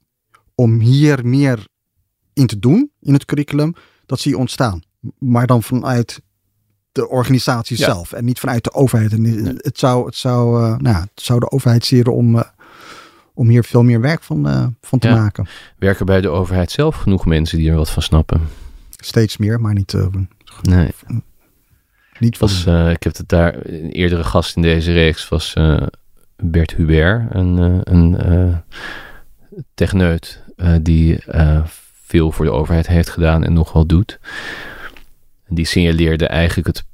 om 0.55 0.79
hier 0.79 1.27
meer 1.27 1.67
in 2.33 2.47
te 2.47 2.59
doen 2.59 2.91
in 3.01 3.13
het 3.13 3.25
curriculum, 3.25 3.75
dat 4.07 4.21
zie 4.21 4.31
je 4.31 4.39
ontstaan. 4.39 4.83
Maar 5.19 5.47
dan 5.47 5.63
vanuit 5.63 6.21
de 6.93 7.09
organisatie 7.09 7.79
Ja. 7.79 7.85
zelf 7.85 8.13
en 8.13 8.25
niet 8.25 8.39
vanuit 8.39 8.65
de 8.65 8.73
overheid. 8.73 9.13
En 9.13 9.25
het, 9.57 9.79
zou, 9.79 10.07
het, 10.07 10.17
zou, 10.17 10.77
nou, 10.79 10.97
het 10.97 11.11
zou 11.15 11.41
de 11.41 11.51
overheid 11.51 11.85
zeren 11.85 12.15
om, 12.15 12.43
om 13.35 13.49
hier 13.49 13.65
veel 13.65 13.83
meer 13.83 14.01
werk 14.01 14.23
van, 14.23 14.49
eh, 14.49 14.67
van 14.81 14.99
te 14.99 15.09
Ja. 15.09 15.15
maken. 15.15 15.47
Werken 15.79 16.07
bij 16.07 16.21
de 16.21 16.29
overheid 16.29 16.71
zelf 16.71 16.97
genoeg 16.97 17.27
mensen 17.27 17.59
die 17.59 17.71
er 17.71 17.77
wat 17.77 17.91
van 17.91 18.03
snappen? 18.03 18.41
Steeds 18.97 19.37
meer, 19.37 19.61
maar 19.61 19.75
niet, 19.75 19.95
eh, 19.95 20.07
Nee. 20.63 20.91
niet 22.19 22.37
van. 22.39 22.49
Was, 22.49 22.67
eh, 22.67 22.91
ik 22.91 23.03
heb 23.03 23.17
het 23.17 23.29
daar, 23.29 23.55
een 23.67 23.91
eerdere 23.91 24.25
gast 24.25 24.57
in 24.57 24.63
deze 24.63 24.93
reeks 24.93 25.29
was 25.29 25.55
Bert 26.37 26.75
Hubert, 26.75 27.35
een, 27.35 27.81
een 27.95 28.63
techneut 29.75 30.43
die 30.83 31.19
veel 32.03 32.33
voor 32.33 32.45
de 32.45 32.51
overheid 32.53 32.87
heeft 32.87 33.09
gedaan 33.11 33.45
en 33.45 33.53
nog 33.53 33.73
wel 33.73 33.87
doet. 33.87 34.19
Die 35.49 35.65
signaleerde 35.65 36.27
eigenlijk 36.27 36.67
het 36.67 36.85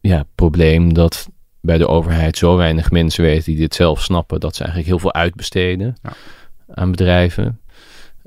ja, 0.00 0.24
probleem 0.34 0.94
dat 0.94 1.28
bij 1.66 1.78
de 1.78 1.88
overheid 1.88 2.36
zo 2.36 2.56
weinig 2.56 2.90
mensen 2.90 3.22
weten 3.24 3.44
die 3.44 3.56
dit 3.56 3.74
zelf 3.74 4.02
snappen, 4.02 4.40
dat 4.40 4.54
ze 4.56 4.60
eigenlijk 4.60 4.90
heel 4.90 4.98
veel 5.00 5.14
uitbesteden 5.14 5.96
Ja. 6.02 6.12
aan 6.74 6.90
bedrijven. 6.90 7.60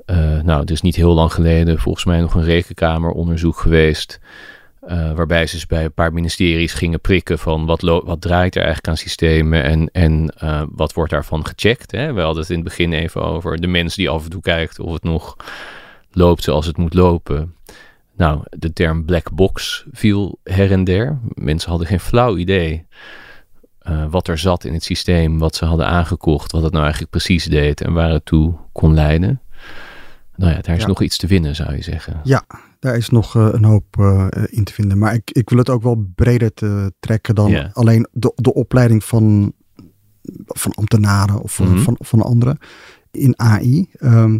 Eh, 0.06 0.42
nou, 0.42 0.60
het 0.60 0.72
is 0.72 0.82
niet 0.82 0.96
heel 0.96 1.14
lang 1.14 1.34
geleden 1.34 1.80
volgens 1.80 2.06
mij 2.06 2.20
nog 2.20 2.34
een 2.36 2.44
rekenkameronderzoek 2.44 3.58
geweest. 3.58 4.20
eh, 4.80 5.12
waarbij 5.14 5.48
ze 5.48 5.56
dus 5.56 5.66
bij 5.68 5.84
een 5.86 5.94
paar 5.94 6.14
ministeries 6.14 6.74
gingen 6.74 7.02
prikken 7.02 7.40
van 7.40 7.66
wat, 7.66 7.82
wat 7.82 8.22
draait 8.22 8.56
er 8.56 8.62
eigenlijk 8.62 8.88
aan 8.90 8.98
systemen 8.98 9.64
en, 9.64 9.90
en 9.92 10.34
eh, 10.38 10.64
wat 10.72 10.94
wordt 10.94 11.12
daarvan 11.12 11.46
gecheckt. 11.46 11.92
Hè? 11.92 12.14
We 12.14 12.22
hadden 12.22 12.42
het 12.42 12.50
in 12.50 12.56
het 12.60 12.66
begin 12.68 12.94
even 12.94 13.22
over 13.24 13.62
de 13.62 13.68
mens 13.68 13.96
die 13.96 14.10
af 14.10 14.24
en 14.24 14.30
toe 14.30 14.42
kijkt 14.42 14.80
of 14.80 14.94
het 14.94 15.04
nog 15.04 15.36
loopt 16.12 16.44
zoals 16.44 16.66
het 16.66 16.78
moet 16.78 16.94
lopen. 16.94 17.56
Nou, 18.18 18.42
de 18.50 18.74
term 18.74 19.06
black 19.06 19.32
box 19.32 19.86
viel 19.92 20.40
her 20.44 20.72
en 20.72 20.84
der. 20.84 21.20
Mensen 21.34 21.70
hadden 21.70 21.88
geen 21.88 22.00
flauw 22.00 22.38
idee 22.38 22.86
eh, 23.90 24.06
wat 24.10 24.28
er 24.28 24.38
zat 24.38 24.64
in 24.64 24.74
het 24.74 24.84
systeem, 24.84 25.40
wat 25.40 25.56
ze 25.56 25.66
hadden 25.66 25.88
aangekocht, 25.88 26.52
wat 26.52 26.62
het 26.62 26.72
nou 26.72 26.84
eigenlijk 26.84 27.12
precies 27.12 27.44
deed 27.46 27.82
en 27.82 27.94
waar 27.94 28.10
het 28.12 28.26
toe 28.26 28.54
kon 28.72 28.94
leiden. 28.94 29.42
Nou 30.36 30.52
ja, 30.54 30.62
daar 30.62 30.76
is 30.76 30.82
Ja. 30.82 30.88
nog 30.88 31.02
iets 31.02 31.18
te 31.18 31.28
winnen, 31.28 31.56
zou 31.56 31.76
je 31.76 31.82
zeggen. 31.82 32.22
Daar 32.80 32.96
is 32.98 33.10
nog 33.10 33.36
eh, 33.36 33.48
een 33.52 33.64
hoop 33.64 33.86
eh, 34.00 34.28
in 34.46 34.64
te 34.64 34.74
vinden. 34.74 34.98
Maar 34.98 35.14
ik, 35.14 35.32
ik 35.32 35.50
wil 35.50 35.58
het 35.58 35.70
ook 35.70 35.82
wel 35.84 36.06
breder 36.16 36.54
te 36.54 36.94
trekken 37.00 37.36
dan 37.36 37.52
Ja. 37.52 37.70
alleen 37.74 38.08
de, 38.12 38.32
de 38.36 38.54
opleiding 38.54 39.04
van, 39.04 39.54
van 40.46 40.72
ambtenaren 40.74 41.42
of 41.42 41.54
van, 41.56 41.68
Mhm. 41.74 41.80
van, 41.84 41.96
van 42.00 42.22
anderen 42.22 42.58
in 43.12 43.34
AI. 43.40 43.90
Ehm, 43.98 44.40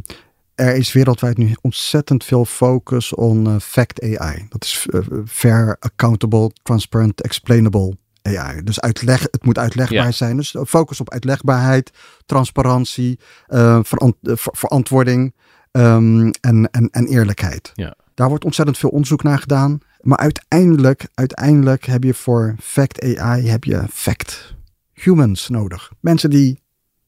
er 0.56 0.76
is 0.76 0.92
wereldwijd 0.94 1.38
nu 1.38 1.56
ontzettend 1.62 2.24
veel 2.24 2.46
focus 2.46 3.14
on 3.16 3.48
eh, 3.48 3.56
fact 3.60 4.02
AI. 4.04 4.46
Dat 4.50 4.64
is 4.64 4.88
fair, 5.26 5.78
accountable, 5.80 6.52
transparent, 6.64 7.22
explainable 7.22 7.98
AI. 8.38 8.64
Dus 8.64 8.80
uitleg, 8.82 9.22
het 9.22 9.46
moet 9.46 9.58
uitlegbaar 9.58 10.06
Ja. 10.06 10.12
zijn. 10.12 10.38
Dus 10.38 10.56
focus 10.68 11.00
op 11.00 11.10
uitlegbaarheid, 11.10 11.92
transparantie, 12.26 13.20
eh, 13.48 13.80
verant- 13.84 14.16
eh, 14.22 14.34
ver- 14.36 14.56
verantwoording 14.58 15.34
ehm, 15.72 16.30
en, 16.42 16.70
en, 16.72 16.90
en 16.92 17.08
eerlijkheid. 17.08 17.72
Ja. 17.74 17.96
Daar 18.14 18.30
wordt 18.30 18.46
ontzettend 18.46 18.78
veel 18.78 18.90
onderzoek 18.90 19.24
naar 19.24 19.40
gedaan. 19.40 19.80
Maar 20.02 20.18
uiteindelijk, 20.18 21.08
uiteindelijk 21.14 21.86
heb 21.86 22.04
je 22.04 22.14
voor 22.14 22.56
fact 22.62 23.18
AI 23.18 23.48
heb 23.48 23.64
je 23.64 23.84
fact 23.92 24.56
humans 24.94 25.50
nodig. 25.50 25.92
Mensen 26.00 26.30
die 26.30 26.62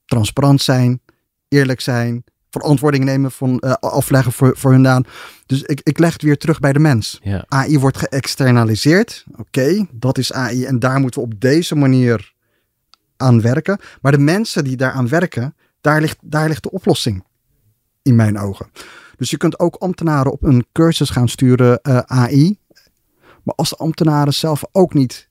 transparant 0.05 0.61
zijn, 0.61 1.01
eerlijk 1.47 1.81
zijn, 1.81 2.23
verantwoording 2.51 3.03
nemen, 3.03 3.31
van, 3.31 3.61
uh, 3.65 3.73
afleggen 3.73 4.31
voor, 4.31 4.57
voor 4.57 4.71
hun 4.71 4.83
daan. 4.83 5.03
Dus 5.45 5.61
ik, 5.61 5.81
ik 5.83 5.99
leg 5.99 6.13
het 6.13 6.21
weer 6.21 6.37
terug 6.37 6.59
bij 6.59 6.73
de 6.73 6.79
mens. 6.79 7.19
Ja. 7.23 7.45
AI 7.47 7.79
wordt 7.79 7.97
geëxternaliseerd. 7.97 9.25
Oké, 9.37 9.85
dat 9.91 10.17
is 10.17 10.33
AI 10.33 10.65
en 10.65 10.79
daar 10.79 10.99
moeten 10.99 11.21
we 11.21 11.25
op 11.25 11.39
deze 11.39 11.75
manier 11.75 12.33
aan 13.17 13.41
werken. 13.41 13.79
Maar 14.01 14.11
de 14.11 14.17
mensen 14.17 14.63
die 14.63 14.77
daaraan 14.77 15.07
werken, 15.07 15.55
daar 15.81 16.01
ligt, 16.01 16.17
daar 16.21 16.47
ligt 16.47 16.63
de 16.63 16.71
oplossing 16.71 17.23
in 18.01 18.15
mijn 18.15 18.39
ogen. 18.39 18.71
Dus 19.17 19.29
je 19.29 19.37
kunt 19.37 19.59
ook 19.59 19.75
ambtenaren 19.75 20.31
op 20.31 20.43
een 20.43 20.65
cursus 20.71 21.09
gaan 21.09 21.29
sturen 21.29 21.79
uh, 21.83 21.97
eh, 21.97 22.03
AI. 22.05 22.59
Maar 23.43 23.55
als 23.55 23.69
de 23.69 23.75
ambtenaren 23.75 24.33
zelf 24.33 24.63
ook 24.71 24.93
niet 24.93 25.29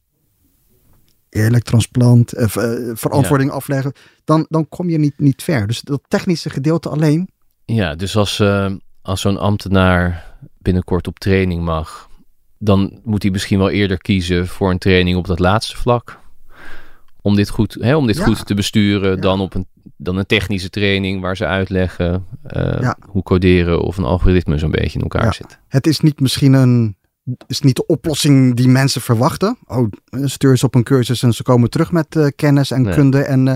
eerlijk, 1.31 1.65
transplant, 1.65 2.39
uh, 2.39 2.47
verantwoording 2.95 3.51
afleggen, 3.51 3.93
dan, 4.25 4.47
dan 4.49 4.69
kom 4.69 4.89
je 4.89 4.99
niet, 4.99 5.19
niet 5.19 5.43
ver. 5.43 5.67
Dus 5.67 5.81
dat 5.81 6.01
technische 6.09 6.51
gedeelte 6.51 6.89
alleen. 6.89 7.29
Ja, 7.65 7.95
dus 7.95 8.17
als, 8.17 8.41
uh, 8.41 8.73
als 9.03 9.21
zo'n 9.21 9.39
ambtenaar 9.39 10.35
binnenkort 10.59 11.07
op 11.07 11.19
training 11.19 11.63
mag, 11.65 12.09
dan 12.59 13.01
moet 13.05 13.23
hij 13.23 13.33
misschien 13.33 13.59
wel 13.59 13.71
eerder 13.71 13.99
kiezen 13.99 14.47
voor 14.47 14.71
een 14.71 14.79
training 14.79 15.17
op 15.17 15.27
dat 15.27 15.39
laatste 15.39 15.77
vlak. 15.77 16.19
Om 17.23 17.37
dit 17.37 17.49
goed, 17.49 17.77
hè, 17.81 17.97
om 17.97 18.07
dit 18.07 18.21
goed 18.21 18.47
te 18.47 18.55
besturen 18.55 19.21
dan 19.21 19.41
op 19.41 19.55
een, 19.55 19.67
dan 19.97 20.17
een 20.17 20.27
technische 20.27 20.71
training 20.71 21.21
waar 21.21 21.37
ze 21.37 21.47
uitleggen 21.47 22.27
uh, 22.57 22.91
hoe 23.07 23.23
coderen 23.23 23.81
of 23.81 23.97
een 23.97 24.05
algoritme 24.05 24.59
zo'n 24.59 24.71
beetje 24.71 24.99
in 24.99 25.05
elkaar 25.09 25.35
zit. 25.35 25.59
Het 25.69 25.87
is 25.87 26.01
niet 26.01 26.21
misschien 26.21 26.53
een 26.53 26.97
is 27.47 27.61
niet 27.61 27.77
de 27.77 27.87
oplossing 27.87 28.55
die 28.57 28.69
mensen 28.69 29.01
verwachten. 29.01 29.57
Oh, 29.67 29.89
stuur 30.25 30.59
ze 30.59 30.67
op 30.67 30.75
een 30.75 30.83
cursus 30.83 31.23
en 31.23 31.33
ze 31.33 31.43
komen 31.43 31.71
terug 31.71 31.93
met 31.93 32.15
uh, 32.15 32.27
kennis 32.37 32.71
en 32.71 32.91
kunde. 32.91 33.23
En 33.23 33.47
uh, 33.47 33.55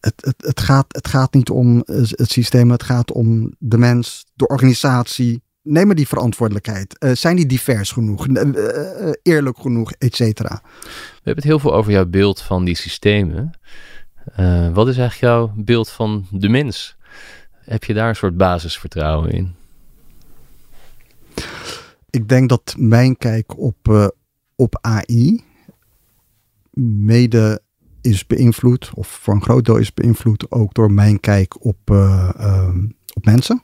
het, 0.00 0.14
het, 0.16 0.34
het, 0.36 0.60
gaat, 0.60 0.86
het 0.88 1.08
gaat 1.08 1.34
niet 1.34 1.50
om 1.50 1.82
het 1.86 2.30
systeem, 2.30 2.70
het 2.70 2.82
gaat 2.82 3.12
om 3.12 3.54
de 3.58 3.78
mens, 3.78 4.24
de 4.34 4.46
organisatie. 4.46 5.42
Nemen 5.62 5.96
die 5.96 6.08
verantwoordelijkheid. 6.08 6.96
Uh, 6.98 7.10
zijn 7.14 7.36
die 7.36 7.46
divers 7.46 7.90
genoeg, 7.90 8.26
eerlijk 9.22 9.58
genoeg, 9.58 9.92
et 9.92 10.16
cetera? 10.16 10.60
We 10.82 10.90
hebben 11.14 11.34
het 11.34 11.44
heel 11.44 11.58
veel 11.58 11.74
over 11.74 11.92
jouw 11.92 12.06
beeld 12.06 12.42
van 12.42 12.64
die 12.64 12.76
systemen. 12.76 13.50
wat 14.72 14.88
is 14.88 14.96
eigenlijk 14.96 15.20
jouw 15.20 15.52
beeld 15.56 15.90
van 15.90 16.26
de 16.30 16.48
mens? 16.48 16.96
Heb 17.52 17.84
je 17.84 17.94
daar 17.94 18.08
een 18.08 18.16
soort 18.16 18.36
basisvertrouwen 18.36 19.30
in? 19.30 19.54
Ik 22.10 22.28
denk 22.28 22.48
dat 22.48 22.74
mijn 22.78 23.16
kijk 23.16 23.58
op, 23.58 23.88
uh, 23.88 24.06
op 24.54 24.78
AI 24.80 25.44
mede 26.80 27.62
is 28.00 28.26
beïnvloed, 28.26 28.90
of 28.94 29.08
voor 29.08 29.34
een 29.34 29.42
groot 29.42 29.64
deel 29.64 29.76
is 29.76 29.94
beïnvloed 29.94 30.50
ook 30.50 30.74
door 30.74 30.92
mijn 30.92 31.20
kijk 31.20 31.64
op, 31.64 31.90
uh, 31.90 32.30
uh, 32.40 32.74
op 33.14 33.24
mensen. 33.24 33.62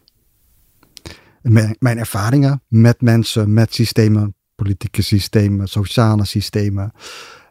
Mijn, 1.42 1.76
mijn 1.78 1.99
ervaringen 1.99 2.62
met 2.68 3.01
mensen, 3.01 3.53
met 3.53 3.74
systemen, 3.74 4.34
politieke 4.55 5.03
systemen, 5.03 5.68
sociale 5.68 6.24
systemen. 6.24 6.92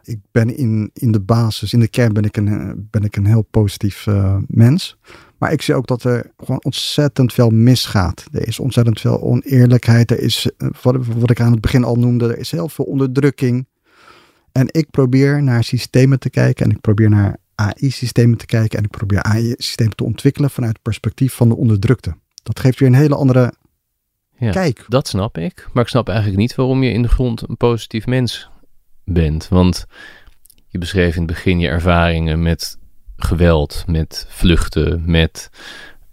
Ik 0.02 0.18
ben 0.30 0.56
in, 0.56 0.90
in 0.94 1.12
de 1.12 1.20
basis, 1.20 1.72
in 1.72 1.80
de 1.80 1.88
kern 1.88 2.12
ben 2.12 2.24
ik 2.24 2.36
een, 2.36 2.88
ben 2.90 3.04
ik 3.04 3.16
een 3.16 3.26
heel 3.26 3.42
positief 3.42 4.06
mens. 4.46 4.98
Maar 5.38 5.52
ik 5.52 5.62
zie 5.62 5.74
ook 5.74 5.86
dat 5.86 6.04
er 6.04 6.32
gewoon 6.36 6.64
ontzettend 6.64 7.32
veel 7.32 7.50
misgaat. 7.50 8.24
Er 8.32 8.46
is 8.46 8.58
ontzettend 8.58 9.00
veel 9.00 9.22
oneerlijkheid. 9.22 10.10
Er 10.10 10.20
is, 10.20 10.50
eh, 10.56 10.68
wat, 10.82 11.06
wat 11.06 11.30
ik 11.30 11.40
aan 11.40 11.52
het 11.52 11.60
begin 11.60 11.84
al 11.84 11.94
noemde, 11.94 12.28
er 12.28 12.38
is 12.38 12.50
heel 12.50 12.68
veel 12.68 12.84
onderdrukking. 12.84 13.66
En 14.52 14.68
ik 14.70 14.90
probeer 14.90 15.42
naar 15.42 15.64
systemen 15.64 16.18
te 16.18 16.30
kijken 16.30 16.64
en 16.64 16.70
ik 16.70 16.80
probeer 16.80 17.10
naar 17.10 17.36
AI-systemen 17.54 18.38
te 18.38 18.46
kijken 18.46 18.78
en 18.78 18.84
ik 18.84 18.90
probeer 18.90 19.22
AI-systemen 19.22 19.96
te 19.96 20.04
ontwikkelen 20.04 20.50
vanuit 20.50 20.72
het 20.72 20.82
perspectief 20.82 21.34
van 21.34 21.48
de 21.48 21.56
onderdrukte. 21.56 22.16
Dat 22.42 22.60
geeft 22.60 22.78
weer 22.78 22.88
een 22.88 22.94
hele 22.94 23.14
andere 23.14 23.52
ja, 24.38 24.50
kijk. 24.50 24.84
Dat 24.88 25.08
snap 25.08 25.38
ik, 25.38 25.68
maar 25.72 25.82
ik 25.82 25.88
snap 25.88 26.08
eigenlijk 26.08 26.38
niet 26.38 26.54
waarom 26.54 26.82
je 26.82 26.90
in 26.90 27.02
de 27.02 27.08
grond 27.08 27.48
een 27.48 27.56
positief 27.56 28.06
mens 28.06 28.50
bent. 29.04 29.48
Want 29.48 29.86
je 30.66 30.78
beschreef 30.78 31.14
in 31.14 31.22
het 31.22 31.30
begin 31.30 31.58
je 31.58 31.68
ervaringen 31.68 32.42
met 32.42 32.78
geweld, 33.16 33.84
met 33.86 34.26
vluchten, 34.28 35.02
met 35.06 35.50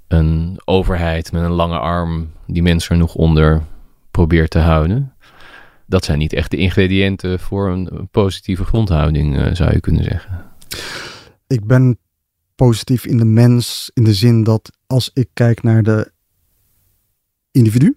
een 0.08 0.62
overheid 0.66 1.32
met 1.32 1.44
een 1.44 1.52
lange 1.52 1.80
arm 1.80 2.32
die 2.48 2.62
mensen 2.62 2.92
er 2.92 2.98
nog 2.98 3.16
onder 3.16 3.64
probeert 4.12 4.50
te 4.50 4.60
houden. 4.60 5.14
Dat 5.86 6.06
zijn 6.06 6.18
niet 6.18 6.34
echt 6.34 6.52
de 6.52 6.58
ingrediënten 6.58 7.40
voor 7.40 7.70
een 7.70 8.08
positieve 8.12 8.64
grondhouding, 8.64 9.38
eh, 9.38 9.54
zou 9.54 9.72
je 9.72 9.80
kunnen 9.80 10.04
zeggen. 10.04 10.46
Ik 11.48 11.66
ben 11.66 11.98
positief 12.56 13.06
in 13.06 13.18
de 13.18 13.26
mens 13.26 13.92
in 13.94 14.04
de 14.04 14.14
zin 14.14 14.44
dat 14.44 14.72
als 14.88 15.12
ik 15.14 15.30
kijk 15.34 15.64
naar 15.64 15.84
de 15.84 16.12
individu, 17.52 17.96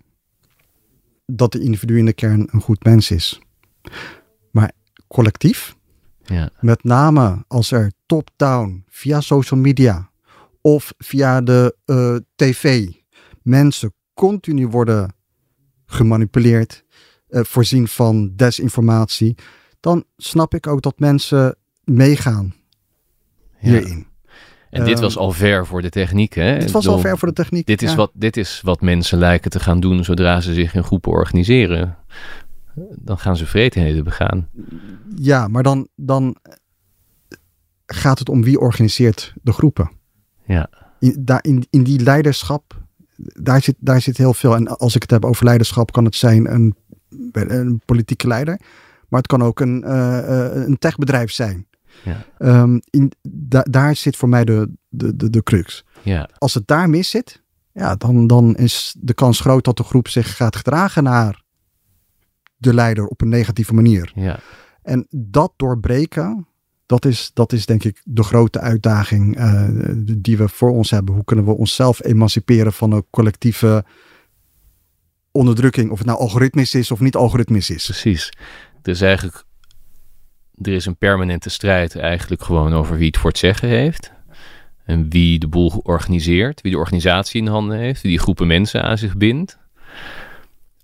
dat 1.26 1.52
de 1.52 1.60
individu 1.60 1.98
in 1.98 2.04
de 2.04 2.12
kern 2.12 2.48
een 2.50 2.60
goed 2.60 2.84
mens 2.84 3.10
is. 3.10 3.40
Maar 4.50 4.72
collectief, 5.08 5.76
ja. 6.26 6.50
met 6.60 6.84
name 6.84 7.44
als 7.48 7.70
er 7.70 7.92
top-down, 8.06 8.84
via 8.88 9.20
social 9.20 9.60
media 9.60 10.10
of 10.60 10.94
via 10.98 11.40
de 11.40 11.76
uh, 11.86 12.16
tv, 12.36 12.86
mensen 13.42 13.94
continu 14.14 14.68
worden 14.68 15.14
gemanipuleerd, 15.86 16.84
uh, 17.28 17.40
voorzien 17.44 17.88
van 17.88 18.32
desinformatie, 18.36 19.34
dan 19.80 20.04
snap 20.16 20.54
ik 20.54 20.66
ook 20.66 20.82
dat 20.82 20.98
mensen 20.98 21.56
meegaan 21.84 22.54
hierin. 23.58 24.06
En 24.70 24.84
dit 24.84 25.00
was 25.00 25.14
ehm, 25.14 25.24
al 25.24 25.32
ver 25.32 25.66
voor 25.66 25.82
de 25.82 25.88
techniek, 25.88 26.34
hè? 26.34 26.58
Dit 26.58 26.70
was 26.70 26.88
al 26.88 26.98
ver 26.98 27.18
voor 27.18 27.28
de 27.28 27.34
techniek. 27.34 27.66
Dit 27.66 27.82
is, 27.82 27.94
wat, 27.94 28.10
dit 28.14 28.36
is 28.36 28.60
wat 28.64 28.80
mensen 28.80 29.18
lijken 29.18 29.50
te 29.50 29.60
gaan 29.60 29.80
doen 29.80 30.04
zodra 30.04 30.40
ze 30.40 30.54
zich 30.54 30.74
in 30.74 30.84
groepen 30.84 31.12
organiseren. 31.12 31.96
Dan 32.94 33.18
gaan 33.18 33.36
ze 33.36 33.46
vreedheden 33.46 34.04
begaan. 34.04 34.48
Ja, 35.14 35.48
maar 35.48 35.62
dan, 35.62 35.88
dan 35.94 36.36
gaat 37.86 38.18
het 38.18 38.28
om 38.28 38.42
wie 38.42 38.60
organiseert 38.60 39.34
de 39.42 39.52
groepen. 39.52 39.90
Ja. 40.46 40.68
In, 40.98 41.16
daar, 41.24 41.44
in, 41.44 41.66
in 41.70 41.82
die 41.82 42.00
leiderschap, 42.00 42.82
daar 43.16 43.62
zit, 43.62 43.76
daar 43.78 44.00
zit 44.00 44.16
heel 44.16 44.34
veel. 44.34 44.54
En 44.54 44.78
als 44.78 44.94
ik 44.94 45.02
het 45.02 45.10
heb 45.10 45.24
over 45.24 45.44
leiderschap, 45.44 45.92
kan 45.92 46.04
het 46.04 46.16
zijn 46.16 46.52
een, 46.52 46.74
een 47.32 47.80
politieke 47.84 48.26
leider. 48.26 48.60
Maar 49.08 49.20
het 49.20 49.28
kan 49.28 49.42
ook 49.42 49.60
een, 49.60 49.82
uh, 49.86 50.48
een 50.52 50.78
techbedrijf 50.78 51.30
zijn. 51.30 51.66
Ja. 52.04 52.24
Um, 52.38 52.80
in, 52.90 53.12
daar 53.70 53.96
zit 53.96 54.16
voor 54.16 54.28
mij 54.28 54.44
de, 54.44 54.70
de, 54.88 55.16
de, 55.16 55.30
de 55.30 55.42
crux. 55.42 55.84
Ja. 56.02 56.28
Als 56.38 56.54
het 56.54 56.66
daar 56.66 56.90
mis 56.90 57.10
zit, 57.10 57.42
ja, 57.72 57.94
dan, 57.94 58.26
dan 58.26 58.56
is 58.56 58.96
de 58.98 59.14
kans 59.14 59.40
groot 59.40 59.64
dat 59.64 59.76
de 59.76 59.82
groep 59.82 60.08
zich 60.08 60.36
gaat 60.36 60.56
gedragen 60.56 61.02
naar 61.02 61.44
de 62.56 62.74
leider 62.74 63.06
op 63.06 63.20
een 63.20 63.28
negatieve 63.28 63.74
manier. 63.74 64.12
Ja. 64.14 64.38
En 64.82 65.06
dat 65.10 65.52
doorbreken, 65.56 66.46
dat 66.86 67.04
is, 67.04 67.30
dat 67.34 67.52
is 67.52 67.66
denk 67.66 67.84
ik 67.84 68.02
de 68.04 68.22
grote 68.22 68.60
uitdaging 68.60 69.38
uh, 69.38 69.68
die 70.18 70.36
we 70.36 70.48
voor 70.48 70.70
ons 70.70 70.90
hebben. 70.90 71.14
Hoe 71.14 71.24
kunnen 71.24 71.44
we 71.44 71.56
onszelf 71.56 72.04
emanciperen 72.04 72.72
van 72.72 72.92
een 72.92 73.06
collectieve 73.10 73.84
onderdrukking, 75.32 75.90
of 75.90 75.98
het 75.98 76.06
nou 76.06 76.18
algoritmisch 76.18 76.74
is 76.74 76.90
of 76.90 77.00
niet 77.00 77.16
algoritmisch 77.16 77.70
is. 77.70 77.84
Precies. 77.84 78.32
Dus 78.82 79.00
eigenlijk, 79.00 79.44
er 80.62 80.72
is 80.72 80.86
een 80.86 80.96
permanente 80.96 81.50
strijd 81.50 81.96
eigenlijk 81.96 82.42
gewoon 82.42 82.72
over 82.72 82.96
wie 82.96 83.06
het 83.06 83.16
voor 83.16 83.30
het 83.30 83.38
zeggen 83.38 83.68
heeft. 83.68 84.12
En 84.84 85.10
wie 85.10 85.38
de 85.38 85.48
boel 85.48 85.80
organiseert, 85.82 86.60
wie 86.60 86.72
de 86.72 86.78
organisatie 86.78 87.40
in 87.40 87.46
handen 87.46 87.78
heeft, 87.78 88.02
wie 88.02 88.10
die 88.10 88.20
groepen 88.20 88.46
mensen 88.46 88.82
aan 88.82 88.98
zich 88.98 89.16
bindt 89.16 89.58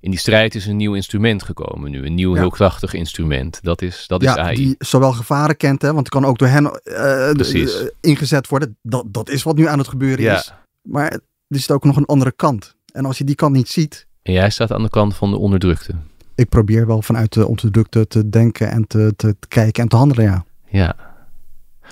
in 0.03 0.11
die 0.11 0.19
strijd 0.19 0.55
is 0.55 0.67
een 0.67 0.77
nieuw 0.77 0.95
instrument 0.95 1.43
gekomen 1.43 1.91
nu. 1.91 2.07
Een 2.07 2.15
nieuw, 2.15 2.35
heel 2.35 2.51
krachtig 2.51 2.95
instrument. 2.95 3.59
Dat 3.63 3.83
is, 3.83 4.05
dat 4.07 4.23
ja, 4.23 4.33
is 4.33 4.39
AI. 4.39 4.57
die 4.57 4.75
zowel 4.79 5.13
gevaren 5.13 5.57
kent, 5.57 5.83
hè, 5.83 5.93
want 5.93 5.99
het 5.99 6.09
kan 6.09 6.25
ook 6.25 6.39
door 6.39 6.49
hen 6.49 6.81
uh, 6.85 7.87
ingezet 8.01 8.49
worden. 8.49 8.77
Dat, 8.83 9.05
dat 9.07 9.29
is 9.29 9.43
wat 9.43 9.57
nu 9.57 9.67
aan 9.67 9.79
het 9.79 9.89
gebeuren 9.89 10.25
ja. 10.25 10.35
is. 10.35 10.53
Maar 10.83 11.11
er 11.13 11.21
is 11.49 11.71
ook 11.71 11.85
nog 11.85 11.97
een 11.97 12.05
andere 12.05 12.33
kant. 12.33 12.77
En 12.93 13.05
als 13.05 13.19
je 13.19 13.25
die 13.25 13.35
kant 13.35 13.55
niet 13.55 13.69
ziet... 13.69 14.07
En 14.23 14.33
jij 14.33 14.51
staat 14.51 14.73
aan 14.73 14.83
de 14.83 14.89
kant 14.89 15.17
van 15.17 15.31
de 15.31 15.37
onderdrukte. 15.37 15.95
Ik 16.35 16.49
probeer 16.49 16.87
wel 16.87 17.03
vanuit 17.03 17.33
de 17.33 17.47
onderdrukte 17.47 18.07
te 18.07 18.29
denken 18.29 18.71
en 18.71 18.87
te, 18.87 19.13
te, 19.17 19.37
te 19.39 19.49
kijken 19.49 19.83
en 19.83 19.89
te 19.89 19.97
handelen, 19.97 20.25
ja. 20.25 20.45
Ja. 20.69 20.97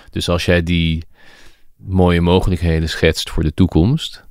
Dus 0.09 0.29
als 0.29 0.45
jij 0.45 0.63
die 0.63 1.05
mooie 1.75 2.21
mogelijkheden 2.21 2.89
schetst 2.89 3.29
voor 3.29 3.43
de 3.43 3.53
toekomst... 3.53 4.23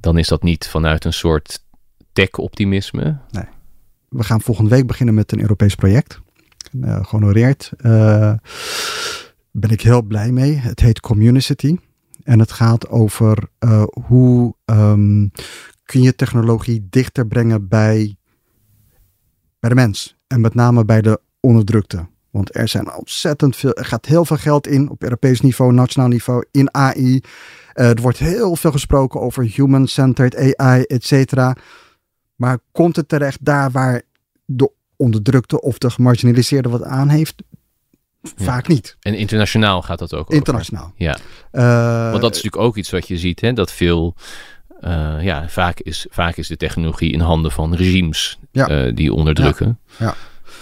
dan 0.00 0.18
is 0.18 0.28
dat 0.28 0.42
niet 0.42 0.68
vanuit 0.68 1.04
een 1.04 1.12
soort 1.12 1.66
tech-optimisme. 2.18 3.18
Nee. 3.30 3.44
We 4.08 4.24
gaan 4.24 4.40
volgende 4.40 4.70
week 4.70 4.86
beginnen 4.86 5.14
met 5.14 5.32
een 5.32 5.40
Europees 5.40 5.74
project. 5.74 6.20
Uh, 6.72 7.04
gehonoreerd. 7.04 7.72
Uh, 7.78 8.32
ben 9.50 9.70
ik 9.70 9.80
heel 9.80 10.02
blij 10.02 10.32
mee. 10.32 10.54
Het 10.54 10.80
heet 10.80 11.00
Community. 11.00 11.76
En 12.22 12.38
het 12.38 12.52
gaat 12.52 12.88
over 12.88 13.48
uh, 13.64 13.82
hoe 14.06 14.54
um, 14.64 15.30
kun 15.84 16.02
je 16.02 16.14
technologie 16.14 16.86
dichter 16.90 17.26
brengen 17.26 17.68
bij, 17.68 18.16
bij 19.60 19.70
de 19.70 19.76
mens. 19.76 20.16
En 20.26 20.40
met 20.40 20.54
name 20.54 20.84
bij 20.84 21.00
de 21.00 21.20
onderdrukte. 21.40 22.06
Want 22.30 22.56
er 22.56 22.68
zijn 22.68 22.92
ontzettend 22.92 23.56
veel, 23.56 23.74
er 23.74 23.84
gaat 23.84 24.06
heel 24.06 24.24
veel 24.24 24.36
geld 24.36 24.66
in 24.66 24.90
op 24.90 25.02
Europees 25.02 25.40
niveau, 25.40 25.72
nationaal 25.72 26.08
niveau, 26.08 26.44
in 26.50 26.74
AI. 26.74 27.20
Er 27.72 28.00
wordt 28.00 28.18
heel 28.18 28.56
veel 28.56 28.72
gesproken 28.72 29.20
over 29.20 29.44
human-centered 29.44 30.56
AI, 30.56 30.82
et 30.82 31.04
cetera. 31.04 31.56
Maar 32.38 32.58
komt 32.72 32.96
het 32.96 33.08
terecht 33.08 33.44
daar 33.44 33.70
waar 33.70 34.02
de 34.44 34.70
onderdrukte 34.96 35.60
of 35.60 35.78
de 35.78 35.90
gemarginaliseerde 35.90 36.68
wat 36.68 36.82
aan 36.82 37.08
heeft? 37.08 37.42
Vaak 38.22 38.68
niet. 38.68 38.96
En 39.00 39.14
internationaal 39.14 39.82
gaat 39.82 39.98
dat 39.98 40.14
ook 40.14 40.30
Internationaal. 40.30 40.92
Ja. 40.96 41.18
Uh, 41.52 42.10
Want 42.10 42.22
dat 42.22 42.36
is 42.36 42.42
natuurlijk 42.42 42.62
ook 42.62 42.76
iets 42.76 42.90
wat 42.90 43.08
je 43.08 43.18
ziet, 43.18 43.40
hè, 43.40 43.52
dat 43.52 43.72
veel... 43.72 44.14
Uh, 44.80 45.16
ja, 45.20 45.48
vaak 45.48 45.80
is, 45.80 46.06
vaak 46.10 46.36
is 46.36 46.48
de 46.48 46.56
technologie 46.56 47.12
in 47.12 47.20
handen 47.20 47.50
van 47.50 47.74
regimes 47.74 48.38
ja. 48.50 48.86
uh, 48.86 48.94
die 48.94 49.12
onderdrukken. 49.12 49.78
Ja. 49.98 50.06
ja. 50.06 50.14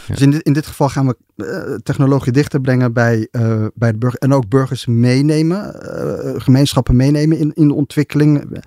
Dus 0.06 0.20
in 0.20 0.30
dit, 0.30 0.42
in 0.42 0.52
dit 0.52 0.66
geval 0.66 0.88
gaan 0.88 1.06
we 1.06 1.80
technologie 1.82 2.32
dichter 2.32 2.60
brengen 2.60 2.92
bij, 2.92 3.28
bij 3.74 3.92
de 3.92 3.98
burger. 3.98 4.18
En 4.18 4.32
ook 4.32 4.48
burgers 4.48 4.86
meenemen, 4.86 5.74
gemeenschappen 6.42 6.96
meenemen 6.96 7.38
in, 7.38 7.52
in 7.54 7.68
de 7.68 7.74
ontwikkeling. 7.74 8.60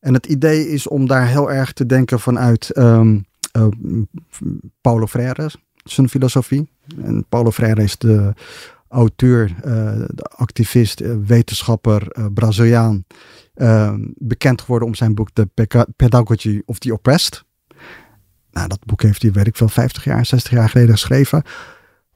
En 0.00 0.14
het 0.14 0.26
idee 0.26 0.68
is 0.68 0.86
om 0.86 1.06
daar 1.06 1.26
heel 1.26 1.52
erg 1.52 1.72
te 1.72 1.86
denken 1.86 2.20
vanuit 2.20 2.76
um, 2.76 3.26
Paulo 4.80 5.06
Freire, 5.06 5.50
zijn 5.84 6.08
filosofie. 6.08 6.70
En 7.02 7.26
Paulo 7.28 7.50
Freire 7.50 7.82
is 7.82 7.98
de 7.98 8.32
auteur, 8.88 9.54
uh, 9.56 9.62
de 10.06 10.24
activist, 10.36 11.00
uh, 11.00 11.14
wetenschapper, 11.26 12.18
uh, 12.18 12.26
Braziliaan. 12.34 13.04
bekend 14.14 14.60
geworden 14.60 14.88
om 14.88 14.94
zijn 14.94 15.14
boek 15.14 15.30
The 15.32 15.48
Pedagogy 15.96 16.62
of 16.64 16.78
the 16.78 16.92
Oppressed. 16.92 17.44
Nou, 18.50 18.68
dat 18.68 18.84
boek 18.84 19.02
heeft 19.02 19.22
hij, 19.22 19.32
weet 19.32 19.46
ik 19.46 19.56
veel, 19.56 19.68
50 19.68 20.04
jaar, 20.04 20.26
60 20.26 20.50
jaar 20.50 20.68
geleden 20.68 20.92
geschreven. 20.92 21.42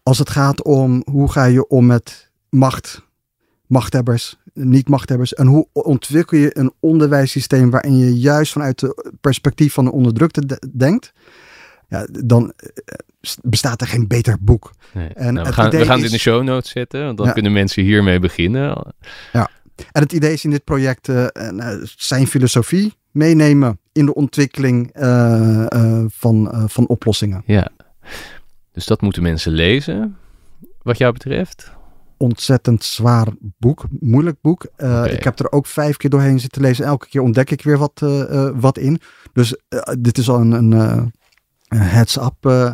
Als 0.02 0.18
het 0.18 0.30
gaat 0.30 0.62
om 0.62 1.02
hoe 1.10 1.30
ga 1.30 1.44
je 1.44 1.68
om 1.68 1.86
met 1.86 2.30
macht, 2.48 3.02
machthebbers, 3.72 4.36
niet-machthebbers. 4.52 5.34
En 5.34 5.46
hoe 5.46 5.66
ontwikkel 5.72 6.38
je 6.38 6.58
een 6.58 6.72
onderwijssysteem 6.80 7.70
waarin 7.70 7.96
je 7.96 8.18
juist 8.18 8.52
vanuit 8.52 8.80
het 8.80 9.12
perspectief 9.20 9.72
van 9.72 9.84
de 9.84 9.92
onderdrukte 9.92 10.60
denkt 10.76 11.12
ja, 11.88 12.06
dan 12.24 12.52
eh, 12.56 12.68
bestaat 13.42 13.80
er 13.80 13.86
geen 13.86 14.06
beter 14.06 14.36
boek. 14.40 14.72
Nee. 14.92 15.08
En 15.08 15.34
nou, 15.34 15.46
we, 15.46 15.52
gaan, 15.52 15.70
we 15.70 15.84
gaan 15.84 15.96
dit 15.96 16.06
in 16.06 16.12
de 16.12 16.18
show 16.18 16.42
notes 16.42 16.70
zetten, 16.70 17.04
want 17.04 17.18
dan 17.18 17.32
kunnen 17.32 17.52
mensen 17.52 17.82
hiermee 17.82 18.18
beginnen. 18.18 18.94
Ja, 19.32 19.48
en 19.92 20.02
het 20.02 20.12
idee 20.12 20.32
is 20.32 20.44
in 20.44 20.50
dit 20.50 20.64
project 20.64 21.08
uh, 21.08 21.26
zijn 21.96 22.26
filosofie 22.26 22.94
meenemen 23.10 23.78
in 23.92 24.06
de 24.06 24.14
ontwikkeling 24.14 24.90
van, 26.08 26.64
van 26.66 26.86
oplossingen. 26.86 27.42
Ja, 27.46 27.68
dus 28.72 28.86
dat 28.86 29.00
moeten 29.00 29.22
mensen 29.22 29.52
lezen, 29.52 30.16
wat 30.82 30.98
jou 30.98 31.12
betreft 31.12 31.72
ontzettend 32.22 32.84
zwaar 32.84 33.26
boek, 33.58 33.84
moeilijk 34.00 34.36
boek. 34.40 34.64
Ik 35.04 35.24
heb 35.24 35.38
er 35.38 35.52
ook 35.52 35.66
vijf 35.66 35.96
keer 35.96 36.10
doorheen 36.10 36.40
zitten 36.40 36.62
lezen. 36.62 36.84
Elke 36.84 37.08
keer 37.08 37.20
ontdek 37.20 37.50
ik 37.50 37.62
weer 37.62 37.78
wat, 37.78 38.00
wat 38.54 38.78
in. 38.78 39.00
Dus 39.32 39.56
dit 39.98 40.18
is 40.18 40.28
al 40.28 40.40
een, 40.40 40.52
een, 40.72 41.12
heads 41.78 42.16
up. 42.16 42.34
Uh, 42.40 42.72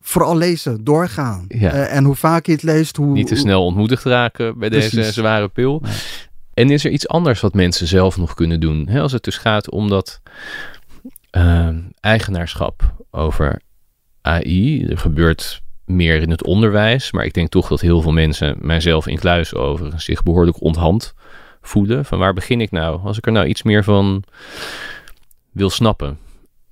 vooral 0.00 0.36
lezen, 0.36 0.84
doorgaan. 0.84 1.44
Uh, 1.48 1.94
en 1.94 2.04
hoe 2.04 2.14
vaak 2.14 2.46
je 2.46 2.52
het 2.52 2.62
leest, 2.62 2.96
hoe... 2.96 3.12
Niet 3.12 3.26
te 3.26 3.36
snel 3.36 3.64
ontmoedigd 3.64 4.04
raken 4.04 4.58
bij 4.58 4.68
deze 4.68 5.12
zware 5.12 5.48
pil. 5.48 5.82
En 6.54 6.70
is 6.70 6.84
er 6.84 6.90
iets 6.90 7.08
anders 7.08 7.40
wat 7.40 7.54
mensen 7.54 7.86
zelf 7.86 8.16
nog 8.16 8.34
kunnen 8.34 8.60
doen? 8.60 8.88
Hè, 8.88 9.00
als 9.00 9.12
het 9.12 9.24
dus 9.24 9.36
gaat 9.36 9.70
om 9.70 9.88
dat 9.88 10.20
uh, 11.36 11.68
eigenaarschap 12.00 12.94
over 13.10 13.60
AI. 14.22 14.86
Er 14.86 14.98
gebeurt 14.98 15.62
meer 15.88 16.22
in 16.22 16.30
het 16.30 16.44
onderwijs. 16.44 17.12
Maar 17.12 17.24
ik 17.24 17.34
denk 17.34 17.48
toch 17.48 17.68
dat 17.68 17.80
heel 17.80 18.00
veel 18.00 18.12
mensen, 18.12 18.56
mijzelf 18.60 19.06
in 19.06 19.18
kluis 19.18 19.54
over, 19.54 20.00
zich 20.00 20.22
behoorlijk 20.22 20.62
onthand 20.62 21.14
voelen. 21.60 22.04
Van 22.04 22.18
waar 22.18 22.34
begin 22.34 22.60
ik 22.60 22.70
nou? 22.70 23.00
Als 23.02 23.18
ik 23.18 23.26
er 23.26 23.32
nou 23.32 23.46
iets 23.46 23.62
meer 23.62 23.84
van 23.84 24.24
wil 25.52 25.70
snappen. 25.70 26.18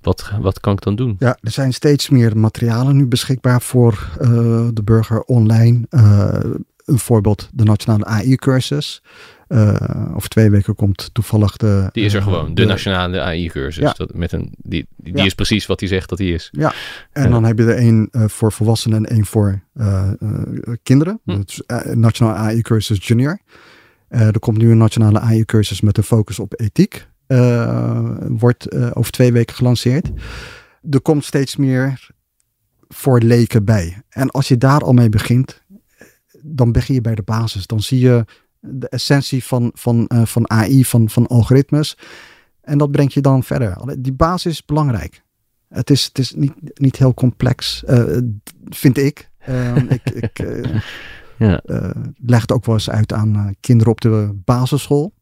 Wat, 0.01 0.31
wat 0.41 0.59
kan 0.59 0.73
ik 0.73 0.81
dan 0.81 0.95
doen? 0.95 1.15
Ja, 1.19 1.37
er 1.41 1.51
zijn 1.51 1.73
steeds 1.73 2.09
meer 2.09 2.37
materialen 2.37 2.95
nu 2.95 3.07
beschikbaar 3.07 3.61
voor 3.61 4.09
uh, 4.21 4.29
de 4.73 4.83
burger 4.83 5.21
online. 5.21 5.85
Uh, 5.89 6.39
een 6.85 6.99
voorbeeld, 6.99 7.49
de 7.53 7.63
Nationale 7.63 8.05
AI-cursus. 8.05 9.01
Uh, 9.49 10.15
over 10.15 10.29
twee 10.29 10.49
weken 10.49 10.75
komt 10.75 11.09
toevallig 11.13 11.57
de... 11.57 11.89
Die 11.91 12.05
is 12.05 12.13
er 12.13 12.21
gewoon, 12.21 12.53
de, 12.53 12.65
Nationale 12.65 13.21
AI-cursus. 13.21 13.93
Ja. 13.97 14.07
met 14.13 14.31
een, 14.31 14.53
die 14.57 14.87
die, 14.95 15.25
is 15.25 15.33
precies 15.33 15.65
wat 15.65 15.79
hij 15.79 15.89
zegt 15.89 16.09
dat 16.09 16.17
hij 16.17 16.27
is. 16.27 16.49
Ja, 16.51 16.73
en 17.11 17.31
dan 17.31 17.43
heb 17.43 17.57
je 17.57 17.63
er 17.63 17.77
één 17.77 18.09
voor 18.11 18.51
volwassenen 18.51 19.05
en 19.05 19.15
één 19.15 19.25
voor 19.25 19.61
kinderen. 20.83 21.19
Hm. 21.23 21.41
Nationale 21.93 22.37
AI-cursus 22.37 23.07
junior. 23.07 23.39
er 24.07 24.39
komt 24.39 24.57
nu 24.57 24.71
een 24.71 24.77
Nationale 24.77 25.19
AI-cursus 25.19 25.81
met 25.81 25.97
een 25.97 26.03
focus 26.03 26.39
op 26.39 26.59
ethiek. 26.59 27.07
Wordt 28.27 28.75
over 28.95 29.11
twee 29.11 29.31
weken 29.31 29.55
gelanceerd. 29.55 30.11
Er 30.89 31.01
komt 31.01 31.25
steeds 31.25 31.55
meer 31.55 32.09
voor 32.87 33.19
leken 33.19 33.65
bij. 33.65 34.01
En 34.09 34.31
als 34.31 34.47
je 34.47 34.57
daar 34.57 34.81
al 34.81 34.93
mee 34.93 35.09
begint, 35.09 35.61
dan 36.41 36.71
begin 36.71 36.95
je 36.95 37.01
bij 37.01 37.15
de 37.15 37.21
basis. 37.21 37.67
Dan 37.67 37.81
zie 37.81 37.99
je 37.99 38.25
de 38.69 38.89
essentie 38.89 39.43
van, 39.43 39.71
van, 39.73 40.09
uh, 40.13 40.25
van 40.25 40.49
AI, 40.49 40.85
van, 40.85 41.09
van 41.09 41.27
algoritmes. 41.27 41.97
En 42.61 42.77
dat 42.77 42.91
brengt 42.91 43.13
je 43.13 43.21
dan 43.21 43.43
verder. 43.43 44.01
Die 44.01 44.13
basis 44.13 44.51
is 44.51 44.65
belangrijk. 44.65 45.23
Het 45.69 45.89
is, 45.89 46.05
het 46.05 46.19
is 46.19 46.33
niet, 46.33 46.53
niet 46.73 46.97
heel 46.97 47.13
complex, 47.13 47.83
vind 48.69 48.97
ik. 48.97 49.29
Ehm, 49.37 49.85
ik, 49.89 50.09
ik 50.25 50.43
ja. 51.37 51.61
leg 52.15 52.41
het 52.41 52.51
ook 52.51 52.65
wel 52.65 52.75
eens 52.75 52.89
uit 52.89 53.13
aan 53.13 53.55
kinderen 53.59 53.91
op 53.91 54.01
de 54.01 54.31
basisschool 54.45 55.13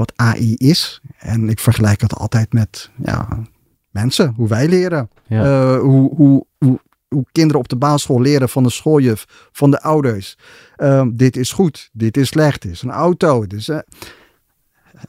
wat 0.00 0.12
AI 0.16 0.54
is. 0.54 1.00
En 1.18 1.48
ik 1.48 1.58
vergelijk 1.58 2.00
het 2.00 2.14
altijd 2.14 2.52
met 2.52 2.90
ja, 3.02 3.42
mensen, 3.90 4.32
hoe 4.36 4.48
wij 4.48 4.68
leren. 4.68 5.10
Hoe, 5.28 6.14
hoe, 6.14 6.46
hoe, 6.58 6.80
hoe 7.14 7.26
kinderen 7.32 7.60
op 7.60 7.68
de 7.68 7.76
basisschool 7.76 8.20
leren 8.20 8.48
van 8.48 8.62
de 8.62 8.70
schooljuf, 8.70 9.48
van 9.52 9.70
de 9.70 9.82
ouders. 9.82 10.36
Uh, 10.76 11.06
dit 11.12 11.36
is 11.36 11.52
goed, 11.52 11.90
dit 11.92 12.16
is 12.16 12.28
slecht, 12.28 12.62
dit 12.62 12.72
is 12.72 12.82
een 12.82 12.90
auto. 12.90 13.46
Dus 13.46 13.68
uh, 13.68 13.78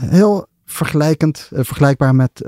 heel 0.03 0.47
vergelijkend, 0.65 1.49
uh, 1.53 1.59
vergelijkbaar 1.63 2.15
met 2.15 2.41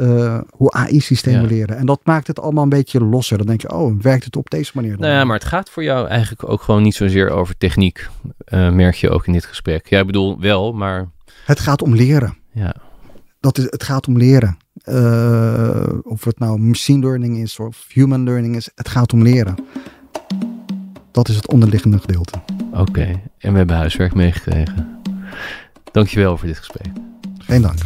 hoe 0.50 0.72
AI-systemen 0.72 1.46
leren. 1.46 1.78
En 1.78 1.86
dat 1.86 2.00
maakt 2.04 2.28
het 2.28 2.40
allemaal 2.40 2.64
een 2.64 2.70
beetje 2.70 3.04
losser. 3.04 3.38
Dan 3.38 3.48
denk 3.48 3.62
je, 3.62 3.74
oh, 3.74 4.02
werkt 4.02 4.26
het 4.26 4.36
op 4.36 4.50
deze 4.50 4.72
manier? 4.76 4.92
Dan? 4.92 5.00
Nou 5.00 5.14
ja, 5.14 5.24
maar 5.24 5.38
het 5.38 5.48
gaat 5.48 5.70
voor 5.70 5.84
jou 5.84 6.08
eigenlijk 6.08 6.50
ook 6.50 6.62
gewoon 6.62 6.82
niet 6.82 6.96
zozeer 6.96 7.30
over 7.30 7.58
techniek, 7.58 8.10
merk 8.50 8.96
je 8.96 9.10
ook 9.10 9.28
in 9.28 9.34
dit 9.34 9.46
gesprek. 9.46 9.88
Jij 9.88 10.06
bedoel 10.06 10.40
wel, 10.40 10.74
maar 10.74 11.10
het 11.46 11.60
gaat 11.60 11.82
om 11.82 11.96
leren. 11.96 12.38
Ja. 12.52 12.76
Dat 13.40 13.58
is, 13.58 13.64
het 13.64 13.84
gaat 13.84 14.08
om 14.08 14.18
leren. 14.18 14.58
Uh, 14.86 15.88
of 16.04 16.24
het 16.24 16.40
nou 16.40 16.60
machine 16.60 17.00
learning 17.00 17.38
is 17.38 17.60
of 17.60 17.86
human 17.88 18.24
learning 18.24 18.56
is. 18.56 18.70
Het 18.76 18.90
gaat 18.90 19.14
om 19.14 19.24
leren. 19.24 19.56
Dat 21.12 21.30
is 21.30 21.36
het 21.36 21.48
onderliggende 21.48 22.00
gedeelte. 22.00 22.42
Oké, 22.72 23.22
en 23.38 23.52
we 23.52 23.58
hebben 23.58 23.76
huiswerk 23.76 24.14
meegekregen. 24.14 25.02
Dankjewel 25.92 26.38
voor 26.38 26.48
dit 26.48 26.58
gesprek. 26.58 26.88
Geen 27.38 27.62
dank. 27.62 27.80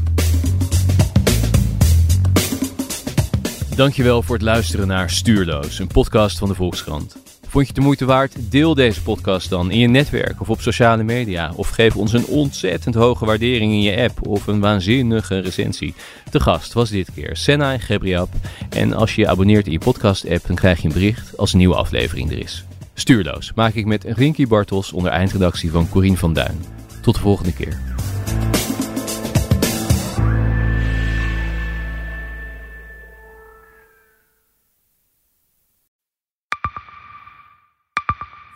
Dankjewel 3.75 4.21
voor 4.21 4.35
het 4.35 4.45
luisteren 4.45 4.87
naar 4.87 5.09
Stuurloos, 5.09 5.79
een 5.79 5.87
podcast 5.87 6.37
van 6.37 6.47
de 6.47 6.55
Volkskrant. 6.55 7.26
Vond 7.57 7.69
je 7.69 7.75
de 7.75 7.81
moeite 7.81 8.05
waard? 8.05 8.51
Deel 8.51 8.73
deze 8.73 9.01
podcast 9.01 9.49
dan 9.49 9.71
in 9.71 9.79
je 9.79 9.87
netwerk 9.87 10.41
of 10.41 10.49
op 10.49 10.61
sociale 10.61 11.03
media. 11.03 11.51
Of 11.55 11.69
geef 11.69 11.95
ons 11.95 12.13
een 12.13 12.25
ontzettend 12.25 12.95
hoge 12.95 13.25
waardering 13.25 13.71
in 13.71 13.81
je 13.81 14.01
app 14.01 14.27
of 14.27 14.47
een 14.47 14.59
waanzinnige 14.59 15.39
recensie. 15.39 15.93
De 16.31 16.39
gast 16.39 16.73
was 16.73 16.89
dit 16.89 17.09
keer 17.13 17.35
Senai 17.35 17.79
Gebriab. 17.79 18.29
En 18.69 18.93
als 18.93 19.15
je 19.15 19.21
je 19.21 19.27
abonneert 19.27 19.65
in 19.65 19.71
je 19.71 19.79
podcast-app, 19.79 20.47
dan 20.47 20.55
krijg 20.55 20.81
je 20.81 20.87
een 20.87 20.93
bericht 20.93 21.37
als 21.37 21.51
een 21.51 21.57
nieuwe 21.57 21.75
aflevering 21.75 22.31
er 22.31 22.39
is. 22.39 22.65
Stuurloos 22.93 23.51
maak 23.55 23.73
ik 23.73 23.85
met 23.85 24.03
Rinky 24.03 24.47
Bartels 24.47 24.91
onder 24.91 25.11
eindredactie 25.11 25.71
van 25.71 25.89
Corine 25.89 26.17
van 26.17 26.33
Duin. 26.33 26.63
Tot 27.01 27.15
de 27.15 27.21
volgende 27.21 27.53
keer. 27.53 27.79